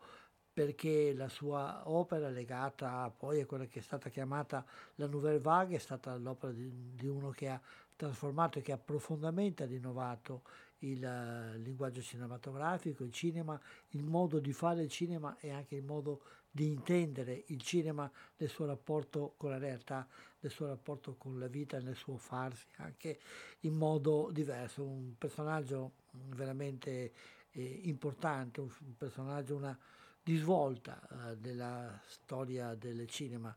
perché 0.52 1.14
la 1.14 1.30
sua 1.30 1.88
opera 1.90 2.30
legata 2.30 3.10
poi 3.16 3.40
a 3.40 3.46
quella 3.46 3.66
che 3.66 3.80
è 3.80 3.82
stata 3.82 4.10
chiamata 4.10 4.66
la 4.96 5.08
Nouvelle 5.08 5.40
Vague 5.40 5.78
è 5.78 5.80
stata 5.80 6.16
l'opera 6.18 6.52
di, 6.52 6.70
di 6.96 7.08
uno 7.08 7.30
che 7.30 7.48
ha 7.48 7.62
trasformato 7.96 8.60
e 8.60 8.62
che 8.62 8.72
ha 8.72 8.78
profondamente 8.78 9.66
rinnovato 9.66 10.44
il 10.80 11.04
uh, 11.04 11.58
linguaggio 11.60 12.02
cinematografico, 12.02 13.04
il 13.04 13.12
cinema, 13.12 13.60
il 13.90 14.04
modo 14.04 14.40
di 14.40 14.54
fare 14.54 14.84
il 14.84 14.90
cinema 14.90 15.38
e 15.40 15.52
anche 15.52 15.76
il 15.76 15.84
modo 15.84 16.22
di 16.52 16.68
intendere 16.68 17.44
il 17.48 17.62
cinema 17.62 18.10
nel 18.38 18.50
suo 18.50 18.66
rapporto 18.66 19.34
con 19.38 19.52
la 19.52 19.58
realtà, 19.58 20.08
nel 20.40 20.52
suo 20.52 20.68
rapporto 20.68 21.16
con 21.16 21.38
la 21.38 21.48
vita, 21.48 21.80
nel 21.80 21.96
suo 21.96 22.18
farsi 22.18 22.68
anche 22.78 23.20
in 23.62 23.74
modo 23.74 24.30
diverso. 24.32 24.84
Un 24.84 25.16
personaggio 25.18 25.92
veramente 26.12 27.12
eh, 27.52 27.82
importante, 27.84 28.62
un, 28.62 28.70
personaggio, 28.98 29.56
una 29.56 29.78
di 30.22 30.36
svolta 30.38 31.08
eh, 31.32 31.38
della 31.38 32.00
storia 32.06 32.76
del 32.76 33.08
cinema. 33.08 33.56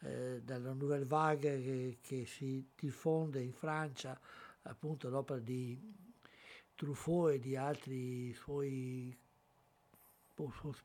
Eh, 0.00 0.42
dalla 0.44 0.74
Nouvelle 0.74 1.06
Vague 1.06 1.62
che, 1.62 1.98
che 2.02 2.26
si 2.26 2.68
diffonde 2.76 3.40
in 3.40 3.52
Francia, 3.52 4.18
appunto 4.62 5.08
l'opera 5.08 5.38
di 5.38 5.78
Truffaut 6.74 7.34
e 7.34 7.38
di 7.38 7.56
altri 7.56 8.32
suoi 8.34 9.16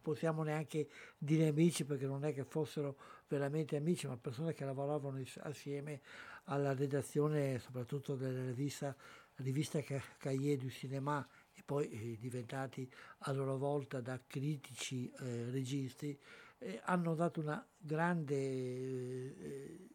possiamo 0.01 0.43
neanche 0.43 0.89
dire 1.17 1.47
amici 1.47 1.83
perché 1.83 2.05
non 2.05 2.23
è 2.23 2.33
che 2.33 2.43
fossero 2.43 2.97
veramente 3.27 3.75
amici, 3.75 4.07
ma 4.07 4.15
persone 4.17 4.53
che 4.53 4.63
lavoravano 4.63 5.21
assieme 5.41 6.01
alla 6.45 6.73
redazione 6.73 7.59
soprattutto 7.59 8.15
della 8.15 8.45
rivista, 8.45 8.95
rivista 9.35 9.79
Cahiers 10.17 10.61
du 10.61 10.69
Cinéma 10.69 11.27
e 11.53 11.63
poi 11.63 11.89
eh, 11.89 12.17
diventati 12.19 12.89
a 13.19 13.31
loro 13.31 13.57
volta 13.57 14.01
da 14.01 14.19
critici 14.25 15.11
eh, 15.11 15.49
registi, 15.49 16.17
eh, 16.59 16.79
hanno 16.83 17.15
dato 17.15 17.39
una 17.39 17.65
grande 17.77 18.35
eh, 18.35 19.87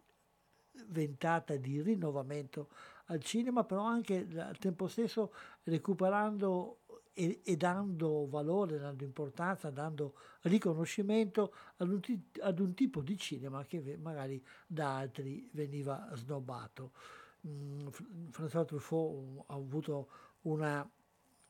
ventata 0.87 1.57
di 1.57 1.81
rinnovamento 1.81 2.69
al 3.07 3.23
cinema, 3.23 3.65
però 3.65 3.83
anche 3.83 4.27
al 4.37 4.59
tempo 4.59 4.89
stesso 4.89 5.33
recuperando 5.65 6.79
e, 7.15 7.41
e, 7.45 7.57
dando 7.57 8.27
valore, 8.29 8.79
dando 8.79 9.05
importanza, 9.05 9.71
dando 9.71 10.15
riconoscimento 10.43 11.55
ad 11.77 11.89
un, 11.89 12.01
ad 12.41 12.59
un, 12.59 12.75
tipo 12.75 13.03
di 13.03 13.17
cinema 13.17 13.65
che 13.65 13.97
magari 14.01 14.45
da 14.67 14.97
altri 14.97 15.49
veniva 15.53 16.11
snobbato. 16.15 16.91
Mm, 17.47 17.87
François 18.31 18.67
Truffaut 18.67 19.45
ha 19.47 19.55
avuto 19.55 20.09
una 20.43 20.89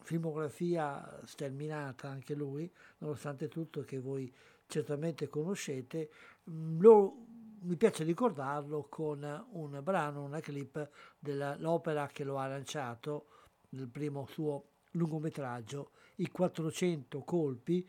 filmografia 0.03 1.21
sterminata 1.25 2.09
anche 2.09 2.35
lui, 2.35 2.71
nonostante 2.99 3.49
tutto 3.49 3.83
che 3.83 3.99
voi 3.99 4.33
certamente 4.67 5.29
conoscete. 5.29 6.11
Mm, 6.51 6.81
lo, 6.81 7.24
mi 7.65 7.77
piace 7.77 8.05
ricordarlo 8.05 8.87
con 8.89 9.47
un 9.53 9.81
brano, 9.83 10.23
una 10.23 10.41
clip 10.41 10.89
dell'opera 11.19 12.09
che 12.09 12.25
lo 12.25 12.39
ha 12.39 12.47
lanciato, 12.47 13.27
nel 13.71 13.89
primo 13.89 14.27
suo 14.27 14.69
lungometraggio, 14.93 15.91
I 16.17 16.29
400 16.31 17.21
colpi, 17.21 17.87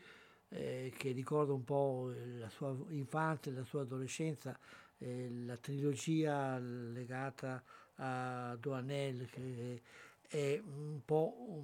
eh, 0.48 0.92
che 0.96 1.12
ricorda 1.12 1.52
un 1.52 1.64
po' 1.64 2.10
la 2.38 2.48
sua 2.48 2.74
infanzia, 2.88 3.52
la 3.52 3.64
sua 3.64 3.82
adolescenza, 3.82 4.58
eh, 4.98 5.28
la 5.44 5.56
trilogia 5.56 6.58
legata 6.58 7.62
a 7.96 8.56
Doanel, 8.58 9.28
che 9.28 9.82
è 10.26 10.60
un 10.64 11.00
po' 11.04 11.62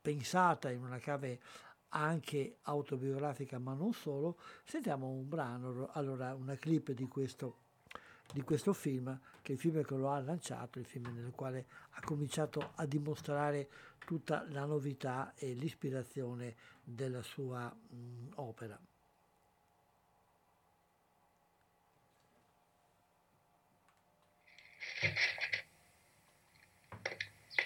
pensata 0.00 0.70
in 0.70 0.82
una 0.82 0.98
chiave 0.98 1.40
anche 1.90 2.58
autobiografica, 2.62 3.58
ma 3.58 3.74
non 3.74 3.92
solo. 3.92 4.38
Sentiamo 4.64 5.08
un 5.08 5.28
brano, 5.28 5.88
allora 5.92 6.34
una 6.34 6.56
clip 6.56 6.92
di 6.92 7.06
questo 7.06 7.64
di 8.32 8.42
questo 8.42 8.72
film, 8.72 9.18
che 9.42 9.52
è 9.52 9.54
il 9.54 9.60
film 9.60 9.82
che 9.82 9.94
lo 9.94 10.10
ha 10.10 10.20
lanciato, 10.20 10.78
il 10.78 10.84
film 10.84 11.14
nel 11.14 11.30
quale 11.30 11.66
ha 11.90 12.00
cominciato 12.00 12.72
a 12.74 12.84
dimostrare 12.84 13.68
tutta 14.04 14.44
la 14.48 14.64
novità 14.64 15.32
e 15.36 15.52
l'ispirazione 15.52 16.54
della 16.82 17.22
sua 17.22 17.68
mh, 17.68 18.32
opera. 18.34 18.78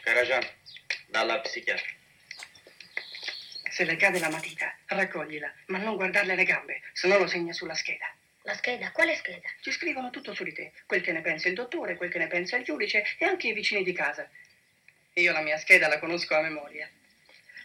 Karajan, 0.02 0.42
dalla 1.08 1.40
psichiatra. 1.40 1.99
Se 3.70 3.84
le 3.84 3.96
cade 3.96 4.18
la 4.18 4.28
matita, 4.28 4.74
raccoglila, 4.86 5.52
ma 5.66 5.78
non 5.78 5.94
guardarle 5.94 6.34
le 6.34 6.44
gambe, 6.44 6.82
se 6.92 7.06
no 7.06 7.18
lo 7.18 7.28
segna 7.28 7.52
sulla 7.52 7.74
scheda. 7.74 8.12
La 8.42 8.54
scheda? 8.54 8.90
Quale 8.90 9.14
scheda? 9.14 9.48
Ci 9.60 9.70
scrivono 9.70 10.10
tutto 10.10 10.34
su 10.34 10.42
di 10.42 10.52
te, 10.52 10.72
quel 10.86 11.02
che 11.02 11.12
ne 11.12 11.20
pensa 11.20 11.48
il 11.48 11.54
dottore, 11.54 11.96
quel 11.96 12.10
che 12.10 12.18
ne 12.18 12.26
pensa 12.26 12.56
il 12.56 12.64
giudice 12.64 13.04
e 13.16 13.24
anche 13.24 13.48
i 13.48 13.52
vicini 13.52 13.84
di 13.84 13.92
casa. 13.92 14.28
Io 15.14 15.32
la 15.32 15.40
mia 15.40 15.56
scheda 15.56 15.88
la 15.88 15.98
conosco 15.98 16.34
a 16.34 16.40
memoria. 16.40 16.90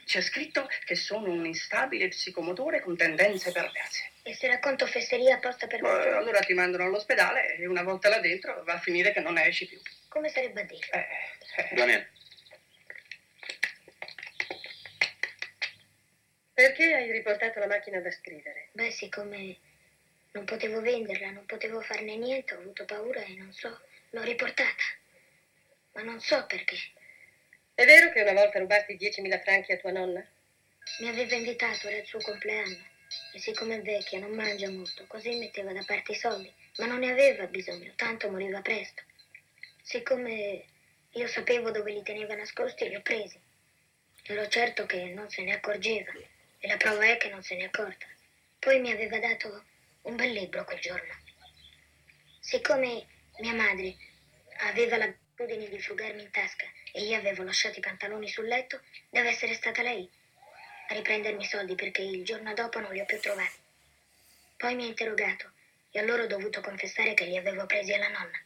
C'è 0.05 0.21
scritto 0.21 0.69
che 0.83 0.93
sono 0.93 1.31
un 1.31 1.45
instabile 1.45 2.09
psicomotore 2.09 2.81
con 2.81 2.95
tendenze 2.95 3.51
perverse. 3.51 4.11
E 4.21 4.35
se 4.35 4.47
racconto 4.47 4.85
fesserie 4.85 5.31
apposta 5.31 5.65
per 5.65 5.81
me? 5.81 5.89
Allora 5.89 6.39
ti 6.41 6.53
mandano 6.53 6.83
all'ospedale 6.83 7.55
e 7.55 7.65
una 7.65 7.81
volta 7.81 8.09
là 8.09 8.19
dentro 8.19 8.63
va 8.63 8.73
a 8.73 8.79
finire 8.79 9.11
che 9.11 9.21
non 9.21 9.33
ne 9.33 9.47
esci 9.47 9.65
più. 9.65 9.81
Come 10.07 10.29
sarebbe 10.29 10.61
a 10.61 10.63
dire? 10.65 10.87
Eh, 10.91 11.07
eh. 11.71 11.75
Daniel. 11.75 12.07
Perché 16.55 16.93
hai 16.93 17.11
riportato 17.11 17.59
la 17.59 17.67
macchina 17.67 17.99
da 17.99 18.09
scrivere? 18.09 18.69
Beh, 18.71 18.89
siccome 18.89 19.57
non 20.31 20.45
potevo 20.45 20.79
venderla, 20.79 21.31
non 21.31 21.45
potevo 21.45 21.81
farne 21.81 22.15
niente, 22.15 22.53
ho 22.53 22.59
avuto 22.59 22.85
paura 22.85 23.21
e 23.25 23.35
non 23.35 23.51
so, 23.51 23.77
l'ho 24.11 24.23
riportata. 24.23 24.83
Ma 25.95 26.03
non 26.03 26.21
so 26.21 26.45
perché. 26.45 26.77
È 27.73 27.83
vero 27.83 28.09
che 28.13 28.21
una 28.21 28.31
volta 28.31 28.59
rubasti 28.59 28.95
10.000 28.95 29.41
franchi 29.41 29.73
a 29.73 29.77
tua 29.77 29.91
nonna? 29.91 30.25
Mi 30.99 31.09
aveva 31.09 31.35
invitato, 31.35 31.89
era 31.89 31.97
il 31.97 32.05
suo 32.05 32.19
compleanno. 32.19 32.87
E 33.33 33.39
siccome 33.39 33.75
è 33.75 33.81
vecchia, 33.81 34.19
non 34.19 34.31
mangia 34.31 34.69
molto, 34.69 35.03
così 35.07 35.37
metteva 35.37 35.73
da 35.73 35.83
parte 35.85 36.13
i 36.13 36.15
soldi. 36.15 36.49
Ma 36.77 36.85
non 36.85 36.99
ne 36.99 37.11
aveva 37.11 37.47
bisogno, 37.47 37.91
tanto 37.97 38.31
moriva 38.31 38.61
presto. 38.61 39.03
Siccome 39.81 40.63
io 41.11 41.27
sapevo 41.27 41.71
dove 41.71 41.91
li 41.91 42.01
teneva 42.01 42.33
nascosti, 42.33 42.87
li 42.87 42.95
ho 42.95 43.01
presi. 43.01 43.37
Ero 44.23 44.47
certo 44.47 44.85
che 44.85 45.03
non 45.07 45.29
se 45.29 45.43
ne 45.43 45.51
accorgeva. 45.51 46.13
E 46.65 46.67
la 46.67 46.77
prova 46.77 47.05
è 47.05 47.17
che 47.17 47.29
non 47.29 47.43
se 47.43 47.53
ne 47.55 47.61
è 47.61 47.65
accorta. 47.65 48.07
Poi 48.57 48.79
mi 48.79 48.89
aveva 48.89 49.19
dato 49.19 49.65
un 50.01 50.15
bel 50.15 50.31
libro 50.31 50.65
quel 50.65 50.79
giorno. 50.79 51.13
Siccome 52.39 53.05
mia 53.37 53.53
madre 53.53 53.95
aveva 54.61 54.97
l'abitudine 54.97 55.69
di 55.69 55.79
frugarmi 55.79 56.23
in 56.23 56.31
tasca 56.31 56.65
e 56.91 57.03
io 57.03 57.17
avevo 57.17 57.43
lasciato 57.43 57.77
i 57.77 57.83
pantaloni 57.83 58.27
sul 58.27 58.47
letto, 58.47 58.81
deve 59.11 59.29
essere 59.29 59.53
stata 59.53 59.83
lei 59.83 60.09
a 60.87 60.95
riprendermi 60.95 61.43
i 61.43 61.45
soldi 61.45 61.75
perché 61.75 62.01
il 62.01 62.25
giorno 62.25 62.51
dopo 62.55 62.79
non 62.79 62.93
li 62.93 62.99
ho 62.99 63.05
più 63.05 63.19
trovati. 63.19 63.59
Poi 64.57 64.73
mi 64.73 64.85
ha 64.85 64.87
interrogato 64.87 65.51
e 65.91 65.99
allora 65.99 66.23
ho 66.23 66.27
dovuto 66.27 66.61
confessare 66.61 67.13
che 67.13 67.25
li 67.25 67.37
avevo 67.37 67.67
presi 67.67 67.93
alla 67.93 68.09
nonna. 68.09 68.43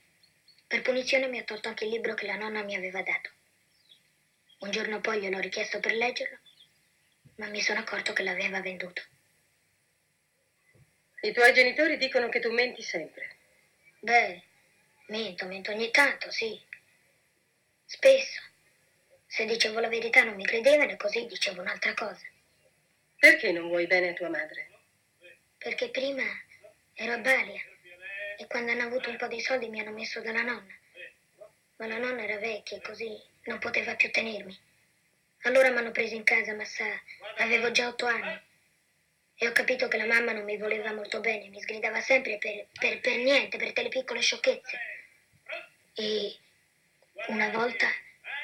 Per 0.67 0.81
punizione 0.81 1.29
mi 1.29 1.39
ha 1.39 1.43
tolto 1.43 1.69
anche 1.69 1.85
il 1.85 1.91
libro 1.91 2.15
che 2.15 2.25
la 2.25 2.35
nonna 2.35 2.63
mi 2.63 2.75
aveva 2.75 3.01
dato. 3.01 3.29
Un 4.57 4.71
giorno 4.71 4.99
poi 4.99 5.21
gliel'ho 5.21 5.39
richiesto 5.39 5.79
per 5.79 5.93
leggerlo, 5.93 6.37
ma 7.39 7.47
mi 7.47 7.61
sono 7.61 7.79
accorto 7.79 8.11
che 8.13 8.23
l'aveva 8.23 8.59
venduto. 8.61 9.01
I 11.21 11.31
tuoi 11.31 11.53
genitori 11.53 11.97
dicono 11.97 12.27
che 12.29 12.39
tu 12.39 12.51
menti 12.51 12.81
sempre. 12.81 13.37
Beh, 13.99 14.41
mento, 15.07 15.45
mento 15.45 15.71
ogni 15.71 15.89
tanto, 15.89 16.29
sì. 16.31 16.61
Spesso. 17.85 18.41
Se 19.25 19.45
dicevo 19.45 19.79
la 19.79 19.87
verità 19.87 20.23
non 20.23 20.35
mi 20.35 20.45
credevano 20.45 20.91
e 20.91 20.97
così 20.97 21.25
dicevo 21.27 21.61
un'altra 21.61 21.93
cosa. 21.93 22.25
Perché 23.17 23.51
non 23.51 23.67
vuoi 23.67 23.87
bene 23.87 24.09
a 24.09 24.13
tua 24.13 24.29
madre? 24.29 24.69
Perché 25.57 25.89
prima 25.89 26.23
ero 26.93 27.13
a 27.13 27.17
Balia 27.19 27.61
e 28.37 28.47
quando 28.47 28.71
hanno 28.71 28.83
avuto 28.83 29.09
un 29.09 29.17
po' 29.17 29.27
di 29.27 29.39
soldi 29.39 29.69
mi 29.69 29.79
hanno 29.79 29.91
messo 29.91 30.21
dalla 30.21 30.41
nonna. 30.41 30.77
Ma 31.77 31.87
la 31.87 31.97
nonna 31.97 32.23
era 32.23 32.37
vecchia 32.37 32.77
e 32.77 32.81
così 32.81 33.17
non 33.43 33.59
poteva 33.59 33.95
più 33.95 34.11
tenermi. 34.11 34.67
Allora 35.43 35.69
mi 35.69 35.77
hanno 35.77 35.91
preso 35.91 36.15
in 36.15 36.23
casa, 36.23 36.53
ma 36.53 36.65
sa, 36.65 36.85
avevo 37.37 37.71
già 37.71 37.87
otto 37.87 38.05
anni. 38.05 38.39
E 39.35 39.47
ho 39.47 39.51
capito 39.53 39.87
che 39.87 39.97
la 39.97 40.05
mamma 40.05 40.33
non 40.33 40.43
mi 40.43 40.57
voleva 40.57 40.93
molto 40.93 41.21
bene, 41.21 41.47
mi 41.47 41.61
sgridava 41.61 42.01
sempre 42.01 42.37
per, 42.37 42.67
per, 42.77 42.99
per 42.99 43.15
niente, 43.17 43.57
per 43.57 43.71
delle 43.71 43.87
piccole 43.87 44.19
sciocchezze. 44.19 44.79
E 45.93 46.37
una 47.27 47.49
volta, 47.49 47.87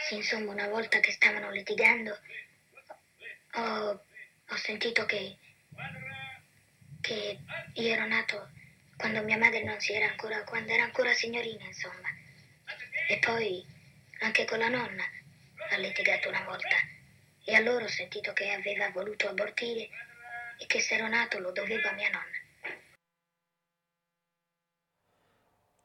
sì, 0.08 0.16
insomma, 0.16 0.54
una 0.54 0.70
volta 0.70 1.02
che 1.02 1.12
stavano 1.12 1.52
litigando, 1.52 2.18
ho, 3.56 4.04
ho 4.48 4.56
sentito 4.56 5.06
che, 5.06 5.36
che 7.02 7.40
io 7.74 7.94
ero 7.94 8.08
nato 8.08 8.50
quando 8.96 9.22
mia 9.24 9.38
madre 9.38 9.64
non 9.64 9.80
si 9.82 9.92
era 9.92 10.08
ancora, 10.08 10.46
quando 10.46 10.72
era 10.72 10.84
ancora 10.84 11.14
signorina, 11.14 11.66
insomma. 11.66 12.08
E 13.10 13.18
poi 13.20 13.66
anche 14.20 14.46
con 14.46 14.60
la 14.60 14.70
nonna 14.70 15.04
ha 15.70 15.78
litigato 15.78 16.30
una 16.30 16.44
volta. 16.44 16.76
E 17.44 17.54
allora 17.54 17.86
ho 17.86 17.90
sentito 17.90 18.34
che 18.34 18.52
aveva 18.52 18.90
voluto 18.90 19.28
abortire 19.28 19.90
e 20.58 20.66
che 20.66 20.80
se 20.80 20.96
ero 20.96 21.08
nato 21.08 21.40
lo 21.40 21.52
dovevo 21.52 21.88
a 21.88 21.94
mia 21.94 22.10
nonna. 22.10 22.44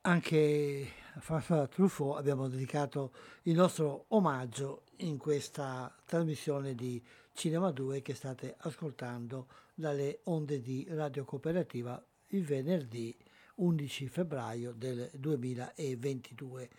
Anche 0.02 0.92
a 1.14 1.20
François 1.20 1.68
Truffaut 1.68 2.16
abbiamo 2.16 2.48
dedicato 2.48 3.12
il 3.42 3.54
nostro 3.54 4.06
omaggio 4.08 4.84
in 4.98 5.18
questa 5.18 5.94
trasmissione 6.06 6.74
di 6.74 7.02
Cinema 7.34 7.70
2 7.70 8.00
che 8.00 8.14
state 8.14 8.54
ascoltando 8.60 9.48
dalle 9.74 10.20
onde 10.24 10.60
di 10.60 10.86
Radio 10.90 11.24
Cooperativa 11.24 12.02
il 12.28 12.44
venerdì 12.44 13.16
11 13.56 14.08
febbraio 14.08 14.72
del 14.72 15.10
2022. 15.14 16.70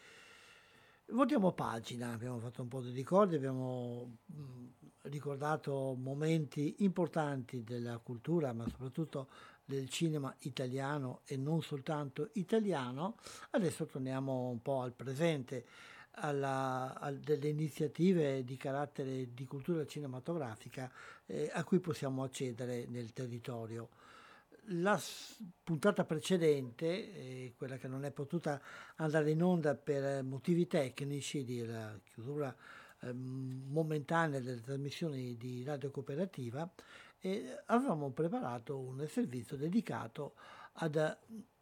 Voltiamo 1.12 1.52
pagina, 1.52 2.14
abbiamo 2.14 2.40
fatto 2.40 2.62
un 2.62 2.70
po' 2.70 2.80
di 2.80 2.92
ricordi, 2.92 3.36
abbiamo 3.36 4.20
ricordato 5.04 5.94
momenti 5.98 6.76
importanti 6.80 7.64
della 7.64 7.98
cultura, 7.98 8.54
ma 8.54 8.66
soprattutto 8.70 9.28
del 9.66 9.90
cinema 9.90 10.34
italiano 10.40 11.22
e 11.26 11.36
non 11.36 11.62
soltanto 11.62 12.30
italiano. 12.34 13.18
Adesso 13.50 13.86
torniamo 13.88 14.48
un 14.50 14.62
po' 14.62 14.82
al 14.82 14.94
presente. 14.94 15.66
alla, 16.16 16.98
a 17.00 17.12
delle 17.12 17.48
iniziative 17.50 18.44
di 18.44 18.58
carattere 18.58 19.34
di 19.34 19.46
cultura 19.46 19.86
cinematografica 19.86 20.92
eh, 21.26 21.50
a 21.54 21.64
cui 21.64 21.80
possiamo 21.80 22.24
accedere 22.24 22.86
nel 22.88 23.14
territorio. 23.14 23.90
La 24.66 25.00
puntata 25.64 26.06
precedente, 26.06 26.86
eh, 26.86 27.54
quella 27.58 27.78
che 27.78 27.88
non 27.88 28.06
è 28.06 28.12
potuta 28.12 28.62
andare 28.98 29.32
in 29.32 29.42
onda 29.42 29.76
per 29.76 30.24
motivi 30.24 30.68
tecnici 30.68 31.44
di 31.44 31.68
chiusura 32.14 32.56
eh, 33.02 33.12
momentanea 33.12 34.40
delle 34.40 34.62
trasmissioni 34.62 35.36
di 35.36 35.64
radio 35.64 35.90
cooperativa, 35.90 36.72
eh, 37.20 37.64
avevamo 37.66 38.12
preparato 38.12 38.78
un 38.78 39.06
servizio 39.08 39.58
dedicato 39.58 40.36
ad 40.74 41.18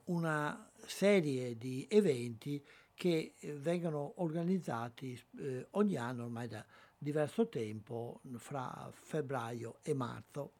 una 0.05 0.69
serie 0.85 1.57
di 1.57 1.87
eventi 1.89 2.63
che 2.93 3.35
eh, 3.39 3.53
vengono 3.53 4.13
organizzati 4.17 5.19
eh, 5.37 5.67
ogni 5.71 5.95
anno 5.95 6.25
ormai 6.25 6.49
da 6.49 6.65
diverso 6.97 7.47
tempo, 7.47 8.19
fra 8.35 8.89
febbraio 8.91 9.77
e 9.83 9.93
marzo, 9.93 10.51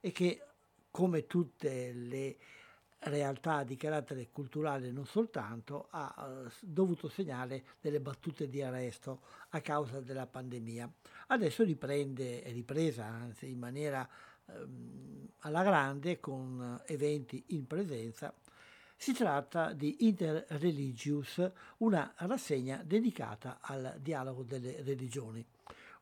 e 0.00 0.12
che 0.12 0.40
come 0.94 1.26
tutte 1.26 1.92
le 1.92 2.36
realtà 3.00 3.64
di 3.64 3.74
carattere 3.74 4.28
culturale 4.30 4.92
non 4.92 5.06
soltanto, 5.06 5.88
ha 5.90 6.14
eh, 6.46 6.52
dovuto 6.60 7.08
segnare 7.08 7.64
delle 7.80 7.98
battute 7.98 8.48
di 8.48 8.62
arresto 8.62 9.22
a 9.48 9.60
causa 9.60 10.00
della 10.00 10.28
pandemia. 10.28 10.88
Adesso 11.26 11.64
riprende, 11.64 12.42
è 12.42 12.52
ripresa 12.52 13.06
anzi 13.06 13.50
in 13.50 13.58
maniera 13.58 14.08
ehm, 14.46 15.30
alla 15.40 15.64
grande 15.64 16.20
con 16.20 16.80
eventi 16.86 17.42
in 17.48 17.66
presenza 17.66 18.32
si 18.96 19.12
tratta 19.12 19.72
di 19.72 20.06
Interreligious, 20.06 21.50
una 21.78 22.14
rassegna 22.18 22.80
dedicata 22.84 23.58
al 23.60 23.96
dialogo 24.00 24.44
delle 24.44 24.80
religioni, 24.84 25.44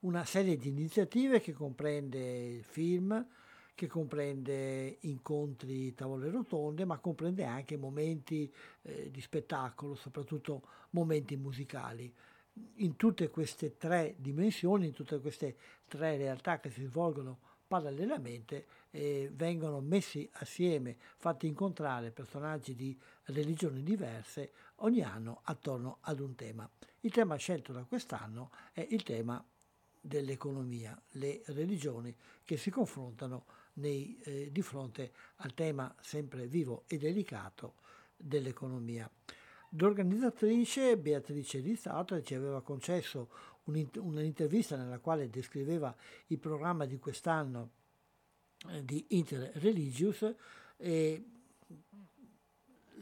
una 0.01 0.26
serie 0.26 0.59
di 0.59 0.68
iniziative 0.68 1.40
che 1.40 1.55
comprende 1.55 2.61
film, 2.62 3.26
che 3.75 3.87
comprende 3.87 4.99
incontri, 5.01 5.95
tavole 5.95 6.31
rotonde, 6.31 6.85
ma 6.85 6.99
comprende 6.99 7.45
anche 7.45 7.77
momenti 7.77 8.53
eh, 8.83 9.11
di 9.11 9.20
spettacolo, 9.20 9.95
soprattutto 9.95 10.62
momenti 10.91 11.37
musicali. 11.37 12.12
In 12.77 12.97
tutte 12.97 13.29
queste 13.31 13.77
tre 13.77 14.14
dimensioni, 14.18 14.87
in 14.87 14.93
tutte 14.93 15.20
queste 15.20 15.57
tre 15.89 16.16
realtà 16.16 16.61
che 16.61 16.70
si 16.70 16.85
svolgono 16.85 17.39
parallelamente 17.66 18.66
eh, 18.91 19.31
vengono 19.33 19.81
messi 19.81 20.29
assieme, 20.35 20.99
fatti 21.16 21.47
incontrare 21.47 22.11
personaggi 22.11 22.75
di 22.75 22.95
religioni 23.25 23.83
diverse 23.83 24.53
ogni 24.77 25.01
anno 25.01 25.41
attorno 25.45 25.97
ad 26.03 26.20
un 26.20 26.35
tema. 26.35 26.68
Il 27.01 27.11
tema 27.11 27.37
scelto 27.37 27.73
da 27.73 27.85
quest'anno 27.85 28.51
è 28.73 28.87
il 28.91 29.03
tema 29.03 29.43
dell'economia, 29.99 31.01
le 31.12 31.43
religioni 31.47 32.14
che 32.45 32.59
si 32.59 32.70
confrontano 32.70 33.47
nei, 33.75 34.18
eh, 34.25 34.51
di 34.51 34.62
fronte 34.62 35.12
al 35.37 35.55
tema 35.55 35.95
sempre 36.01 36.47
vivo 36.47 36.85
e 36.87 36.99
delicato 36.99 37.75
dell'economia. 38.16 39.11
L'organizzatrice 39.77 40.99
Beatrice 40.99 41.61
Rizzato 41.61 42.20
ci 42.23 42.35
aveva 42.35 42.62
concesso 42.62 43.31
un'intervista 43.64 44.77
nella 44.77 44.99
quale 44.99 45.31
descriveva 45.31 45.95
il 46.27 46.39
programma 46.39 46.85
di 46.85 46.99
quest'anno 46.99 47.70
eh, 48.68 48.85
di 48.85 49.07
Interreligious 49.11 50.35
e 50.77 51.25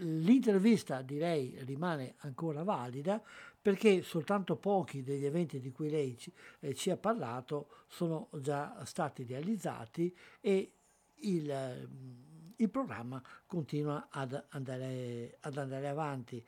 l'intervista 0.01 1.03
direi 1.03 1.57
rimane 1.65 2.15
ancora 2.19 2.63
valida 2.63 3.23
perché 3.63 4.03
soltanto 4.03 4.57
pochi 4.57 5.03
degli 5.03 5.25
eventi 5.25 5.61
di 5.61 5.71
cui 5.71 5.91
lei 5.91 6.17
ci, 6.17 6.33
eh, 6.61 6.75
ci 6.75 6.91
ha 6.91 6.97
parlato 6.97 7.69
sono 7.87 8.29
già 8.41 8.83
stati 8.85 9.25
realizzati 9.25 10.15
e 10.41 10.73
il, 11.23 11.89
il 12.57 12.71
programma 12.71 13.23
continua 13.47 14.09
ad 14.11 14.43
andare, 14.51 15.37
ad 15.41 15.57
andare 15.59 15.89
avanti. 15.89 16.43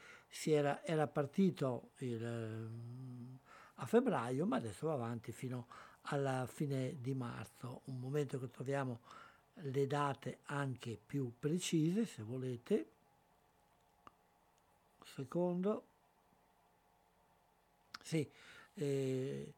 Era, 0.44 0.82
era, 0.82 1.06
partito 1.06 1.90
il, 1.98 2.70
a 3.74 3.84
febbraio, 3.84 4.46
ma 4.46 4.56
adesso 4.56 4.86
va 4.86 4.94
avanti 4.94 5.30
fino 5.32 5.66
alla 6.06 6.46
fine 6.46 6.96
di 7.00 7.12
marzo, 7.12 7.82
un 7.84 7.98
momento 7.98 8.40
che 8.40 8.48
troviamo 8.48 9.00
le 9.56 9.86
date 9.86 10.38
anche 10.44 10.98
più 11.04 11.34
precise, 11.38 12.06
se 12.06 12.22
volete. 12.22 12.91
Secondo. 15.04 15.86
Sì, 18.02 18.28
eh, 18.74 19.54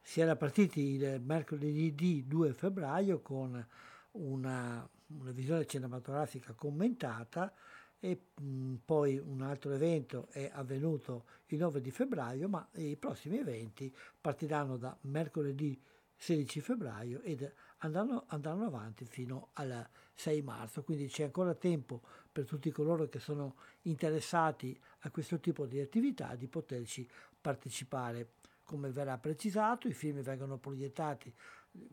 si 0.00 0.20
era 0.20 0.36
partiti 0.36 0.80
il 0.80 1.20
mercoledì 1.20 2.26
2 2.26 2.52
febbraio 2.54 3.20
con 3.20 3.64
una, 4.12 4.88
una 5.08 5.30
visione 5.32 5.66
cinematografica 5.66 6.52
commentata 6.52 7.52
e 7.98 8.28
mh, 8.40 8.76
poi 8.84 9.18
un 9.18 9.42
altro 9.42 9.72
evento 9.72 10.28
è 10.30 10.50
avvenuto 10.52 11.24
il 11.46 11.58
9 11.58 11.80
di 11.80 11.90
febbraio, 11.90 12.48
ma 12.48 12.66
i 12.76 12.96
prossimi 12.96 13.38
eventi 13.38 13.94
partiranno 14.20 14.76
da 14.76 14.96
mercoledì 15.02 15.80
16 16.16 16.60
febbraio 16.60 17.20
ed 17.22 17.50
andranno, 17.78 18.24
andranno 18.28 18.66
avanti 18.66 19.04
fino 19.04 19.50
al 19.54 19.86
6 20.14 20.42
marzo, 20.42 20.82
quindi 20.82 21.06
c'è 21.08 21.24
ancora 21.24 21.54
tempo 21.54 22.02
per 22.30 22.44
tutti 22.44 22.70
coloro 22.70 23.08
che 23.08 23.18
sono 23.18 23.56
interessati 23.82 24.78
a 25.00 25.10
questo 25.10 25.40
tipo 25.40 25.66
di 25.66 25.80
attività 25.80 26.34
di 26.34 26.46
poterci 26.46 27.08
partecipare. 27.40 28.34
Come 28.62 28.90
verrà 28.90 29.18
precisato, 29.18 29.88
i 29.88 29.92
film 29.92 30.20
vengono 30.22 30.58
proiettati 30.58 31.34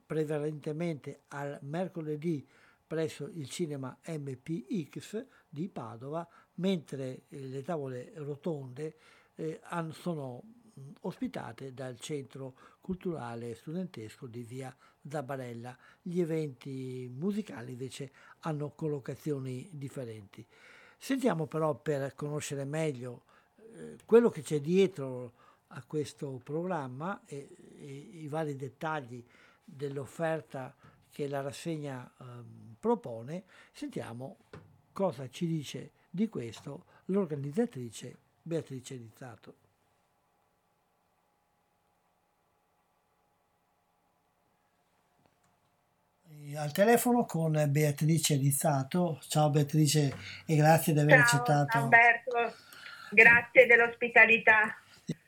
prevalentemente 0.06 1.22
al 1.30 1.58
mercoledì 1.62 2.48
presso 2.86 3.28
il 3.28 3.50
cinema 3.50 3.98
MPX 4.06 5.26
di 5.50 5.68
Padova, 5.68 6.28
mentre 6.56 7.24
eh, 7.28 7.40
le 7.48 7.62
tavole 7.62 8.14
rotonde 8.16 8.96
eh, 9.36 9.60
sono 9.92 10.42
ospitate 11.02 11.74
dal 11.74 12.00
Centro 12.00 12.56
Culturale 12.82 13.56
Studentesco 13.56 14.28
di 14.28 14.44
via 14.44 14.76
Zabarella. 15.08 15.78
Gli 16.02 16.20
eventi 16.20 17.10
musicali 17.14 17.72
invece 17.72 18.12
hanno 18.40 18.72
collocazioni 18.72 19.70
differenti. 19.72 20.46
Sentiamo 20.98 21.46
però 21.46 21.76
per 21.76 22.16
conoscere 22.16 22.66
meglio 22.66 23.24
eh, 23.56 23.98
quello 24.06 24.30
che 24.30 24.42
c'è 24.42 24.60
dietro 24.60 25.34
a 25.68 25.84
questo 25.86 26.40
programma 26.44 27.22
e, 27.26 27.48
i 27.80 28.28
vari 28.28 28.56
dettagli 28.56 29.24
dell'offerta 29.64 30.76
che 31.10 31.28
la 31.28 31.42
rassegna 31.42 32.10
eh, 32.20 32.24
propone, 32.80 33.44
sentiamo 33.74 34.38
cosa 34.92 35.30
ci 35.30 35.46
dice 35.46 35.92
di 36.10 36.28
questo 36.30 36.86
l'organizzatrice 37.06 38.18
Beatrice 38.42 38.96
Rizzato. 38.96 39.67
Al 46.56 46.72
telefono 46.72 47.26
con 47.26 47.62
Beatrice 47.68 48.38
Rizzato. 48.38 49.20
Ciao 49.28 49.50
Beatrice 49.50 50.16
e 50.46 50.56
grazie 50.56 50.94
di 50.94 51.00
aver 51.00 51.18
Ciao, 51.18 51.24
accettato. 51.26 51.78
Alberto, 51.78 52.56
grazie 53.12 53.66
dell'ospitalità. 53.66 54.78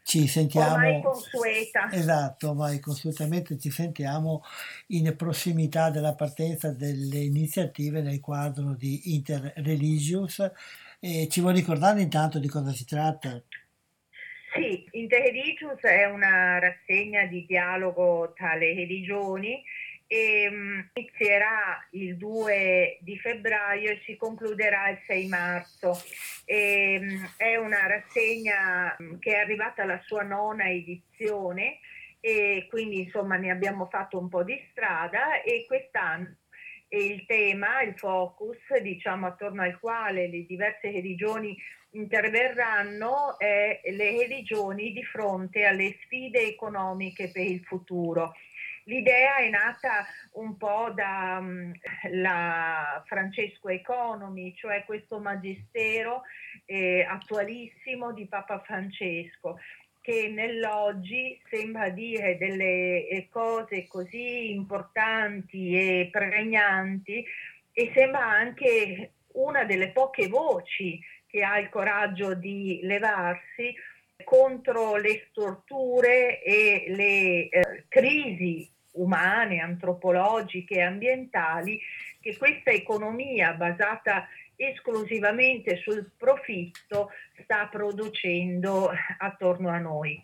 Ci 0.01 0.27
sentiamo. 0.27 0.75
Ormai 0.75 1.01
consueta. 1.01 1.91
Esatto, 1.91 2.53
vai, 2.53 2.79
consuetamente 2.79 3.57
ci 3.57 3.69
sentiamo 3.69 4.43
in 4.87 5.13
prossimità 5.17 5.89
della 5.89 6.15
partenza 6.15 6.71
delle 6.71 7.19
iniziative 7.19 8.01
nel 8.01 8.21
quadro 8.21 8.73
di 8.73 9.13
Interreligious. 9.15 10.49
E 11.01 11.27
ci 11.29 11.41
vuoi 11.41 11.53
ricordare 11.53 12.01
intanto 12.01 12.39
di 12.39 12.47
cosa 12.47 12.71
si 12.71 12.85
tratta? 12.85 13.41
Sì, 14.53 14.87
Interreligious 14.91 15.81
è 15.81 16.05
una 16.05 16.59
rassegna 16.59 17.25
di 17.25 17.45
dialogo 17.45 18.31
tra 18.35 18.55
le 18.55 18.73
religioni 18.73 19.61
e 20.11 20.47
um, 20.47 20.89
inizierà 20.93 21.87
il 21.91 22.17
2 22.17 22.97
di 23.01 23.15
febbraio 23.19 23.91
e 23.91 24.01
si 24.05 24.17
concluderà 24.17 24.89
il 24.89 24.99
6 25.05 25.27
marzo. 25.27 26.01
E, 26.45 26.97
um, 26.99 27.33
è 27.37 27.55
una 27.57 27.85
rassegna 27.85 28.95
um, 28.97 29.19
che 29.19 29.35
è 29.35 29.37
arrivata 29.37 29.83
alla 29.83 30.01
sua 30.07 30.23
nona 30.23 30.67
edizione 30.67 31.77
e 32.19 32.65
quindi 32.69 33.01
insomma 33.01 33.35
ne 33.35 33.51
abbiamo 33.51 33.85
fatto 33.85 34.17
un 34.17 34.29
po' 34.29 34.43
di 34.43 34.59
strada 34.71 35.43
e 35.43 35.65
quest'anno 35.67 36.37
il 36.89 37.25
tema, 37.27 37.83
il 37.83 37.93
focus, 37.95 38.57
diciamo 38.81 39.27
attorno 39.27 39.61
al 39.61 39.79
quale 39.79 40.27
le 40.27 40.43
diverse 40.47 40.89
religioni 40.89 41.55
interverranno 41.91 43.37
è 43.37 43.81
le 43.83 44.11
religioni 44.11 44.91
di 44.91 45.03
fronte 45.03 45.65
alle 45.65 45.97
sfide 46.01 46.47
economiche 46.47 47.29
per 47.31 47.45
il 47.45 47.61
futuro. 47.63 48.33
L'idea 48.89 49.35
è 49.35 49.49
nata 49.49 50.03
un 50.33 50.57
po' 50.57 50.91
da 50.95 51.37
um, 51.39 51.71
la 52.09 53.03
Francesco 53.05 53.69
Economy, 53.69 54.55
cioè 54.55 54.83
questo 54.83 55.19
magistero 55.19 56.23
eh, 56.65 57.05
attualissimo 57.07 58.13
di 58.13 58.25
Papa 58.25 58.59
Francesco 58.65 59.59
che 60.01 60.29
nell'oggi 60.29 61.39
sembra 61.51 61.89
dire 61.89 62.39
delle 62.39 63.07
eh, 63.07 63.27
cose 63.29 63.85
così 63.87 64.49
importanti 64.53 65.75
e 65.75 66.09
pregnanti 66.11 67.23
e 67.71 67.91
sembra 67.93 68.25
anche 68.25 69.11
una 69.33 69.65
delle 69.65 69.91
poche 69.91 70.27
voci 70.27 70.99
che 71.27 71.43
ha 71.43 71.59
il 71.59 71.69
coraggio 71.69 72.33
di 72.33 72.79
levarsi 72.81 73.71
contro 74.23 74.95
le 74.95 75.27
storture 75.29 76.41
e 76.41 76.85
le 76.87 77.49
eh, 77.49 77.85
crisi 77.87 78.77
umane, 78.93 79.59
antropologiche 79.59 80.75
e 80.75 80.81
ambientali 80.81 81.79
che 82.19 82.37
questa 82.37 82.71
economia 82.71 83.53
basata 83.53 84.27
esclusivamente 84.55 85.77
sul 85.77 86.11
profitto 86.17 87.11
sta 87.43 87.67
producendo 87.67 88.91
attorno 89.17 89.69
a 89.69 89.77
noi. 89.77 90.21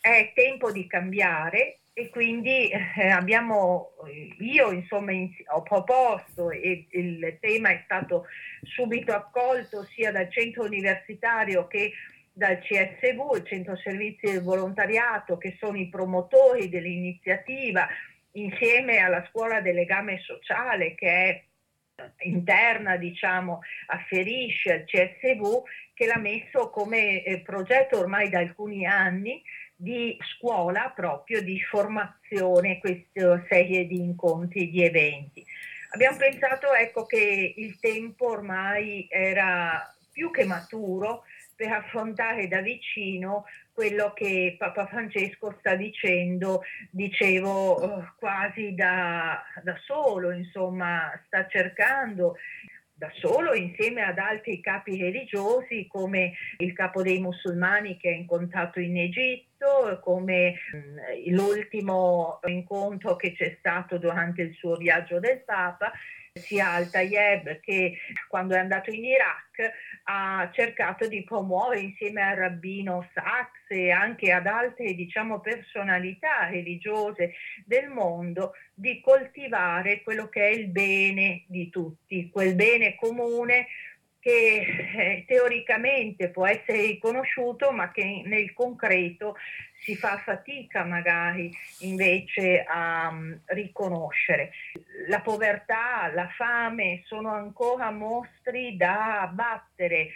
È 0.00 0.32
tempo 0.34 0.72
di 0.72 0.86
cambiare 0.86 1.80
e 1.92 2.10
quindi 2.10 2.70
eh, 2.70 3.08
abbiamo, 3.08 3.92
io 4.38 4.72
insomma 4.72 5.12
in, 5.12 5.30
ho 5.52 5.62
proposto 5.62 6.50
e 6.50 6.86
il 6.90 7.38
tema 7.40 7.70
è 7.70 7.82
stato 7.84 8.26
subito 8.62 9.12
accolto 9.12 9.84
sia 9.84 10.10
dal 10.10 10.30
centro 10.30 10.64
universitario 10.64 11.66
che 11.68 11.92
dal 12.36 12.58
CSV, 12.58 13.36
il 13.36 13.46
Centro 13.46 13.76
Servizi 13.76 14.26
del 14.26 14.42
Volontariato, 14.42 15.38
che 15.38 15.56
sono 15.58 15.78
i 15.78 15.88
promotori 15.88 16.68
dell'iniziativa, 16.68 17.86
insieme 18.32 18.98
alla 18.98 19.24
Scuola 19.30 19.60
del 19.60 19.76
Legame 19.76 20.18
Sociale, 20.18 20.96
che 20.96 21.08
è 21.08 21.44
interna, 22.24 22.96
diciamo, 22.96 23.60
afferisce 23.86 24.72
al 24.72 24.84
CSV, 24.84 25.62
che 25.94 26.06
l'ha 26.06 26.18
messo 26.18 26.70
come 26.70 27.22
eh, 27.22 27.40
progetto 27.40 27.98
ormai 27.98 28.28
da 28.28 28.40
alcuni 28.40 28.84
anni 28.84 29.40
di 29.76 30.16
scuola 30.36 30.92
proprio 30.94 31.40
di 31.40 31.60
formazione, 31.60 32.80
questa 32.80 33.44
serie 33.48 33.86
di 33.86 34.00
incontri, 34.00 34.70
di 34.70 34.82
eventi. 34.82 35.44
Abbiamo 35.90 36.16
pensato 36.16 36.72
ecco, 36.74 37.06
che 37.06 37.54
il 37.56 37.78
tempo 37.78 38.30
ormai 38.30 39.06
era 39.08 39.94
più 40.10 40.32
che 40.32 40.44
maturo 40.44 41.22
per 41.56 41.72
affrontare 41.72 42.48
da 42.48 42.60
vicino 42.60 43.44
quello 43.72 44.12
che 44.12 44.54
Papa 44.58 44.86
Francesco 44.86 45.56
sta 45.58 45.74
dicendo, 45.74 46.62
dicevo 46.90 48.00
eh, 48.00 48.12
quasi 48.18 48.74
da, 48.74 49.42
da 49.62 49.76
solo, 49.84 50.30
insomma, 50.30 51.10
sta 51.26 51.46
cercando 51.48 52.36
da 52.96 53.10
solo 53.14 53.54
insieme 53.54 54.02
ad 54.02 54.18
altri 54.18 54.60
capi 54.60 54.96
religiosi 54.96 55.86
come 55.88 56.32
il 56.58 56.72
capo 56.72 57.02
dei 57.02 57.18
musulmani 57.18 57.96
che 57.96 58.10
ha 58.10 58.14
incontrato 58.14 58.78
in 58.78 58.96
Egitto, 58.96 59.98
come 60.00 60.54
mm, 60.74 61.34
l'ultimo 61.34 62.38
incontro 62.46 63.16
che 63.16 63.34
c'è 63.34 63.56
stato 63.58 63.98
durante 63.98 64.42
il 64.42 64.54
suo 64.54 64.76
viaggio 64.76 65.18
del 65.18 65.42
Papa 65.44 65.92
sia 66.36 66.70
Al-Tayeb 66.70 67.60
che 67.60 67.96
quando 68.28 68.54
è 68.54 68.58
andato 68.58 68.90
in 68.90 69.04
Iraq 69.04 69.72
ha 70.04 70.50
cercato 70.52 71.08
di 71.08 71.24
promuovere 71.24 71.80
insieme 71.80 72.22
al 72.22 72.36
rabbino 72.36 73.08
Sachs 73.14 73.70
e 73.70 73.90
anche 73.90 74.32
ad 74.32 74.46
altre 74.46 74.94
diciamo, 74.94 75.40
personalità 75.40 76.48
religiose 76.50 77.34
del 77.64 77.88
mondo 77.88 78.52
di 78.74 79.00
coltivare 79.00 80.02
quello 80.02 80.28
che 80.28 80.48
è 80.48 80.50
il 80.50 80.68
bene 80.68 81.44
di 81.46 81.70
tutti, 81.70 82.28
quel 82.30 82.54
bene 82.54 82.96
comune 82.96 83.66
che 84.24 84.64
eh, 84.96 85.24
teoricamente 85.26 86.30
può 86.30 86.46
essere 86.46 86.82
riconosciuto 86.82 87.72
ma 87.72 87.90
che 87.90 88.22
nel 88.24 88.52
concreto 88.54 89.36
si 89.84 89.96
fa 89.96 90.18
fatica 90.18 90.82
magari 90.82 91.54
invece 91.80 92.64
a 92.66 93.08
um, 93.12 93.38
riconoscere. 93.46 94.50
La 95.08 95.20
povertà, 95.20 96.10
la 96.14 96.28
fame 96.28 97.02
sono 97.04 97.32
ancora 97.32 97.90
mostri 97.90 98.76
da 98.76 99.20
abbattere, 99.20 100.08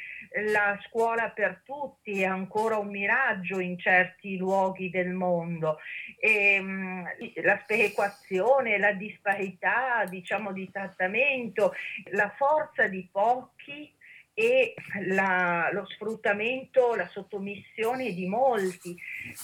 la 0.53 0.79
scuola 0.87 1.29
per 1.31 1.61
tutti 1.65 2.23
è 2.23 2.25
ancora 2.25 2.79
un 2.79 2.89
miraggio 2.89 3.61
in 3.61 3.79
certi 3.79 4.39
luoghi 4.39 4.89
del 4.89 5.11
mondo 5.11 5.79
e 6.19 6.59
um, 6.59 7.05
la 7.43 7.59
sperequazione, 7.63 8.79
la 8.79 8.93
disparità 8.93 10.05
diciamo 10.09 10.53
di 10.53 10.71
trattamento, 10.71 11.75
la 12.13 12.33
forza 12.37 12.87
di 12.87 13.07
pochi 13.13 13.97
e 14.39 14.75
la, 15.07 15.69
lo 15.73 15.85
sfruttamento, 15.89 16.95
la 16.95 17.09
sottomissione 17.09 18.13
di 18.13 18.29
molti. 18.29 18.97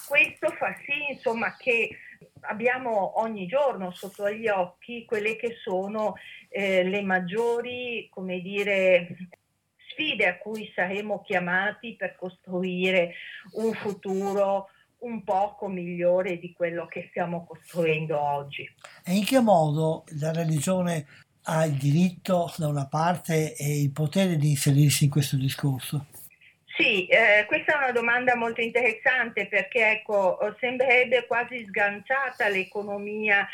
Questo 0.06 0.50
fa 0.50 0.72
sì 0.86 1.14
insomma, 1.14 1.56
che 1.56 1.90
abbiamo 2.42 3.18
ogni 3.20 3.48
giorno 3.48 3.90
sotto 3.90 4.30
gli 4.30 4.46
occhi 4.46 5.04
quelle 5.04 5.34
che 5.34 5.56
sono 5.60 6.14
eh, 6.48 6.84
le 6.84 7.02
maggiori, 7.02 8.08
come 8.08 8.38
dire, 8.38 9.16
sfide 9.90 10.28
a 10.28 10.38
cui 10.38 10.70
saremo 10.72 11.22
chiamati 11.22 11.96
per 11.96 12.14
costruire 12.14 13.14
un 13.54 13.72
futuro 13.72 14.68
un 14.98 15.24
poco 15.24 15.66
migliore 15.66 16.38
di 16.38 16.52
quello 16.52 16.86
che 16.86 17.08
stiamo 17.10 17.44
costruendo 17.44 18.16
oggi. 18.20 18.64
E 19.04 19.12
in 19.12 19.24
che 19.24 19.40
modo 19.40 20.04
la 20.20 20.30
religione 20.30 21.04
ha 21.44 21.64
il 21.64 21.74
diritto 21.74 22.52
da 22.56 22.68
una 22.68 22.86
parte 22.86 23.54
e 23.54 23.80
il 23.80 23.90
potere 23.90 24.36
di 24.36 24.50
inserirsi 24.50 25.04
in 25.04 25.10
questo 25.10 25.36
discorso? 25.36 26.06
Sì, 26.76 27.06
eh, 27.06 27.44
questa 27.46 27.74
è 27.74 27.76
una 27.76 27.92
domanda 27.92 28.34
molto 28.34 28.60
interessante 28.60 29.46
perché 29.46 29.92
ecco, 29.92 30.38
sembrerebbe 30.58 31.24
quasi 31.24 31.64
sganciata 31.66 32.48
l'economia 32.48 33.46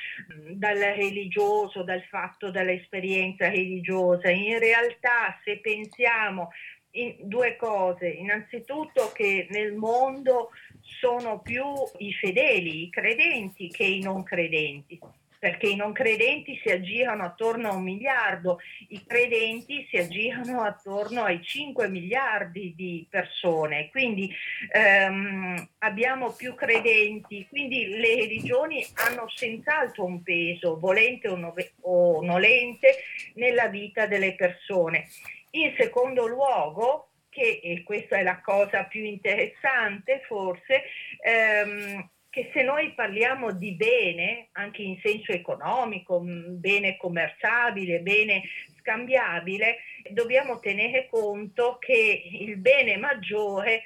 dal 0.52 0.78
religioso, 0.78 1.82
dal 1.82 2.02
fatto 2.04 2.50
dall'esperienza 2.50 3.50
religiosa. 3.50 4.30
In 4.30 4.58
realtà 4.58 5.38
se 5.44 5.58
pensiamo 5.58 6.50
in 6.92 7.16
due 7.20 7.56
cose, 7.56 8.08
innanzitutto 8.08 9.12
che 9.12 9.46
nel 9.50 9.74
mondo 9.74 10.52
sono 10.80 11.40
più 11.40 11.64
i 11.98 12.14
fedeli, 12.14 12.84
i 12.84 12.90
credenti 12.90 13.68
che 13.68 13.84
i 13.84 14.00
non 14.00 14.22
credenti 14.22 14.98
perché 15.40 15.68
i 15.68 15.74
non 15.74 15.92
credenti 15.92 16.60
si 16.62 16.68
aggirano 16.68 17.24
attorno 17.24 17.70
a 17.70 17.74
un 17.74 17.82
miliardo, 17.82 18.60
i 18.88 19.02
credenti 19.06 19.86
si 19.88 19.96
aggirano 19.96 20.60
attorno 20.62 21.24
ai 21.24 21.42
5 21.42 21.88
miliardi 21.88 22.74
di 22.76 23.06
persone, 23.08 23.88
quindi 23.88 24.30
ehm, 24.70 25.68
abbiamo 25.78 26.32
più 26.32 26.54
credenti, 26.54 27.46
quindi 27.48 27.88
le 27.88 28.16
religioni 28.16 28.84
hanno 28.96 29.30
senz'altro 29.30 30.04
un 30.04 30.22
peso, 30.22 30.78
volente 30.78 31.28
o, 31.28 31.36
nove- 31.36 31.72
o 31.80 32.22
nolente, 32.22 32.96
nella 33.36 33.68
vita 33.68 34.06
delle 34.06 34.34
persone. 34.34 35.08
In 35.52 35.74
secondo 35.78 36.26
luogo, 36.26 37.08
che, 37.30 37.60
e 37.62 37.82
questa 37.82 38.18
è 38.18 38.22
la 38.22 38.40
cosa 38.42 38.84
più 38.84 39.02
interessante 39.04 40.20
forse, 40.26 40.82
ehm, 41.24 42.10
che 42.30 42.48
se 42.52 42.62
noi 42.62 42.94
parliamo 42.94 43.52
di 43.52 43.72
bene, 43.72 44.48
anche 44.52 44.82
in 44.82 44.98
senso 45.02 45.32
economico, 45.32 46.20
bene 46.22 46.96
commerciabile, 46.96 48.00
bene 48.00 48.42
scambiabile, 48.78 49.78
dobbiamo 50.10 50.60
tenere 50.60 51.08
conto 51.10 51.78
che 51.78 52.22
il 52.40 52.56
bene 52.56 52.96
maggiore 52.96 53.82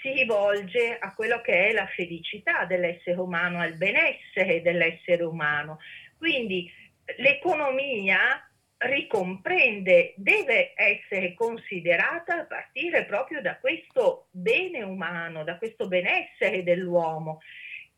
si 0.00 0.12
rivolge 0.12 0.96
a 0.96 1.12
quello 1.12 1.40
che 1.40 1.70
è 1.70 1.72
la 1.72 1.88
felicità 1.88 2.64
dell'essere 2.66 3.18
umano, 3.18 3.58
al 3.58 3.74
benessere 3.74 4.62
dell'essere 4.62 5.24
umano. 5.24 5.80
Quindi 6.16 6.72
l'economia 7.16 8.48
ricomprende, 8.76 10.14
deve 10.16 10.72
essere 10.76 11.34
considerata 11.34 12.42
a 12.42 12.44
partire 12.44 13.06
proprio 13.06 13.40
da 13.40 13.56
questo 13.58 14.28
bene 14.30 14.84
umano, 14.84 15.42
da 15.42 15.58
questo 15.58 15.88
benessere 15.88 16.62
dell'uomo 16.62 17.40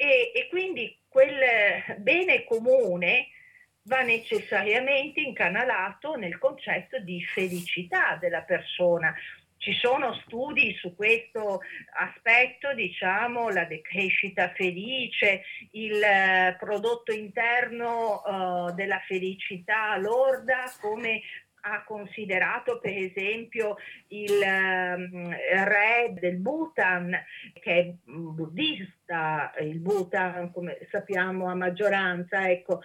e, 0.00 0.32
e 0.34 0.48
quindi 0.48 0.96
quel 1.08 1.98
bene 1.98 2.44
comune 2.44 3.26
va 3.82 4.00
necessariamente 4.00 5.20
incanalato 5.20 6.14
nel 6.14 6.38
concetto 6.38 6.98
di 7.00 7.22
felicità 7.22 8.16
della 8.18 8.40
persona. 8.40 9.14
Ci 9.58 9.74
sono 9.74 10.14
studi 10.24 10.74
su 10.76 10.96
questo 10.96 11.60
aspetto, 11.98 12.72
diciamo, 12.72 13.50
la 13.50 13.66
decrescita 13.66 14.54
felice, 14.54 15.42
il 15.72 16.02
eh, 16.02 16.56
prodotto 16.58 17.12
interno 17.12 18.22
uh, 18.24 18.72
della 18.72 19.00
felicità 19.00 19.98
lorda 19.98 20.72
come 20.80 21.20
ha 21.62 21.84
considerato 21.84 22.78
per 22.78 22.96
esempio 22.96 23.76
il 24.08 24.40
um, 24.42 25.30
re 25.30 26.14
del 26.18 26.36
Bhutan, 26.36 27.14
che 27.60 27.72
è 27.72 27.94
buddista, 28.04 29.52
il 29.60 29.78
Bhutan 29.78 30.52
come 30.52 30.78
sappiamo 30.90 31.48
a 31.48 31.54
maggioranza, 31.54 32.48
ecco, 32.50 32.80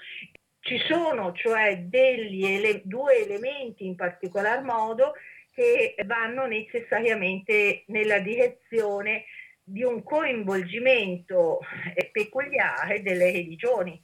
ci 0.60 0.80
sono 0.80 1.32
cioè 1.34 1.78
degli 1.84 2.44
ele- 2.44 2.82
due 2.84 3.24
elementi 3.24 3.86
in 3.86 3.96
particolar 3.96 4.64
modo 4.64 5.14
che 5.54 5.96
vanno 6.06 6.48
necessariamente 6.48 7.84
nella 7.88 8.20
direzione 8.20 9.26
di 9.64 9.84
un 9.84 10.04
coinvolgimento 10.04 11.60
eh, 11.96 12.10
peculiare 12.12 13.02
delle 13.02 13.32
religioni. 13.32 14.00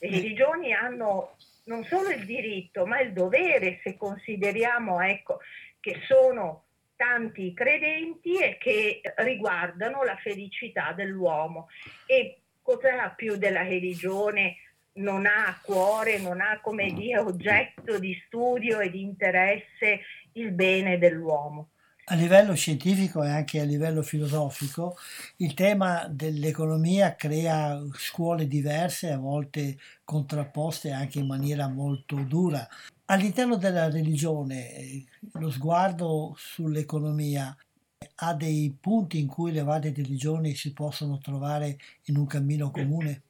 Le 0.00 0.10
religioni 0.10 0.74
hanno 0.74 1.36
non 1.66 1.84
solo 1.84 2.10
il 2.10 2.24
diritto, 2.24 2.86
ma 2.86 3.00
il 3.00 3.12
dovere, 3.12 3.80
se 3.82 3.96
consideriamo 3.96 5.00
ecco, 5.00 5.40
che 5.80 6.00
sono 6.06 6.64
tanti 6.96 7.52
credenti 7.52 8.40
e 8.40 8.56
che 8.58 9.00
riguardano 9.16 10.02
la 10.02 10.16
felicità 10.16 10.92
dell'uomo. 10.92 11.68
E 12.06 12.40
cos'è 12.62 13.12
più 13.14 13.36
della 13.36 13.62
religione? 13.62 14.56
Non 14.96 15.26
ha 15.26 15.48
a 15.48 15.60
cuore, 15.62 16.18
non 16.18 16.40
ha 16.40 16.58
come 16.62 16.90
dire 16.92 17.18
oggetto 17.18 17.98
di 17.98 18.18
studio 18.26 18.80
e 18.80 18.90
di 18.90 19.02
interesse 19.02 20.00
il 20.32 20.52
bene 20.52 20.96
dell'uomo. 20.96 21.72
A 22.08 22.14
livello 22.14 22.54
scientifico 22.54 23.24
e 23.24 23.28
anche 23.30 23.60
a 23.60 23.64
livello 23.64 24.00
filosofico, 24.00 24.96
il 25.38 25.54
tema 25.54 26.06
dell'economia 26.08 27.16
crea 27.16 27.82
scuole 27.94 28.46
diverse, 28.46 29.10
a 29.10 29.18
volte 29.18 29.76
contrapposte 30.04 30.92
anche 30.92 31.18
in 31.18 31.26
maniera 31.26 31.66
molto 31.68 32.14
dura. 32.22 32.64
All'interno 33.06 33.56
della 33.56 33.90
religione, 33.90 34.72
eh, 34.72 35.04
lo 35.32 35.50
sguardo 35.50 36.34
sull'economia 36.38 37.56
ha 38.16 38.34
dei 38.34 38.76
punti 38.80 39.18
in 39.18 39.26
cui 39.26 39.50
le 39.50 39.64
varie 39.64 39.92
religioni 39.92 40.54
si 40.54 40.72
possono 40.72 41.18
trovare 41.18 41.76
in 42.04 42.18
un 42.18 42.26
cammino 42.26 42.70
comune? 42.70 43.22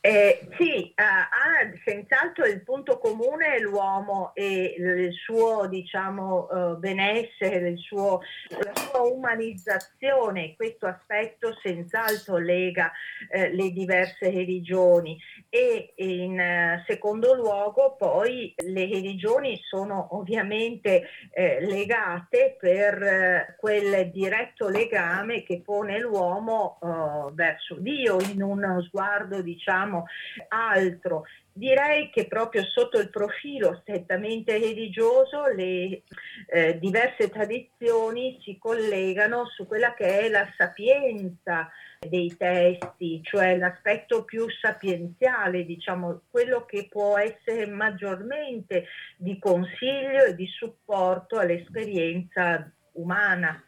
Eh, 0.00 0.48
sì, 0.56 0.92
ha, 0.94 1.28
ha 1.28 1.70
senz'altro 1.84 2.46
il 2.46 2.62
punto 2.62 2.98
comune 2.98 3.58
l'uomo 3.58 4.30
e 4.34 4.76
il 4.78 5.12
suo 5.12 5.66
diciamo, 5.66 6.46
uh, 6.48 6.78
benessere, 6.78 7.70
il 7.70 7.78
suo, 7.78 8.20
la 8.48 8.72
sua 8.76 9.00
umanizzazione, 9.00 10.54
questo 10.54 10.86
aspetto 10.86 11.52
senz'altro 11.60 12.38
lega 12.38 12.92
eh, 13.30 13.52
le 13.52 13.70
diverse 13.70 14.30
religioni. 14.30 15.18
E 15.50 15.94
in 15.96 16.38
uh, 16.38 16.84
secondo 16.86 17.34
luogo 17.34 17.96
poi 17.96 18.54
le 18.56 18.86
religioni 18.86 19.58
sono 19.64 20.16
ovviamente 20.16 21.08
eh, 21.32 21.60
legate 21.60 22.56
per 22.58 23.02
eh, 23.02 23.56
quel 23.58 24.10
diretto 24.12 24.68
legame 24.68 25.42
che 25.42 25.60
pone 25.60 25.98
l'uomo 25.98 26.78
verso 27.32 27.74
Dio 27.78 28.18
in 28.20 28.42
uno 28.42 28.80
sguardo 28.82 29.42
diciamo 29.54 30.04
altro. 30.48 31.24
Direi 31.52 32.10
che 32.10 32.26
proprio 32.28 32.62
sotto 32.62 33.00
il 33.00 33.10
profilo 33.10 33.78
strettamente 33.80 34.58
religioso 34.58 35.46
le 35.46 36.02
eh, 36.46 36.78
diverse 36.78 37.30
tradizioni 37.30 38.38
si 38.42 38.58
collegano 38.58 39.46
su 39.46 39.66
quella 39.66 39.92
che 39.94 40.20
è 40.20 40.28
la 40.28 40.48
sapienza 40.56 41.68
dei 41.98 42.36
testi, 42.36 43.20
cioè 43.24 43.56
l'aspetto 43.56 44.22
più 44.22 44.48
sapienziale, 44.48 45.64
diciamo, 45.64 46.22
quello 46.30 46.64
che 46.64 46.86
può 46.88 47.18
essere 47.18 47.66
maggiormente 47.66 48.86
di 49.16 49.36
consiglio 49.40 50.26
e 50.26 50.36
di 50.36 50.46
supporto 50.46 51.38
all'esperienza 51.38 52.70
umana. 52.92 53.60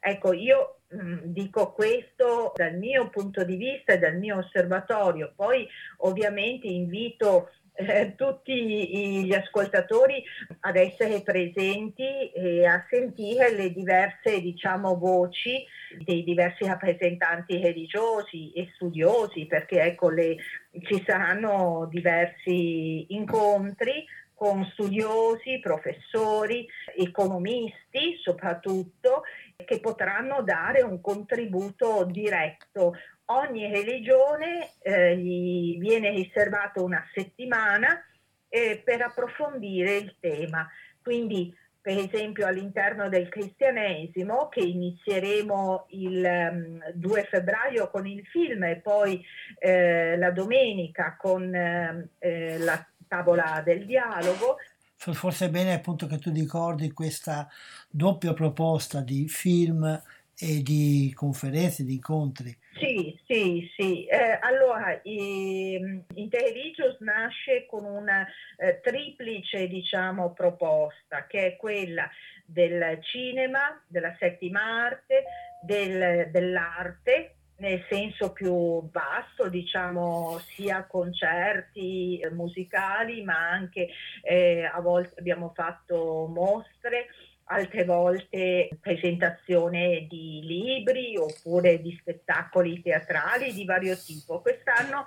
Ecco, 0.00 0.34
io 0.34 0.77
dico 1.24 1.72
questo 1.72 2.52
dal 2.54 2.76
mio 2.76 3.10
punto 3.10 3.44
di 3.44 3.56
vista 3.56 3.92
e 3.92 3.98
dal 3.98 4.16
mio 4.16 4.38
osservatorio. 4.38 5.32
Poi 5.34 5.66
ovviamente 5.98 6.66
invito 6.66 7.50
eh, 7.80 8.14
tutti 8.16 9.24
gli 9.24 9.32
ascoltatori 9.32 10.22
ad 10.60 10.76
essere 10.76 11.22
presenti 11.22 12.30
e 12.32 12.66
a 12.66 12.84
sentire 12.90 13.52
le 13.52 13.72
diverse 13.72 14.40
diciamo, 14.40 14.96
voci 14.96 15.64
dei 15.98 16.24
diversi 16.24 16.64
rappresentanti 16.64 17.60
religiosi 17.60 18.52
e 18.52 18.70
studiosi, 18.74 19.46
perché 19.46 19.82
ecco, 19.82 20.10
le, 20.10 20.36
ci 20.82 21.02
saranno 21.06 21.86
diversi 21.88 23.06
incontri 23.14 24.04
con 24.34 24.64
studiosi, 24.72 25.58
professori, 25.60 26.66
economisti 26.96 28.18
soprattutto, 28.22 29.22
che 29.64 29.80
potranno 29.80 30.42
dare 30.42 30.82
un 30.82 31.00
contributo 31.00 32.04
diretto. 32.04 32.94
Ogni 33.26 33.68
religione 33.70 34.70
eh, 34.80 35.16
gli 35.16 35.78
viene 35.78 36.10
riservata 36.10 36.80
una 36.80 37.04
settimana 37.12 38.00
eh, 38.48 38.80
per 38.84 39.02
approfondire 39.02 39.96
il 39.96 40.14
tema. 40.20 40.68
Quindi, 41.02 41.52
per 41.80 41.98
esempio, 41.98 42.46
all'interno 42.46 43.08
del 43.08 43.28
cristianesimo, 43.28 44.48
che 44.48 44.60
inizieremo 44.60 45.86
il 45.90 46.18
um, 46.18 46.80
ehm, 46.80 46.90
2 46.92 47.24
febbraio 47.24 47.90
con 47.90 48.06
il 48.06 48.24
film 48.26 48.62
e 48.62 48.76
poi 48.76 49.24
eh, 49.58 50.16
la 50.16 50.30
domenica 50.30 51.16
con 51.18 51.52
eh, 51.52 52.58
la 52.58 52.86
tavola 53.08 53.60
del 53.64 53.86
dialogo, 53.86 54.58
forse 54.98 55.46
è 55.46 55.50
bene 55.50 55.74
appunto 55.74 56.06
che 56.06 56.18
tu 56.18 56.32
ricordi 56.32 56.92
questa 56.92 57.48
doppia 57.88 58.32
proposta 58.34 59.00
di 59.00 59.28
film 59.28 59.84
e 60.40 60.62
di 60.62 61.12
conferenze, 61.14 61.84
di 61.84 61.94
incontri. 61.94 62.56
Sì, 62.74 63.18
sì, 63.26 63.68
sì. 63.76 64.06
Eh, 64.06 64.38
allora, 64.40 65.02
eh, 65.02 66.04
Interreligious 66.14 66.98
nasce 67.00 67.66
con 67.66 67.84
una 67.84 68.24
eh, 68.56 68.80
triplice, 68.80 69.66
diciamo, 69.66 70.32
proposta, 70.32 71.26
che 71.26 71.46
è 71.46 71.56
quella 71.56 72.08
del 72.44 72.98
cinema, 73.02 73.82
della 73.88 74.14
settima 74.18 74.60
arte, 74.60 75.24
del, 75.60 76.30
dell'arte, 76.30 77.37
nel 77.58 77.84
senso 77.88 78.32
più 78.32 78.88
vasto, 78.90 79.48
diciamo 79.48 80.38
sia 80.38 80.84
concerti 80.84 82.18
eh, 82.18 82.30
musicali, 82.30 83.22
ma 83.22 83.50
anche 83.50 83.88
eh, 84.22 84.64
a 84.64 84.80
volte 84.80 85.18
abbiamo 85.18 85.52
fatto 85.54 86.26
mostre, 86.32 87.06
altre 87.50 87.84
volte 87.84 88.68
presentazione 88.80 90.06
di 90.08 90.40
libri 90.44 91.16
oppure 91.16 91.80
di 91.80 91.96
spettacoli 91.98 92.80
teatrali 92.82 93.52
di 93.52 93.64
vario 93.64 93.96
tipo. 93.96 94.40
Quest'anno 94.40 95.04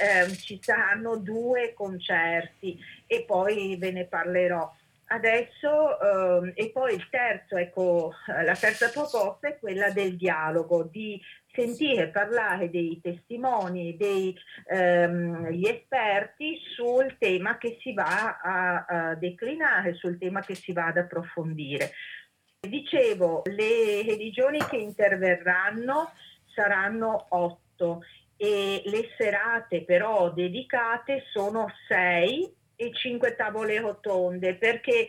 eh, 0.00 0.30
ci 0.36 0.58
saranno 0.60 1.16
due 1.16 1.72
concerti 1.74 2.78
e 3.06 3.24
poi 3.24 3.76
ve 3.76 3.92
ne 3.92 4.04
parlerò. 4.04 4.70
Adesso, 5.06 6.00
eh, 6.46 6.52
e 6.54 6.70
poi 6.70 6.94
il 6.94 7.08
terzo, 7.08 7.56
ecco, 7.56 8.12
la 8.26 8.56
terza 8.56 8.88
proposta 8.88 9.48
è 9.48 9.58
quella 9.58 9.90
del 9.90 10.16
dialogo, 10.16 10.82
di 10.82 11.20
sentire 11.54 12.08
parlare 12.08 12.68
dei 12.68 13.00
testimoni, 13.00 13.96
degli 13.96 14.34
ehm, 14.66 15.48
esperti 15.64 16.58
sul 16.74 17.16
tema 17.18 17.56
che 17.58 17.78
si 17.80 17.94
va 17.94 18.40
a, 18.42 18.84
a 18.86 19.14
declinare, 19.14 19.94
sul 19.94 20.18
tema 20.18 20.40
che 20.40 20.54
si 20.54 20.72
va 20.72 20.86
ad 20.86 20.98
approfondire. 20.98 21.92
Dicevo, 22.60 23.42
le 23.44 24.02
religioni 24.02 24.58
che 24.58 24.76
interverranno 24.76 26.12
saranno 26.54 27.26
otto 27.30 28.02
e 28.36 28.82
le 28.84 29.08
serate 29.16 29.84
però 29.84 30.32
dedicate 30.32 31.24
sono 31.32 31.70
sei 31.86 32.52
e 32.76 32.92
cinque 32.92 33.36
tavole 33.36 33.78
rotonde 33.78 34.56
perché 34.56 35.06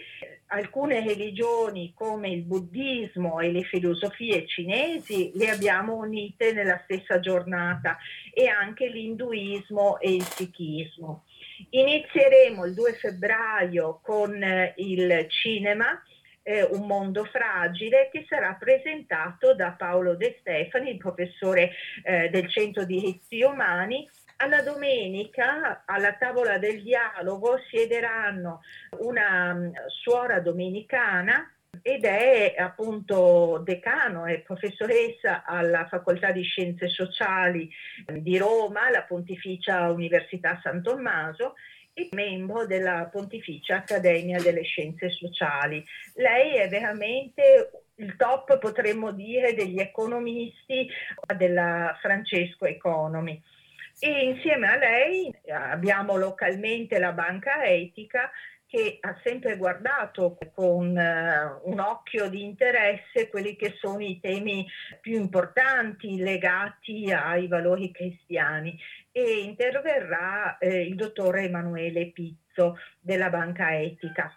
alcune 0.47 1.03
religioni 1.03 1.93
come 1.95 2.29
il 2.29 2.43
buddismo 2.43 3.39
e 3.39 3.51
le 3.51 3.63
filosofie 3.63 4.45
cinesi 4.47 5.31
le 5.35 5.49
abbiamo 5.49 5.95
unite 5.95 6.53
nella 6.53 6.79
stessa 6.83 7.19
giornata 7.19 7.97
e 8.33 8.47
anche 8.47 8.87
l'induismo 8.87 9.99
e 9.99 10.13
il 10.13 10.23
sikhismo. 10.23 11.23
Inizieremo 11.69 12.65
il 12.65 12.73
2 12.73 12.93
febbraio 12.93 13.99
con 14.03 14.41
eh, 14.41 14.73
il 14.77 15.25
cinema 15.29 16.01
eh, 16.47 16.63
Un 16.63 16.85
mondo 16.85 17.25
fragile 17.25 18.09
che 18.11 18.25
sarà 18.29 18.53
presentato 18.53 19.55
da 19.55 19.71
Paolo 19.71 20.15
De 20.15 20.37
Stefani, 20.39 20.91
il 20.91 20.97
professore 20.97 21.71
eh, 22.03 22.29
del 22.29 22.49
Centro 22.51 22.85
Diritti 22.85 23.41
Umani 23.41 24.07
alla 24.37 24.61
domenica, 24.61 25.83
alla 25.85 26.13
tavola 26.13 26.57
del 26.57 26.81
dialogo, 26.81 27.59
siederanno 27.69 28.61
una 28.99 29.53
mm, 29.53 29.71
suora 29.87 30.39
domenicana 30.39 31.49
ed 31.81 32.05
è 32.05 32.55
appunto 32.57 33.61
decano 33.63 34.25
e 34.25 34.39
professoressa 34.39 35.43
alla 35.45 35.87
Facoltà 35.87 36.31
di 36.31 36.41
Scienze 36.41 36.87
Sociali 36.87 37.69
di 38.07 38.37
Roma, 38.37 38.89
la 38.89 39.03
Pontificia 39.03 39.91
Università 39.91 40.59
San 40.63 40.81
Tommaso 40.81 41.55
e 41.93 42.09
membro 42.11 42.65
della 42.65 43.07
Pontificia 43.11 43.77
Accademia 43.77 44.39
delle 44.41 44.63
Scienze 44.63 45.09
Sociali. 45.09 45.83
Lei 46.15 46.55
è 46.55 46.67
veramente 46.67 47.71
il 47.95 48.15
top, 48.17 48.57
potremmo 48.57 49.11
dire, 49.11 49.53
degli 49.53 49.79
economisti 49.79 50.89
della 51.37 51.97
Francesco 52.01 52.65
Economy 52.65 53.41
e 53.99 54.25
insieme 54.25 54.67
a 54.67 54.77
lei 54.77 55.33
abbiamo 55.49 56.15
localmente 56.17 56.99
la 56.99 57.13
banca 57.13 57.63
etica 57.63 58.29
che 58.67 58.97
ha 58.99 59.17
sempre 59.23 59.57
guardato 59.57 60.37
con 60.53 60.87
uh, 60.89 61.69
un 61.69 61.79
occhio 61.79 62.29
di 62.29 62.43
interesse 62.43 63.29
quelli 63.29 63.55
che 63.55 63.75
sono 63.79 63.99
i 63.99 64.19
temi 64.19 64.67
più 64.99 65.19
importanti 65.19 66.17
legati 66.17 67.11
ai 67.11 67.47
valori 67.47 67.91
cristiani. 67.91 68.77
E 69.11 69.43
interverrà 69.43 70.57
eh, 70.57 70.81
il 70.81 70.95
dottore 70.95 71.43
Emanuele 71.43 72.11
Pizzo 72.11 72.77
della 72.99 73.29
Banca 73.29 73.73
Etica 73.79 74.35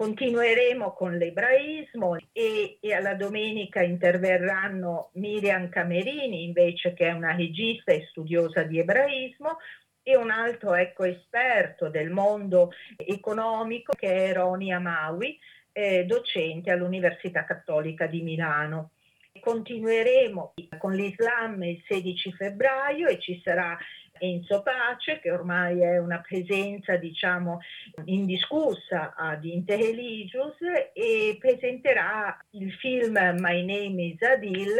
continueremo 0.00 0.94
con 0.94 1.18
l'ebraismo 1.18 2.16
e, 2.32 2.78
e, 2.80 2.94
alla 2.94 3.14
domenica 3.14 3.82
interverranno 3.82 5.10
Miriam 5.16 5.68
Camerini 5.68 6.44
invece 6.44 6.94
che 6.94 7.08
è 7.08 7.12
una 7.12 7.36
regista 7.36 7.92
e 7.92 8.06
studiosa 8.08 8.62
di 8.62 8.78
ebraismo 8.78 9.58
e 10.02 10.16
un 10.16 10.30
altro 10.30 10.72
ecco, 10.72 11.04
esperto 11.04 11.90
del 11.90 12.08
mondo 12.08 12.70
economico 12.96 13.92
che 13.94 14.30
è 14.30 14.32
Roni 14.32 14.72
Amawi, 14.72 15.38
eh, 15.70 16.06
docente 16.06 16.70
all'Università 16.70 17.44
Cattolica 17.44 18.06
di 18.06 18.22
Milano. 18.22 18.92
Continueremo 19.40 20.54
con 20.78 20.92
l'Islam 20.92 21.62
il 21.62 21.82
16 21.86 22.32
febbraio 22.32 23.08
e 23.08 23.18
ci 23.18 23.40
sarà 23.42 23.76
Enzo 24.20 24.62
Pace, 24.62 25.18
che 25.18 25.30
ormai 25.30 25.80
è 25.80 25.98
una 25.98 26.20
presenza, 26.20 26.96
diciamo, 26.96 27.60
indiscussa 28.04 29.14
ad 29.16 29.44
Interreligious 29.44 30.58
e 30.92 31.36
presenterà 31.38 32.38
il 32.50 32.70
film 32.72 33.12
My 33.38 33.64
Name 33.64 34.02
is 34.02 34.22
Adil 34.22 34.76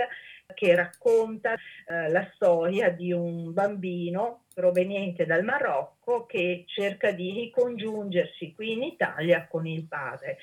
che 0.55 0.75
racconta 0.75 1.55
eh, 1.55 2.11
la 2.11 2.29
storia 2.35 2.91
di 2.91 3.13
un 3.13 3.53
bambino 3.53 4.45
proveniente 4.53 5.25
dal 5.25 5.45
Marocco 5.45 6.27
che 6.27 6.65
cerca 6.67 7.13
di 7.13 7.31
ricongiungersi 7.33 8.53
qui 8.53 8.73
in 8.73 8.83
Italia 8.83 9.47
con 9.49 9.67
il 9.67 9.87
padre. 9.87 10.39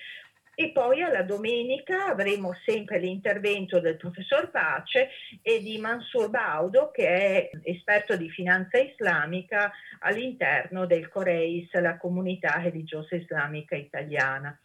E 0.59 0.71
poi 0.71 1.03
alla 1.03 1.21
domenica 1.21 2.07
avremo 2.07 2.51
sempre 2.65 2.97
l'intervento 2.97 3.79
del 3.79 3.95
professor 3.95 4.49
Pace 4.49 5.09
e 5.43 5.61
di 5.61 5.77
Mansur 5.77 6.31
Baudo, 6.31 6.89
che 6.89 7.07
è 7.07 7.49
esperto 7.61 8.17
di 8.17 8.27
finanza 8.31 8.79
islamica 8.79 9.71
all'interno 9.99 10.87
del 10.87 11.09
Coreis, 11.09 11.71
la 11.73 11.97
comunità 11.97 12.59
religiosa 12.59 13.15
islamica 13.15 13.75
italiana. 13.75 14.59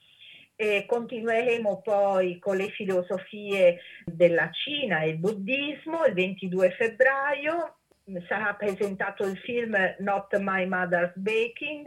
E 0.56 0.86
continueremo 0.86 1.82
poi 1.82 2.38
con 2.38 2.56
le 2.56 2.70
filosofie 2.70 3.78
della 4.06 4.48
Cina 4.50 5.00
e 5.00 5.10
il 5.10 5.18
buddismo 5.18 6.06
il 6.06 6.14
22 6.14 6.70
febbraio. 6.70 7.76
Sarà 8.28 8.54
presentato 8.54 9.26
il 9.26 9.36
film 9.36 9.76
Not 9.98 10.38
My 10.38 10.64
Mother's 10.64 11.12
Baking 11.16 11.86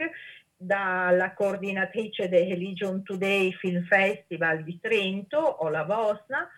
dalla 0.58 1.34
coordinatrice 1.34 2.30
del 2.30 2.48
Religion 2.48 3.04
Today 3.04 3.52
Film 3.54 3.84
Festival 3.86 4.64
di 4.64 4.80
Trento 4.80 5.38
o 5.38 5.70
la 5.70 5.84
Vosna 5.84 6.50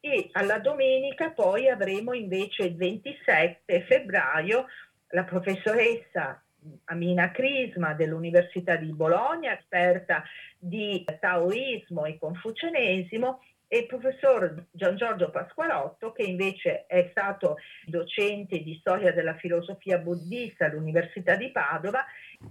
e 0.00 0.28
alla 0.32 0.58
domenica 0.58 1.30
poi 1.30 1.68
avremo 1.68 2.12
invece 2.12 2.64
il 2.64 2.76
27 2.76 3.84
febbraio 3.86 4.66
la 5.08 5.24
professoressa 5.24 6.42
Amina 6.86 7.30
Crisma 7.30 7.94
dell'Università 7.94 8.76
di 8.76 8.92
Bologna, 8.92 9.56
esperta 9.56 10.24
di 10.58 11.04
taoismo 11.20 12.04
e 12.04 12.18
confucianesimo, 12.18 13.40
e 13.68 13.78
il 13.78 13.86
professor 13.86 14.66
Gian 14.70 14.96
Giorgio 14.96 15.30
Pasqualotto, 15.30 16.12
che 16.12 16.22
invece 16.22 16.86
è 16.86 17.08
stato 17.10 17.56
docente 17.86 18.62
di 18.62 18.76
storia 18.80 19.12
della 19.12 19.34
filosofia 19.34 19.98
buddista 19.98 20.66
all'Università 20.66 21.36
di 21.36 21.50
Padova. 21.50 22.04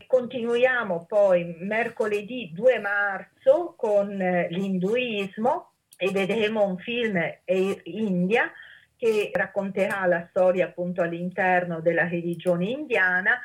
Continuiamo 0.07 1.06
poi 1.07 1.56
mercoledì 1.60 2.52
2 2.53 2.80
marzo 2.80 3.73
con 3.77 4.19
eh, 4.19 4.48
l'induismo 4.49 5.72
e 5.98 6.11
vedremo 6.11 6.65
un 6.65 6.77
film 6.77 7.15
Air 7.15 7.81
India 7.84 8.52
che 8.98 9.31
racconterà 9.34 10.06
la 10.06 10.26
storia 10.30 10.68
appunto 10.68 11.02
all'interno 11.02 11.81
della 11.81 12.07
religione 12.07 12.65
indiana 12.65 13.40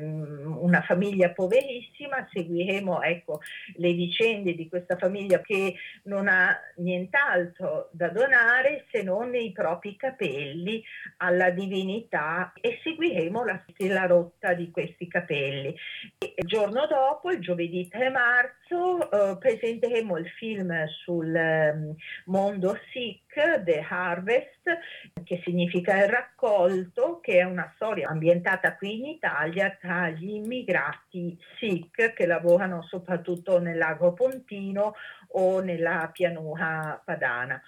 una 0.00 0.82
famiglia 0.82 1.30
poverissima, 1.30 2.28
seguiremo 2.32 3.02
ecco, 3.02 3.40
le 3.76 3.92
vicende 3.92 4.54
di 4.54 4.68
questa 4.68 4.96
famiglia 4.96 5.40
che 5.40 5.74
non 6.04 6.28
ha 6.28 6.58
nient'altro 6.76 7.88
da 7.92 8.08
donare 8.08 8.86
se 8.90 9.02
non 9.02 9.34
i 9.34 9.52
propri 9.52 9.96
capelli 9.96 10.82
alla 11.18 11.50
divinità 11.50 12.52
e 12.60 12.80
seguiremo 12.82 13.44
la, 13.44 13.64
la 13.78 14.06
rotta 14.06 14.54
di 14.54 14.70
questi 14.70 15.06
capelli. 15.08 15.74
E 16.18 16.34
il 16.36 16.46
giorno 16.46 16.86
dopo, 16.86 17.30
il 17.30 17.40
giovedì 17.40 17.88
3 17.88 18.10
marzo, 18.10 18.63
eh, 18.74 19.36
presenteremo 19.38 20.16
il 20.18 20.28
film 20.30 20.72
sul 20.86 21.34
eh, 21.34 21.94
mondo 22.26 22.78
Sikh 22.92 23.62
The 23.64 23.84
Harvest, 23.88 24.78
che 25.24 25.40
significa 25.44 26.02
il 26.02 26.08
raccolto, 26.08 27.20
che 27.20 27.38
è 27.38 27.44
una 27.44 27.70
storia 27.74 28.08
ambientata 28.08 28.76
qui 28.76 28.98
in 28.98 29.06
Italia 29.06 29.76
tra 29.80 30.10
gli 30.10 30.30
immigrati 30.30 31.38
Sikh 31.58 32.12
che 32.12 32.26
lavorano 32.26 32.82
soprattutto 32.82 33.58
nel 33.60 33.78
lago 33.78 34.12
Pontino 34.12 34.94
o 35.28 35.60
nella 35.60 36.10
pianura 36.12 37.00
padana. 37.04 37.60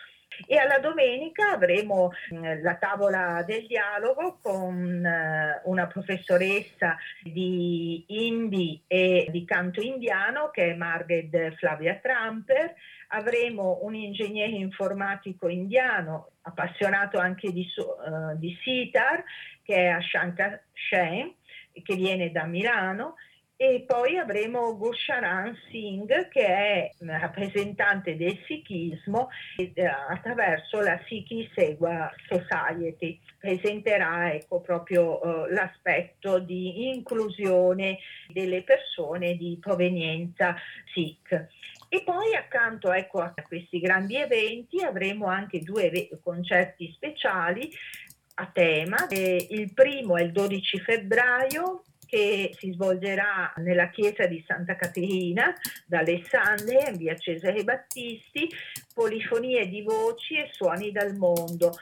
E 0.47 0.57
alla 0.59 0.79
domenica 0.79 1.53
avremo 1.53 2.13
mm, 2.35 2.63
la 2.63 2.75
tavola 2.75 3.43
del 3.47 3.67
dialogo 3.67 4.39
con 4.43 5.05
eh, 5.05 5.61
una 5.65 5.87
professoressa 5.87 6.97
di 7.23 8.05
Hindi 8.09 8.83
e 8.87 9.29
di 9.31 9.45
canto 9.45 9.81
indiano 9.81 10.51
che 10.51 10.71
è 10.71 10.75
Margaret 10.75 11.55
Flavia 11.57 11.95
Tramper. 11.97 12.75
Avremo 13.09 13.79
un 13.83 13.95
ingegnere 13.95 14.57
informatico 14.57 15.49
indiano 15.49 16.33
appassionato 16.43 17.19
anche 17.19 17.53
di, 17.53 17.67
uh, 17.77 18.37
di 18.37 18.57
sitar 18.63 19.23
che 19.63 19.75
è 19.75 19.87
Ashanka 19.87 20.61
Shen 20.73 21.33
che 21.83 21.95
viene 21.95 22.31
da 22.31 22.45
Milano 22.45 23.15
e 23.59 23.85
poi 23.87 24.19
avremo 24.19 24.77
Gusharan 24.77 25.57
Singh 25.71 26.29
che 26.29 26.47
è 26.47 26.91
rappresentante 27.07 28.15
del 28.15 28.39
sikhismo 28.47 29.31
eh, 29.57 29.87
attraverso 29.87 30.81
la 30.81 31.01
Sikhi 31.07 31.51
Segua 31.55 32.13
Society. 32.29 33.19
Presenterà 33.39 34.35
ecco, 34.35 34.61
proprio 34.61 35.47
eh, 35.47 35.53
l'aspetto 35.55 36.39
di 36.39 36.89
inclusione 36.89 37.99
delle 38.29 38.63
persone 38.63 39.37
di 39.37 39.57
provenienza 39.59 40.55
Sikh. 40.93 41.47
E 41.89 42.03
poi 42.03 42.35
accanto 42.35 42.93
ecco, 42.93 43.21
a 43.21 43.33
questi 43.47 43.81
grandi 43.81 44.17
eventi 44.17 44.83
avremo 44.83 45.27
anche 45.29 45.61
due 45.61 46.11
concerti 46.23 46.93
speciali 46.95 47.71
a 48.35 48.51
tema. 48.53 49.07
Eh, 49.09 49.47
il 49.51 49.73
primo 49.73 50.19
è 50.19 50.23
il 50.23 50.33
12 50.33 50.81
febbraio 50.81 51.85
che 52.17 52.55
si 52.55 52.73
svolgerà 52.73 53.53
nella 53.57 53.91
chiesa 53.91 54.25
di 54.25 54.43
Santa 54.47 54.75
Caterina 54.75 55.53
d'Alessandria 55.85 56.89
in 56.89 56.97
via 56.97 57.15
Cesare 57.15 57.63
Battisti, 57.63 58.49
polifonie 58.95 59.69
di 59.69 59.83
voci 59.83 60.37
e 60.37 60.49
suoni 60.51 60.93
dal 60.93 61.15
mondo, 61.15 61.73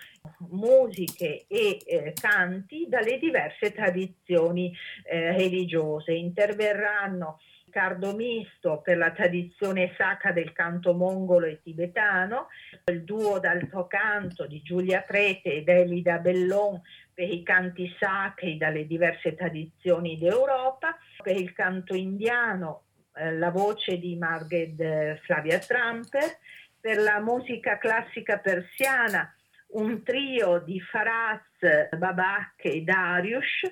musiche 0.50 1.44
e 1.46 1.78
eh, 1.86 2.12
canti 2.20 2.86
dalle 2.88 3.18
diverse 3.18 3.72
tradizioni 3.72 4.76
eh, 5.04 5.36
religiose. 5.36 6.12
Interverranno 6.12 7.38
Riccardo 7.74 8.14
Misto 8.14 8.80
per 8.82 8.96
la 8.96 9.10
tradizione 9.10 9.94
sacra 9.96 10.30
del 10.30 10.52
canto 10.52 10.94
mongolo 10.94 11.46
e 11.46 11.60
tibetano, 11.60 12.46
il 12.84 13.02
duo 13.02 13.40
d'altro 13.40 13.88
canto 13.88 14.46
di 14.46 14.62
Giulia 14.62 15.00
Prete 15.00 15.54
ed 15.54 15.68
Elida 15.68 16.18
Bellon 16.18 16.80
per 17.14 17.30
i 17.30 17.42
canti 17.42 17.94
sacri 17.98 18.56
dalle 18.56 18.86
diverse 18.86 19.34
tradizioni 19.34 20.18
d'Europa, 20.18 20.96
per 21.22 21.36
il 21.36 21.52
canto 21.52 21.94
indiano 21.94 22.82
eh, 23.14 23.32
la 23.32 23.50
voce 23.50 23.98
di 23.98 24.16
Margaret 24.16 25.20
Flavia 25.20 25.58
Tramper, 25.58 26.38
per 26.80 26.98
la 26.98 27.20
musica 27.20 27.78
classica 27.78 28.38
persiana 28.38 29.32
un 29.74 30.02
trio 30.02 30.58
di 30.58 30.80
Faraz, 30.80 31.42
Babak 31.96 32.64
e 32.64 32.82
Darius 32.82 33.62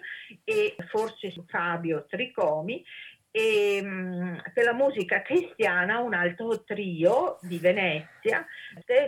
e 0.44 0.74
forse 0.88 1.32
Fabio 1.46 2.06
Tricomi 2.08 2.82
e 3.34 3.80
mm, 3.82 4.36
per 4.52 4.64
la 4.64 4.74
musica 4.74 5.22
cristiana 5.22 6.00
un 6.00 6.12
altro 6.12 6.62
trio 6.64 7.38
di 7.40 7.56
Venezia 7.56 8.46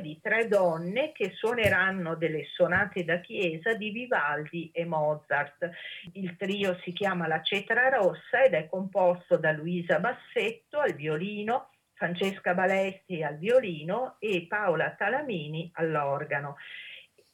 di 0.00 0.18
tre 0.22 0.48
donne 0.48 1.12
che 1.12 1.32
suoneranno 1.34 2.14
delle 2.16 2.46
sonate 2.54 3.04
da 3.04 3.20
chiesa 3.20 3.74
di 3.74 3.90
Vivaldi 3.90 4.70
e 4.72 4.86
Mozart. 4.86 5.70
Il 6.14 6.36
trio 6.36 6.78
si 6.82 6.92
chiama 6.92 7.26
La 7.26 7.42
Cetra 7.42 7.90
Rossa 7.90 8.42
ed 8.42 8.54
è 8.54 8.66
composto 8.66 9.36
da 9.36 9.52
Luisa 9.52 10.00
Bassetto 10.00 10.78
al 10.80 10.94
violino, 10.94 11.68
Francesca 11.92 12.54
Balesti 12.54 13.22
al 13.22 13.36
violino 13.36 14.16
e 14.20 14.46
Paola 14.48 14.94
Talamini 14.96 15.70
all'organo 15.74 16.56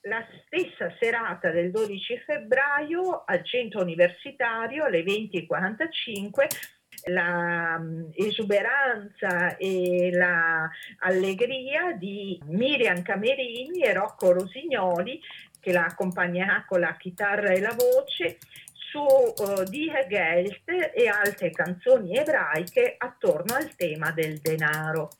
la 0.05 0.27
stessa 0.47 0.91
serata 0.99 1.51
del 1.51 1.71
12 1.71 2.23
febbraio 2.25 3.23
al 3.27 3.45
centro 3.45 3.83
universitario 3.83 4.85
alle 4.85 5.03
20.45 5.03 6.79
la 7.05 7.79
mm, 7.79 8.11
esuberanza 8.15 9.57
e 9.57 10.11
la 10.13 10.69
allegria 11.01 11.93
di 11.93 12.41
Miriam 12.47 13.03
Camerini 13.03 13.83
e 13.83 13.93
Rocco 13.93 14.33
Rosignoli 14.33 15.21
che 15.61 15.73
la 15.73 15.85
accompagnerà 15.85 16.65
con 16.67 16.81
la 16.81 16.97
chitarra 16.97 17.51
e 17.51 17.61
la 17.61 17.75
voce 17.77 18.39
su 18.73 18.99
uh, 18.99 19.63
Die 19.65 20.07
Geld 20.09 20.93
e 20.95 21.07
altre 21.07 21.51
canzoni 21.51 22.17
ebraiche 22.17 22.97
attorno 22.99 23.55
al 23.55 23.75
tema 23.77 24.11
del 24.11 24.39
denaro. 24.39 25.11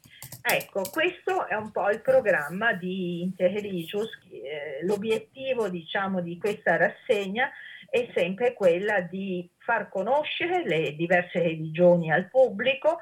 Ecco, 0.43 0.83
questo 0.91 1.47
è 1.47 1.55
un 1.55 1.71
po' 1.71 1.91
il 1.91 2.01
programma 2.01 2.73
di 2.73 3.23
Interreligious. 3.23 4.19
Eh, 4.31 4.85
l'obiettivo, 4.85 5.69
diciamo, 5.69 6.21
di 6.21 6.39
questa 6.39 6.77
rassegna 6.77 7.51
è 7.91 8.09
sempre 8.15 8.55
quella 8.55 9.01
di 9.01 9.51
far 9.59 9.89
conoscere 9.89 10.65
le 10.65 10.95
diverse 10.95 11.41
religioni 11.41 12.11
al 12.11 12.29
pubblico 12.29 12.99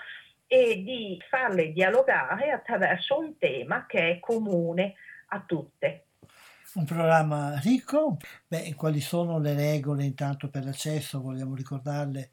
e 0.46 0.82
di 0.82 1.22
farle 1.28 1.72
dialogare 1.72 2.50
attraverso 2.50 3.18
un 3.18 3.36
tema 3.36 3.84
che 3.86 4.10
è 4.10 4.18
comune 4.18 4.94
a 5.28 5.42
tutte. 5.46 6.06
Un 6.74 6.84
programma 6.84 7.58
ricco, 7.60 8.16
Beh, 8.46 8.74
quali 8.74 9.00
sono 9.00 9.38
le 9.38 9.54
regole 9.54 10.04
intanto 10.04 10.48
per 10.48 10.64
l'accesso, 10.64 11.20
vogliamo 11.20 11.54
ricordarle 11.54 12.30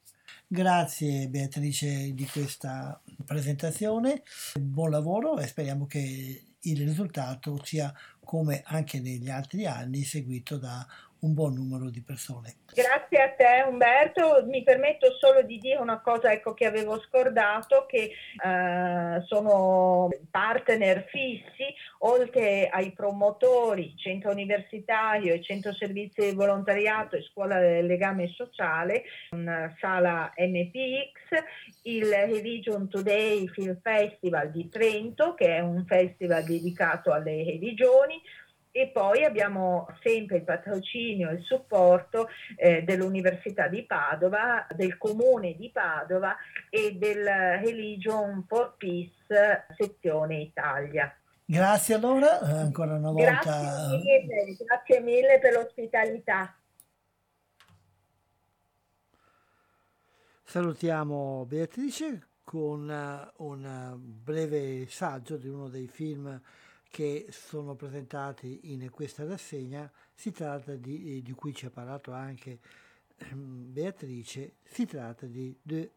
Grazie 0.48 1.28
Beatrice 1.30 2.14
di 2.14 2.26
questa 2.26 3.02
presentazione, 3.26 4.24
buon 4.60 4.92
lavoro 4.92 5.38
e 5.40 5.48
speriamo 5.48 5.86
che 5.88 6.44
il 6.60 6.86
risultato 6.86 7.60
sia 7.64 7.94
come 8.24 8.62
anche 8.66 9.00
negli 9.00 9.30
altri 9.30 9.66
anni 9.66 10.04
seguito 10.04 10.58
da 10.58 10.86
un 11.24 11.34
buon 11.34 11.54
numero 11.54 11.90
di 11.90 12.02
persone. 12.02 12.56
Grazie 12.74 13.22
a 13.22 13.30
te 13.30 13.66
Umberto, 13.68 14.44
mi 14.48 14.64
permetto 14.64 15.16
solo 15.20 15.42
di 15.44 15.58
dire 15.58 15.80
una 15.80 16.02
cosa 16.02 16.32
ecco, 16.32 16.54
che 16.54 16.66
avevo 16.66 17.00
scordato, 17.00 17.86
che 17.88 18.12
eh, 18.44 19.22
sono 19.26 20.10
partner 20.30 21.06
fissi, 21.08 21.74
oltre 22.00 22.68
ai 22.70 22.92
promotori, 22.92 23.96
centro 23.96 24.32
universitario 24.32 25.34
e 25.34 25.42
centro 25.42 25.74
servizi 25.74 26.22
di 26.22 26.34
volontariato 26.34 27.16
e 27.16 27.24
scuola 27.24 27.60
del 27.60 27.86
legame 27.86 28.28
sociale, 28.30 29.04
una 29.32 29.74
sala 29.80 30.34
MPX, 30.36 31.44
il 31.84 32.06
Religion 32.06 32.90
Today 32.90 33.48
Film 33.48 33.80
Festival 33.82 34.52
di 34.52 34.68
Trento, 34.68 35.36
che 35.36 35.58
è 35.58 35.60
un 35.60 35.86
festival 35.86 36.44
dedicato 36.44 37.12
alle 37.12 37.44
religioni, 37.44 38.20
e 38.76 38.88
poi 38.88 39.24
abbiamo 39.24 39.88
sempre 40.02 40.38
il 40.38 40.44
patrocinio 40.44 41.30
e 41.30 41.34
il 41.34 41.44
supporto 41.44 42.28
eh, 42.56 42.82
dell'Università 42.82 43.68
di 43.68 43.86
Padova, 43.86 44.66
del 44.76 44.98
Comune 44.98 45.56
di 45.56 45.70
Padova 45.70 46.36
e 46.72 46.96
del 46.96 47.24
Religion 47.24 48.44
for 48.48 48.74
Peace 48.76 49.68
sezione 49.78 50.42
Italia. 50.42 51.16
Grazie 51.46 51.94
allora, 51.94 52.40
eh, 52.42 52.62
ancora 52.62 52.96
una 52.96 53.12
volta. 53.12 53.42
Grazie 53.42 53.98
mille, 54.00 54.58
grazie 54.66 55.00
mille 55.02 55.40
per 55.40 55.54
l'ospitalità. 55.54 56.58
Salutiamo 60.44 61.46
Beatrice 61.48 62.30
con 62.44 62.90
eh, 62.90 63.34
un 63.38 64.00
breve 64.00 64.88
saggio 64.88 65.38
di 65.38 65.48
uno 65.48 65.70
dei 65.70 65.88
film 65.88 66.42
che 66.94 67.26
sono 67.32 67.74
presentati 67.74 68.72
in 68.72 68.88
questa 68.92 69.26
rassegna, 69.26 69.92
si 70.14 70.32
tratta 70.32 70.76
di, 70.76 71.18
eh, 71.18 71.22
di 71.24 71.32
cui 71.32 71.52
ci 71.52 71.66
ha 71.66 71.72
parlato 71.72 72.12
anche 72.12 72.60
ehm, 73.18 73.74
Beatrice, 73.74 74.58
si 74.62 74.86
tratta 74.86 75.26
di 75.26 75.58
The 75.64 75.94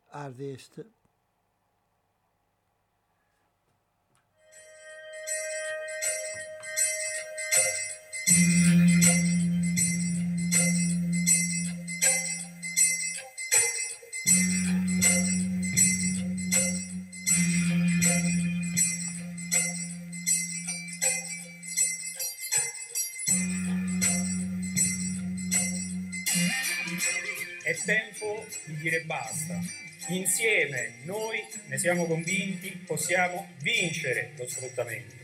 Harvest. 28.66 28.82
dire 28.82 29.01
basta. 29.02 29.60
Insieme 30.09 30.98
noi 31.02 31.44
ne 31.66 31.78
siamo 31.78 32.06
convinti, 32.06 32.70
possiamo 32.86 33.55
vincere 33.60 34.32
lo 34.36 34.48
sfruttamento, 34.48 35.16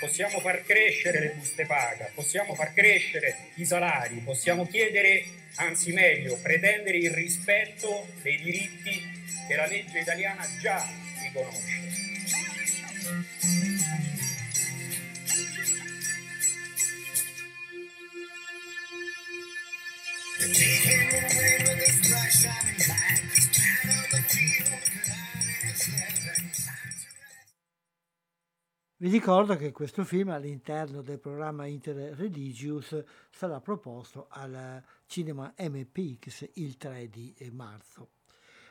possiamo 0.00 0.40
far 0.40 0.64
crescere 0.64 1.20
le 1.20 1.34
buste 1.36 1.64
paga, 1.66 2.10
possiamo 2.12 2.54
far 2.54 2.72
crescere 2.74 3.50
i 3.54 3.64
salari, 3.64 4.16
possiamo 4.24 4.66
chiedere, 4.66 5.24
anzi 5.56 5.92
meglio, 5.92 6.36
pretendere 6.42 6.96
il 6.96 7.10
rispetto 7.10 8.08
dei 8.22 8.36
diritti 8.38 9.22
che 9.46 9.54
la 9.54 9.66
legge 9.66 10.00
italiana 10.00 10.44
già 10.60 10.84
riconosce. 11.22 11.82
Vi 29.04 29.10
ricordo 29.10 29.54
che 29.56 29.70
questo 29.70 30.02
film 30.02 30.30
all'interno 30.30 31.02
del 31.02 31.18
programma 31.18 31.66
Interreligious 31.66 33.04
sarà 33.30 33.60
proposto 33.60 34.28
al 34.30 34.82
cinema 35.04 35.52
MPX 35.58 36.52
il 36.54 36.78
3 36.78 37.10
di 37.10 37.34
marzo. 37.52 38.12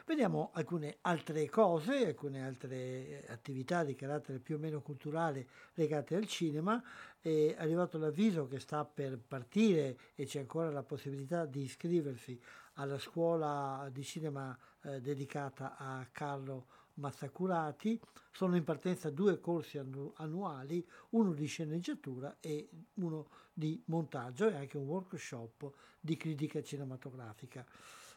Vediamo 0.07 0.49
alcune 0.53 0.97
altre 1.01 1.47
cose, 1.51 2.07
alcune 2.07 2.43
altre 2.43 3.26
attività 3.27 3.84
di 3.84 3.93
carattere 3.93 4.39
più 4.39 4.55
o 4.55 4.57
meno 4.57 4.81
culturale 4.81 5.47
legate 5.76 6.15
al 6.15 6.26
cinema. 6.26 6.81
È 7.22 7.53
arrivato 7.55 7.99
l'avviso 7.99 8.47
che 8.47 8.60
sta 8.60 8.85
per 8.85 9.19
partire 9.19 9.99
e 10.15 10.26
c'è 10.26 10.39
ancora 10.39 10.72
la 10.72 10.81
possibilità 10.81 11.45
di 11.45 11.61
iscriversi 11.61 12.41
alla 12.73 12.97
scuola 12.97 13.88
di 13.91 14.03
cinema 14.03 14.57
eh, 14.81 14.99
dedicata 14.99 15.77
a 15.77 16.07
Carlo 16.11 16.65
Mazzacurati. 16.95 17.99
Sono 18.32 18.56
in 18.56 18.64
partenza 18.64 19.10
due 19.10 19.40
corsi 19.40 19.78
annuali, 19.78 20.86
uno 21.11 21.34
di 21.34 21.45
sceneggiatura 21.45 22.38
e 22.40 22.70
uno 22.95 23.28
di 23.53 23.82
montaggio 23.86 24.49
e 24.49 24.56
anche 24.56 24.78
un 24.78 24.86
workshop 24.86 25.72
di 25.99 26.18
critica 26.18 26.61
cinematografica. 26.61 27.65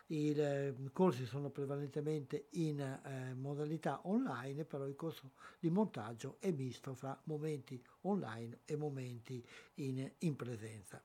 I 0.09 0.31
eh, 0.31 0.75
corsi 0.93 1.27
sono 1.27 1.51
prevalentemente 1.51 2.47
in 2.53 2.81
eh, 2.81 3.35
modalità 3.35 4.01
online, 4.05 4.65
però 4.65 4.87
il 4.87 4.95
corso 4.95 5.33
di 5.59 5.69
montaggio 5.69 6.37
è 6.39 6.51
misto 6.53 6.95
fra 6.95 7.19
momenti 7.25 7.83
online 8.03 8.61
e 8.65 8.77
momenti 8.77 9.45
in, 9.75 10.09
in 10.19 10.37
presenza 10.37 11.03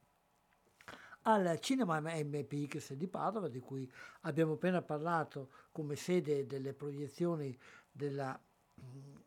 al 1.24 1.60
Cinema 1.60 2.00
MPX 2.00 2.94
di 2.94 3.08
Padova, 3.08 3.48
di 3.48 3.60
cui 3.60 3.90
abbiamo 4.22 4.54
appena 4.54 4.82
parlato 4.82 5.50
come 5.72 5.96
sede 5.96 6.46
delle 6.46 6.74
proiezioni 6.74 7.58
della 7.92 8.40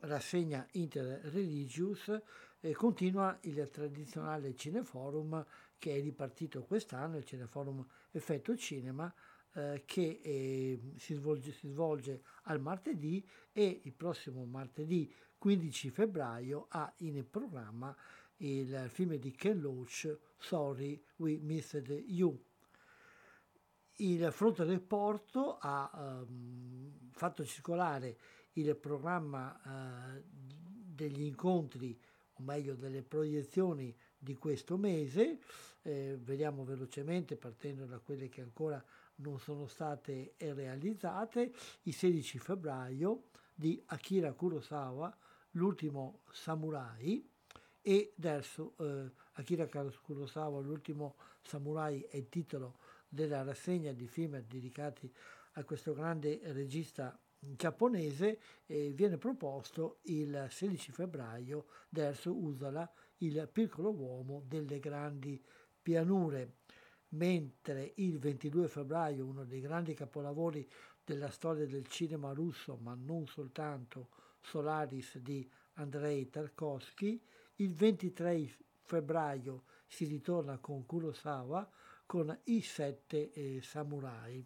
rassegna 0.00 0.66
Interreligious, 0.72 2.20
eh, 2.60 2.72
continua 2.72 3.36
il 3.42 3.68
tradizionale 3.70 4.54
Cineforum 4.54 5.44
che 5.78 5.96
è 5.96 6.00
ripartito 6.00 6.62
quest'anno, 6.64 7.18
il 7.18 7.24
Cineforum 7.24 7.86
Effetto 8.10 8.56
Cinema, 8.56 9.12
eh, 9.52 9.82
che 9.84 10.20
eh, 10.22 10.80
si, 10.96 11.14
svolge, 11.14 11.52
si 11.52 11.68
svolge 11.68 12.22
al 12.44 12.60
martedì 12.60 13.26
e 13.52 13.82
il 13.84 13.92
prossimo 13.92 14.44
martedì 14.44 15.12
15 15.36 15.90
febbraio 15.90 16.66
ha 16.70 16.90
in 16.98 17.28
programma 17.28 17.94
il 18.38 18.86
film 18.88 19.14
di 19.16 19.30
Ken 19.32 19.60
Loach, 19.60 20.18
Sorry 20.38 21.02
We 21.16 21.38
Missed 21.38 21.88
You. 22.06 22.38
Il 23.98 24.30
Fronte 24.32 24.64
del 24.64 24.80
Porto 24.80 25.58
ha 25.60 25.90
um, 26.26 27.10
fatto 27.12 27.44
circolare 27.44 28.18
il 28.54 28.74
programma 28.76 29.60
uh, 29.64 30.22
degli 30.24 31.22
incontri, 31.22 31.98
o 32.34 32.42
meglio 32.42 32.74
delle 32.74 33.02
proiezioni 33.02 33.96
di 34.18 34.34
questo 34.34 34.76
mese. 34.76 35.38
Eh, 35.82 36.18
vediamo 36.20 36.64
velocemente, 36.64 37.36
partendo 37.36 37.84
da 37.84 37.98
quelle 37.98 38.28
che 38.28 38.40
ancora 38.40 38.82
non 39.16 39.38
sono 39.38 39.66
state 39.66 40.34
realizzate, 40.38 41.52
il 41.82 41.94
16 41.94 42.38
febbraio 42.38 43.28
di 43.54 43.80
Akira 43.86 44.32
Kurosawa, 44.32 45.16
L'ultimo 45.56 46.22
samurai, 46.32 47.24
e 47.86 48.14
verso 48.16 48.74
eh, 48.78 49.10
Akira 49.32 49.68
Kurosawa, 49.68 50.58
L'ultimo 50.62 51.16
samurai 51.42 52.00
è 52.00 52.16
il 52.16 52.30
titolo 52.30 52.78
della 53.06 53.42
rassegna 53.42 53.92
di 53.92 54.06
film 54.06 54.40
dedicati 54.40 55.12
a 55.52 55.64
questo 55.64 55.92
grande 55.92 56.40
regista 56.44 57.16
giapponese 57.38 58.40
eh, 58.64 58.92
viene 58.94 59.18
proposto 59.18 59.98
il 60.04 60.46
16 60.48 60.92
febbraio 60.92 61.66
verso 61.90 62.34
Usala 62.34 62.90
il 63.18 63.46
piccolo 63.52 63.92
uomo 63.92 64.42
delle 64.46 64.78
grandi 64.78 65.42
pianure. 65.82 66.54
Mentre 67.10 67.92
il 67.96 68.18
22 68.18 68.66
febbraio 68.66 69.26
uno 69.26 69.44
dei 69.44 69.60
grandi 69.60 69.92
capolavori 69.92 70.66
della 71.04 71.30
storia 71.30 71.66
del 71.66 71.86
cinema 71.86 72.32
russo 72.32 72.76
ma 72.76 72.96
non 72.98 73.26
soltanto 73.26 74.08
Solaris 74.40 75.18
di 75.18 75.46
Andrei 75.74 76.30
Tarkovsky 76.30 77.20
il 77.56 77.72
23 77.74 78.56
febbraio 78.82 79.64
si 79.86 80.04
ritorna 80.04 80.58
con 80.58 80.84
Kurosawa 80.86 81.68
con 82.06 82.36
i 82.44 82.60
sette 82.60 83.30
eh, 83.32 83.60
samurai. 83.62 84.44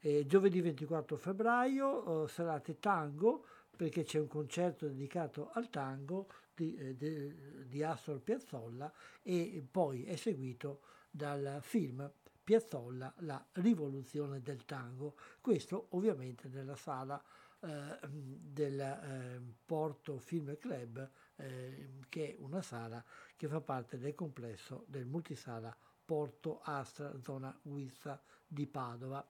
Eh, 0.00 0.26
giovedì 0.26 0.60
24 0.60 1.16
febbraio 1.16 2.24
eh, 2.24 2.28
serate 2.28 2.78
tango 2.78 3.46
perché 3.76 4.04
c'è 4.04 4.18
un 4.18 4.28
concerto 4.28 4.86
dedicato 4.86 5.50
al 5.52 5.70
tango 5.70 6.28
di, 6.54 6.74
eh, 6.76 6.96
di, 6.96 7.66
di 7.66 7.82
Astor 7.82 8.20
Piazzolla 8.20 8.92
e 9.22 9.64
poi 9.68 10.04
è 10.04 10.16
seguito 10.16 10.80
dal 11.10 11.58
film 11.62 12.10
Piazzolla, 12.42 13.12
la 13.20 13.42
rivoluzione 13.52 14.42
del 14.42 14.64
tango. 14.64 15.16
Questo 15.40 15.86
ovviamente 15.90 16.48
nella 16.48 16.76
sala 16.76 17.22
eh, 17.60 17.98
del 18.08 18.78
eh, 18.78 19.40
Porto 19.64 20.18
Film 20.18 20.56
Club, 20.58 21.08
eh, 21.36 22.00
che 22.08 22.30
è 22.30 22.36
una 22.38 22.62
sala 22.62 23.04
che 23.36 23.48
fa 23.48 23.60
parte 23.60 23.98
del 23.98 24.14
complesso 24.14 24.84
del 24.88 25.06
multisala 25.06 25.76
Porto 26.04 26.60
Astra, 26.62 27.18
zona 27.20 27.56
Guizza 27.62 28.22
di 28.46 28.66
Padova. 28.66 29.26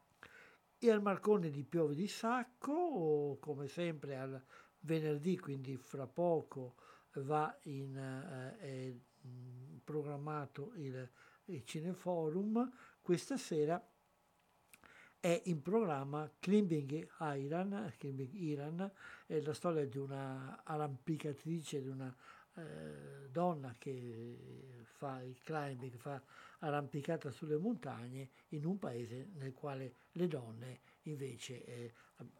E 0.79 0.91
al 0.91 1.01
Marcone 1.01 1.51
di 1.51 1.63
Piove 1.63 1.95
di 1.95 2.09
Sacco, 2.09 3.39
come 3.41 3.69
sempre 3.69 4.19
al 4.19 4.43
venerdì, 4.81 5.39
quindi 5.39 5.77
fra 5.77 6.07
poco 6.07 6.75
va 7.15 7.57
in, 7.63 7.97
eh, 7.97 8.59
è 8.59 8.95
programmato 9.83 10.73
il, 10.75 11.09
il 11.47 11.65
Cineforum, 11.65 12.71
questa 13.01 13.37
sera 13.37 13.83
è 15.25 15.41
in 15.45 15.63
programma 15.63 16.31
Climbing 16.39 17.09
Iran, 17.19 17.91
Climbing 17.97 18.35
Iran 18.35 18.93
è 19.25 19.41
la 19.41 19.55
storia 19.55 19.87
di 19.87 19.97
una 19.97 20.61
arrampicatrice, 20.63 21.81
di 21.81 21.89
una 21.89 22.15
eh, 22.57 23.31
donna 23.31 23.75
che 23.79 24.83
fa 24.83 25.23
il 25.23 25.41
climbing, 25.43 25.97
fa 25.97 26.21
arrampicata 26.59 27.31
sulle 27.31 27.57
montagne 27.57 28.29
in 28.49 28.67
un 28.67 28.79
paese 28.79 29.31
nel 29.37 29.55
quale 29.55 29.95
le 30.13 30.29
donne 30.29 30.81
invece 31.05 31.65
eh, 31.65 31.93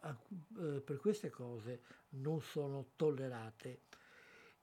eh, 0.03 0.81
per 0.81 0.97
queste 0.97 1.31
cose 1.31 1.81
non 2.09 2.39
sono 2.39 2.89
tollerate. 2.95 3.79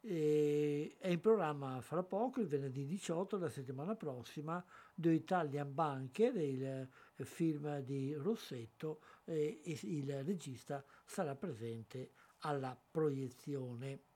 E 0.01 0.97
è 0.99 1.09
in 1.09 1.20
programma 1.20 1.81
fra 1.81 2.05
poco, 2.05 2.40
il 2.40 2.47
venerdì 2.47 2.86
18, 2.86 3.36
la 3.36 3.49
settimana 3.49 3.97
prossima, 3.97 4.65
The 4.94 5.11
Italian 5.11 5.74
Banker, 5.74 6.36
il 6.36 6.89
film 7.24 7.81
di 7.81 8.15
Rossetto, 8.15 9.01
e 9.24 9.61
il 9.65 10.24
regista 10.24 10.85
sarà 11.05 11.35
presente 11.35 12.12
alla 12.40 12.78
proiezione 12.90 14.11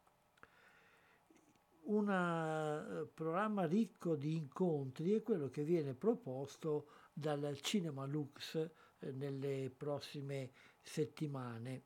un 1.87 2.09
eh, 2.11 3.07
programma 3.13 3.65
ricco 3.67 4.17
di 4.17 4.35
incontri 4.35 5.13
è 5.13 5.23
quello 5.23 5.49
che 5.49 5.63
viene 5.63 5.95
proposto 5.95 6.89
dal 7.13 7.59
Cinema 7.61 8.07
Lux 8.07 8.57
eh, 8.57 9.13
nelle 9.13 9.71
prossime 9.77 10.51
settimane. 10.81 11.83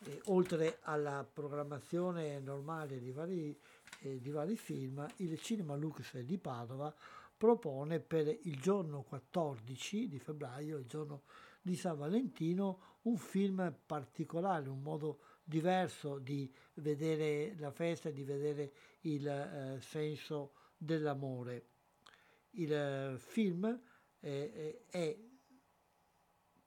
E, 0.00 0.20
oltre 0.26 0.78
alla 0.82 1.28
programmazione 1.30 2.38
normale 2.40 2.98
di 2.98 3.10
vari, 3.10 3.58
eh, 4.00 4.20
di 4.20 4.30
vari 4.30 4.56
film, 4.56 5.06
il 5.16 5.38
Cinema 5.40 5.76
Lux 5.76 6.16
di 6.18 6.38
Padova 6.38 6.92
propone 7.38 8.00
per 8.00 8.26
il 8.26 8.60
giorno 8.60 9.02
14 9.04 10.08
di 10.08 10.18
febbraio, 10.18 10.76
il 10.76 10.86
giorno 10.86 11.22
di 11.62 11.76
San 11.76 11.96
Valentino, 11.96 12.96
un 13.02 13.16
film 13.16 13.74
particolare, 13.86 14.68
un 14.68 14.82
modo 14.82 15.20
diverso 15.44 16.18
di 16.18 16.52
vedere 16.74 17.54
la 17.58 17.70
festa, 17.70 18.10
di 18.10 18.24
vedere 18.24 18.72
il 19.02 19.26
eh, 19.26 19.80
senso 19.80 20.52
dell'amore. 20.76 21.66
Il 22.50 22.72
eh, 22.72 23.14
film 23.18 23.80
eh, 24.20 24.84
è 24.88 25.16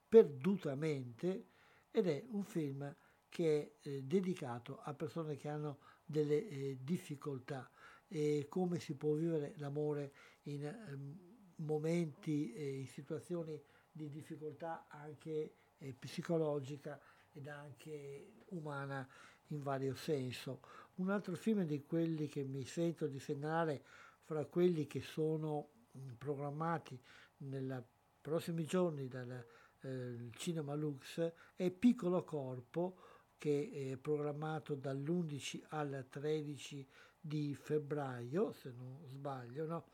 perdutamente 0.07 1.47
ed 1.91 2.07
è 2.07 2.23
un 2.29 2.43
film 2.43 2.95
che 3.27 3.77
è 3.81 3.89
eh, 3.89 4.03
dedicato 4.03 4.79
a 4.81 4.93
persone 4.93 5.35
che 5.35 5.49
hanno 5.49 5.79
delle 6.05 6.47
eh, 6.47 6.77
difficoltà 6.81 7.69
e 8.13 8.47
come 8.49 8.79
si 8.79 8.95
può 8.95 9.13
vivere 9.13 9.53
l'amore 9.55 10.11
in 10.43 10.65
ehm, 10.65 11.17
momenti 11.63 12.51
e 12.51 12.79
in 12.79 12.87
situazioni 12.87 13.57
di 13.89 14.09
difficoltà 14.09 14.85
anche 14.89 15.55
eh, 15.77 15.93
psicologica 15.93 16.99
ed 17.31 17.47
anche 17.47 18.43
umana 18.49 19.07
in 19.47 19.63
vario 19.63 19.95
senso. 19.95 20.59
Un 20.95 21.09
altro 21.09 21.35
film 21.35 21.63
di 21.63 21.85
quelli 21.85 22.27
che 22.27 22.43
mi 22.43 22.65
sento 22.65 23.07
di 23.07 23.17
segnalare 23.17 23.81
fra 24.23 24.45
quelli 24.45 24.87
che 24.87 24.99
sono 24.99 25.69
mm, 25.97 26.11
programmati 26.17 27.01
nei 27.37 27.81
prossimi 28.19 28.65
giorni 28.65 29.07
dal 29.07 29.45
eh, 29.83 30.29
Cinema 30.35 30.75
Lux 30.75 31.31
è 31.55 31.71
Piccolo 31.71 32.25
Corpo 32.25 32.97
che 33.37 33.71
è 33.93 33.97
programmato 33.97 34.75
dall'11 34.75 35.63
al 35.69 36.05
13 36.09 36.87
di 37.21 37.55
febbraio, 37.55 38.51
se 38.51 38.71
non 38.75 38.97
sbaglio, 39.07 39.65
no? 39.65 39.85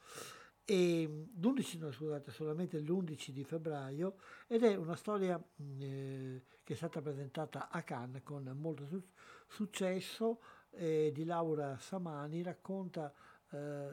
e 0.69 1.07
l'11, 1.39 1.77
no, 1.77 1.91
scusate, 1.93 2.31
solamente 2.31 2.77
l'11 2.79 3.29
di 3.29 3.45
febbraio 3.45 4.17
ed 4.47 4.63
è 4.63 4.75
una 4.75 4.97
storia 4.97 5.41
eh, 5.79 6.41
che 6.61 6.73
è 6.73 6.75
stata 6.75 7.01
presentata 7.01 7.69
a 7.69 7.81
Cannes 7.83 8.21
con 8.23 8.43
molto 8.59 8.85
su- 8.85 9.01
successo 9.47 10.41
eh, 10.71 11.11
di 11.13 11.23
Laura 11.23 11.77
Samani, 11.79 12.43
racconta 12.43 13.13
eh, 13.51 13.89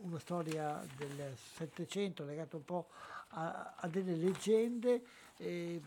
una 0.00 0.18
storia 0.18 0.84
del 0.96 1.36
Settecento 1.36 2.24
legata 2.24 2.56
un 2.56 2.64
po' 2.64 2.88
a, 3.28 3.76
a 3.76 3.86
delle 3.86 4.16
leggende 4.16 5.04
eh, 5.36 5.80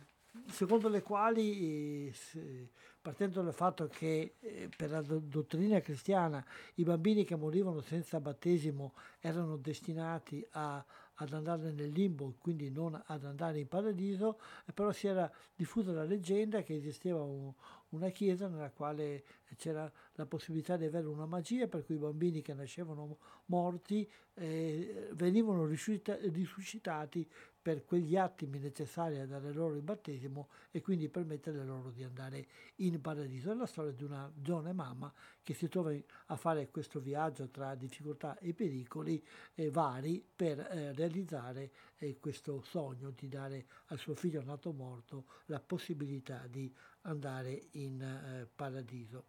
secondo 0.47 0.87
le 0.87 1.01
quali, 1.01 2.07
eh, 2.07 2.69
partendo 3.03 3.41
dal 3.41 3.53
fatto 3.53 3.89
che 3.89 4.35
eh, 4.39 4.69
per 4.75 4.89
la 4.89 5.01
dottrina 5.01 5.81
cristiana 5.81 6.43
i 6.75 6.85
bambini 6.85 7.25
che 7.25 7.35
morivano 7.35 7.81
senza 7.81 8.21
battesimo 8.21 8.93
erano 9.19 9.57
destinati 9.57 10.43
a, 10.51 10.83
ad 11.15 11.33
andare 11.33 11.73
nel 11.73 11.91
limbo, 11.91 12.33
quindi 12.39 12.71
non 12.71 12.99
ad 13.05 13.25
andare 13.25 13.59
in 13.59 13.67
paradiso, 13.67 14.39
però 14.73 14.93
si 14.93 15.07
era 15.07 15.29
diffusa 15.53 15.91
la 15.91 16.05
leggenda 16.05 16.63
che 16.63 16.75
esisteva 16.75 17.21
un, 17.21 17.51
una 17.89 18.07
chiesa 18.07 18.47
nella 18.47 18.71
quale 18.71 19.25
c'era 19.57 19.91
la 20.13 20.25
possibilità 20.25 20.77
di 20.77 20.85
avere 20.85 21.07
una 21.07 21.25
magia 21.25 21.67
per 21.67 21.85
cui 21.85 21.95
i 21.95 21.99
bambini 21.99 22.41
che 22.41 22.53
nascevano 22.53 23.17
morti 23.47 24.09
eh, 24.35 25.09
venivano 25.11 25.65
risuscitati 25.65 27.29
per 27.63 27.85
quegli 27.85 28.17
attimi 28.17 28.59
necessari 28.59 29.17
a 29.19 29.25
dare 29.25 29.53
loro 29.53 29.75
il 29.75 29.81
battesimo 29.81 30.49
e 30.69 30.81
quindi 30.81 31.07
permettere 31.07 31.63
loro 31.63 31.91
di 31.91 32.03
andare 32.03 32.45
in 32.77 32.99
paradiso. 32.99 33.51
È 33.51 33.55
la 33.55 33.65
storia 33.65 33.93
di 33.93 34.03
una 34.03 34.29
giovane 34.35 34.73
mamma 34.73 35.11
che 35.41 35.53
si 35.53 35.69
trova 35.69 35.95
a 36.25 36.35
fare 36.35 36.69
questo 36.69 36.99
viaggio 36.99 37.47
tra 37.47 37.73
difficoltà 37.75 38.37
e 38.39 38.53
pericoli 38.53 39.25
eh, 39.55 39.71
vari 39.71 40.23
per 40.35 40.59
eh, 40.59 40.91
realizzare 40.91 41.71
eh, 41.99 42.19
questo 42.19 42.61
sogno 42.63 43.11
di 43.11 43.29
dare 43.29 43.65
al 43.87 43.97
suo 43.97 44.13
figlio 44.13 44.43
nato 44.43 44.73
morto 44.73 45.25
la 45.45 45.61
possibilità 45.61 46.45
di 46.49 46.71
andare 47.03 47.67
in 47.71 48.01
eh, 48.01 48.45
paradiso. 48.53 49.27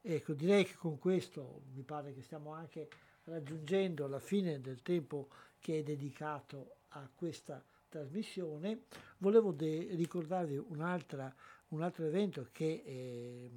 Ecco, 0.00 0.32
direi 0.32 0.64
che 0.64 0.76
con 0.76 0.96
questo 0.98 1.62
mi 1.74 1.82
pare 1.82 2.14
che 2.14 2.22
stiamo 2.22 2.52
anche 2.52 2.88
raggiungendo 3.24 4.06
la 4.06 4.20
fine 4.20 4.60
del 4.60 4.80
tempo 4.80 5.28
che 5.58 5.80
è 5.80 5.82
dedicato 5.82 6.76
a 6.90 7.08
questa 7.14 7.62
trasmissione. 7.88 8.84
Volevo 9.18 9.52
de- 9.52 9.88
ricordarvi 9.92 10.56
un 10.56 10.80
altro 10.80 12.04
evento 12.04 12.48
che 12.52 12.82
eh, 12.84 13.50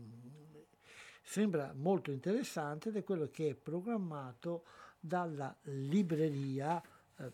sembra 1.22 1.74
molto 1.76 2.12
interessante 2.12 2.90
ed 2.90 2.98
è 2.98 3.04
quello 3.04 3.30
che 3.32 3.50
è 3.50 3.54
programmato 3.54 4.64
dalla 5.00 5.56
libreria 5.64 6.82
eh, 7.18 7.32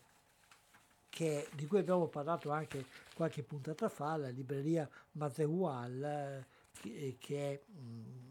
che, 1.08 1.48
di 1.54 1.66
cui 1.66 1.78
abbiamo 1.78 2.06
parlato 2.06 2.50
anche 2.50 2.84
qualche 3.14 3.42
puntata 3.42 3.88
fa, 3.88 4.16
la 4.16 4.28
libreria 4.28 4.88
Mazeual, 5.12 6.02
eh, 6.02 6.46
che, 6.80 7.16
che 7.18 7.52
è, 7.52 7.60
mh, 7.70 8.28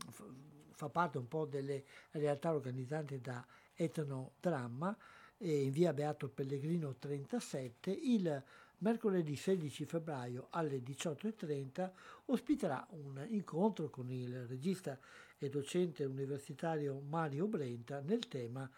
fa 0.71 0.89
parte 0.89 1.17
un 1.17 1.27
po' 1.27 1.45
delle 1.45 1.83
realtà 2.11 2.53
organizzate 2.53 3.19
da 3.19 3.45
Etnodramma 3.75 4.95
in 5.39 5.71
via 5.71 5.93
Beato 5.93 6.29
Pellegrino 6.29 6.95
37 6.95 7.91
il 7.91 8.43
mercoledì 8.79 9.35
16 9.35 9.85
febbraio 9.85 10.47
alle 10.51 10.77
18.30 10.77 11.91
ospiterà 12.25 12.85
un 12.91 13.23
incontro 13.29 13.89
con 13.89 14.09
il 14.11 14.47
regista 14.47 14.97
e 15.37 15.49
docente 15.49 16.05
universitario 16.05 16.99
Mario 16.99 17.47
Brenta 17.47 17.99
nel 18.01 18.27
tema 18.27 18.69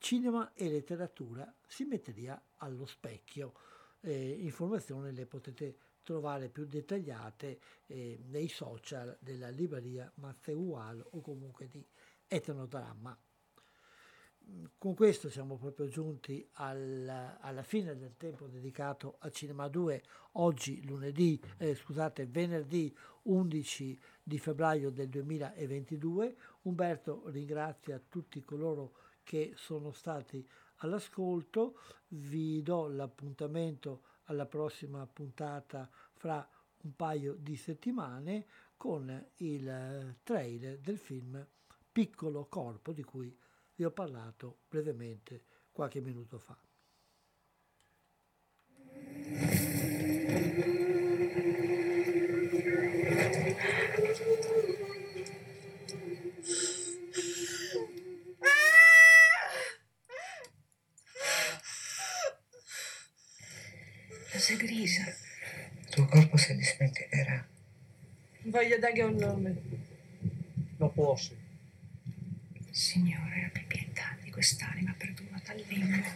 Cinema 0.00 0.52
e 0.54 0.68
letteratura, 0.68 1.52
simmetria 1.66 2.40
allo 2.58 2.86
specchio. 2.86 3.52
Eh, 4.00 4.30
informazioni 4.30 5.12
le 5.12 5.26
potete 5.26 5.76
trovare 6.04 6.48
più 6.48 6.66
dettagliate 6.66 7.58
eh, 7.86 8.20
nei 8.28 8.48
social 8.48 9.16
della 9.20 9.48
libreria 9.48 10.10
Mazzeual 10.14 11.04
o 11.10 11.20
comunque 11.20 11.68
di 11.68 11.84
Etnodramma. 12.28 13.18
Con 14.78 14.94
questo 14.94 15.28
siamo 15.28 15.56
proprio 15.58 15.88
giunti 15.88 16.48
al, 16.54 17.36
alla 17.40 17.62
fine 17.62 17.98
del 17.98 18.16
tempo 18.16 18.46
dedicato 18.46 19.16
a 19.18 19.30
Cinema 19.30 19.68
2, 19.68 20.02
oggi 20.32 20.86
lunedì, 20.86 21.38
eh, 21.58 21.74
scusate, 21.74 22.24
venerdì 22.24 22.96
11 23.24 24.00
di 24.22 24.38
febbraio 24.38 24.90
del 24.90 25.10
2022. 25.10 26.36
Umberto 26.62 27.24
ringrazia 27.26 28.00
tutti 28.08 28.42
coloro 28.42 28.94
che 29.22 29.52
sono 29.54 29.92
stati 29.92 30.48
all'ascolto, 30.76 31.78
vi 32.08 32.62
do 32.62 32.88
l'appuntamento 32.88 34.02
alla 34.24 34.46
prossima 34.46 35.06
puntata 35.06 35.90
fra 36.14 36.48
un 36.84 36.96
paio 36.96 37.34
di 37.34 37.56
settimane 37.56 38.46
con 38.78 39.26
il 39.36 40.16
trailer 40.22 40.78
del 40.78 40.96
film 40.96 41.46
Piccolo 41.92 42.46
Corpo 42.46 42.92
di 42.92 43.02
cui 43.02 43.36
vi 43.78 43.84
ho 43.84 43.92
parlato 43.92 44.62
brevemente 44.68 45.44
qualche 45.70 46.00
minuto 46.00 46.36
fa. 46.40 46.58
Cosa 64.32 64.54
grisa? 64.56 65.04
Il 65.78 65.88
tuo 65.88 66.04
corpo 66.06 66.36
si 66.36 66.56
dismentirà. 66.56 67.46
Voglio 68.42 68.78
dargli 68.78 69.00
un 69.02 69.14
nome. 69.14 69.62
Lo 70.78 70.90
posso. 70.90 71.36
Signore, 72.72 73.50
quest'anima 74.38 74.94
perduta 74.96 75.50
al 75.50 75.64
limbo. 75.66 76.06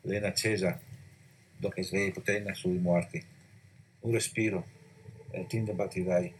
Lena 0.00 0.26
accesa, 0.26 0.80
dopo 1.56 1.80
svegli 1.80 2.10
potenza 2.10 2.52
sui 2.54 2.78
morti. 2.78 3.24
Un 4.00 4.12
respiro 4.12 4.66
e 5.30 5.46
ti 5.46 5.58
imbattirai. 5.58 6.34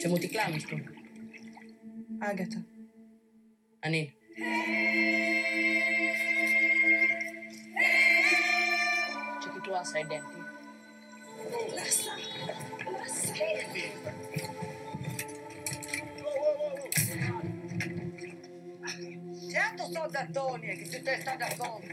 Čemu 0.00 0.18
ti 0.18 0.28
klamiš 0.28 0.64
tu? 0.66 0.76
Agata. 2.18 2.60
Anin. 3.80 4.10
C'è 9.38 9.48
chi 9.52 9.60
tu 9.62 9.70
ha 9.70 9.84
sei 9.84 10.04
denti. 10.06 10.40
Basta. 11.76 12.12
Certo 19.84 20.00
sto 20.00 20.08
da 20.10 20.26
Tony, 20.32 20.76
che 20.76 20.88
tu 20.88 21.02
te 21.02 21.20
sta 21.20 21.36
da 21.36 21.46
Tony. 21.56 21.92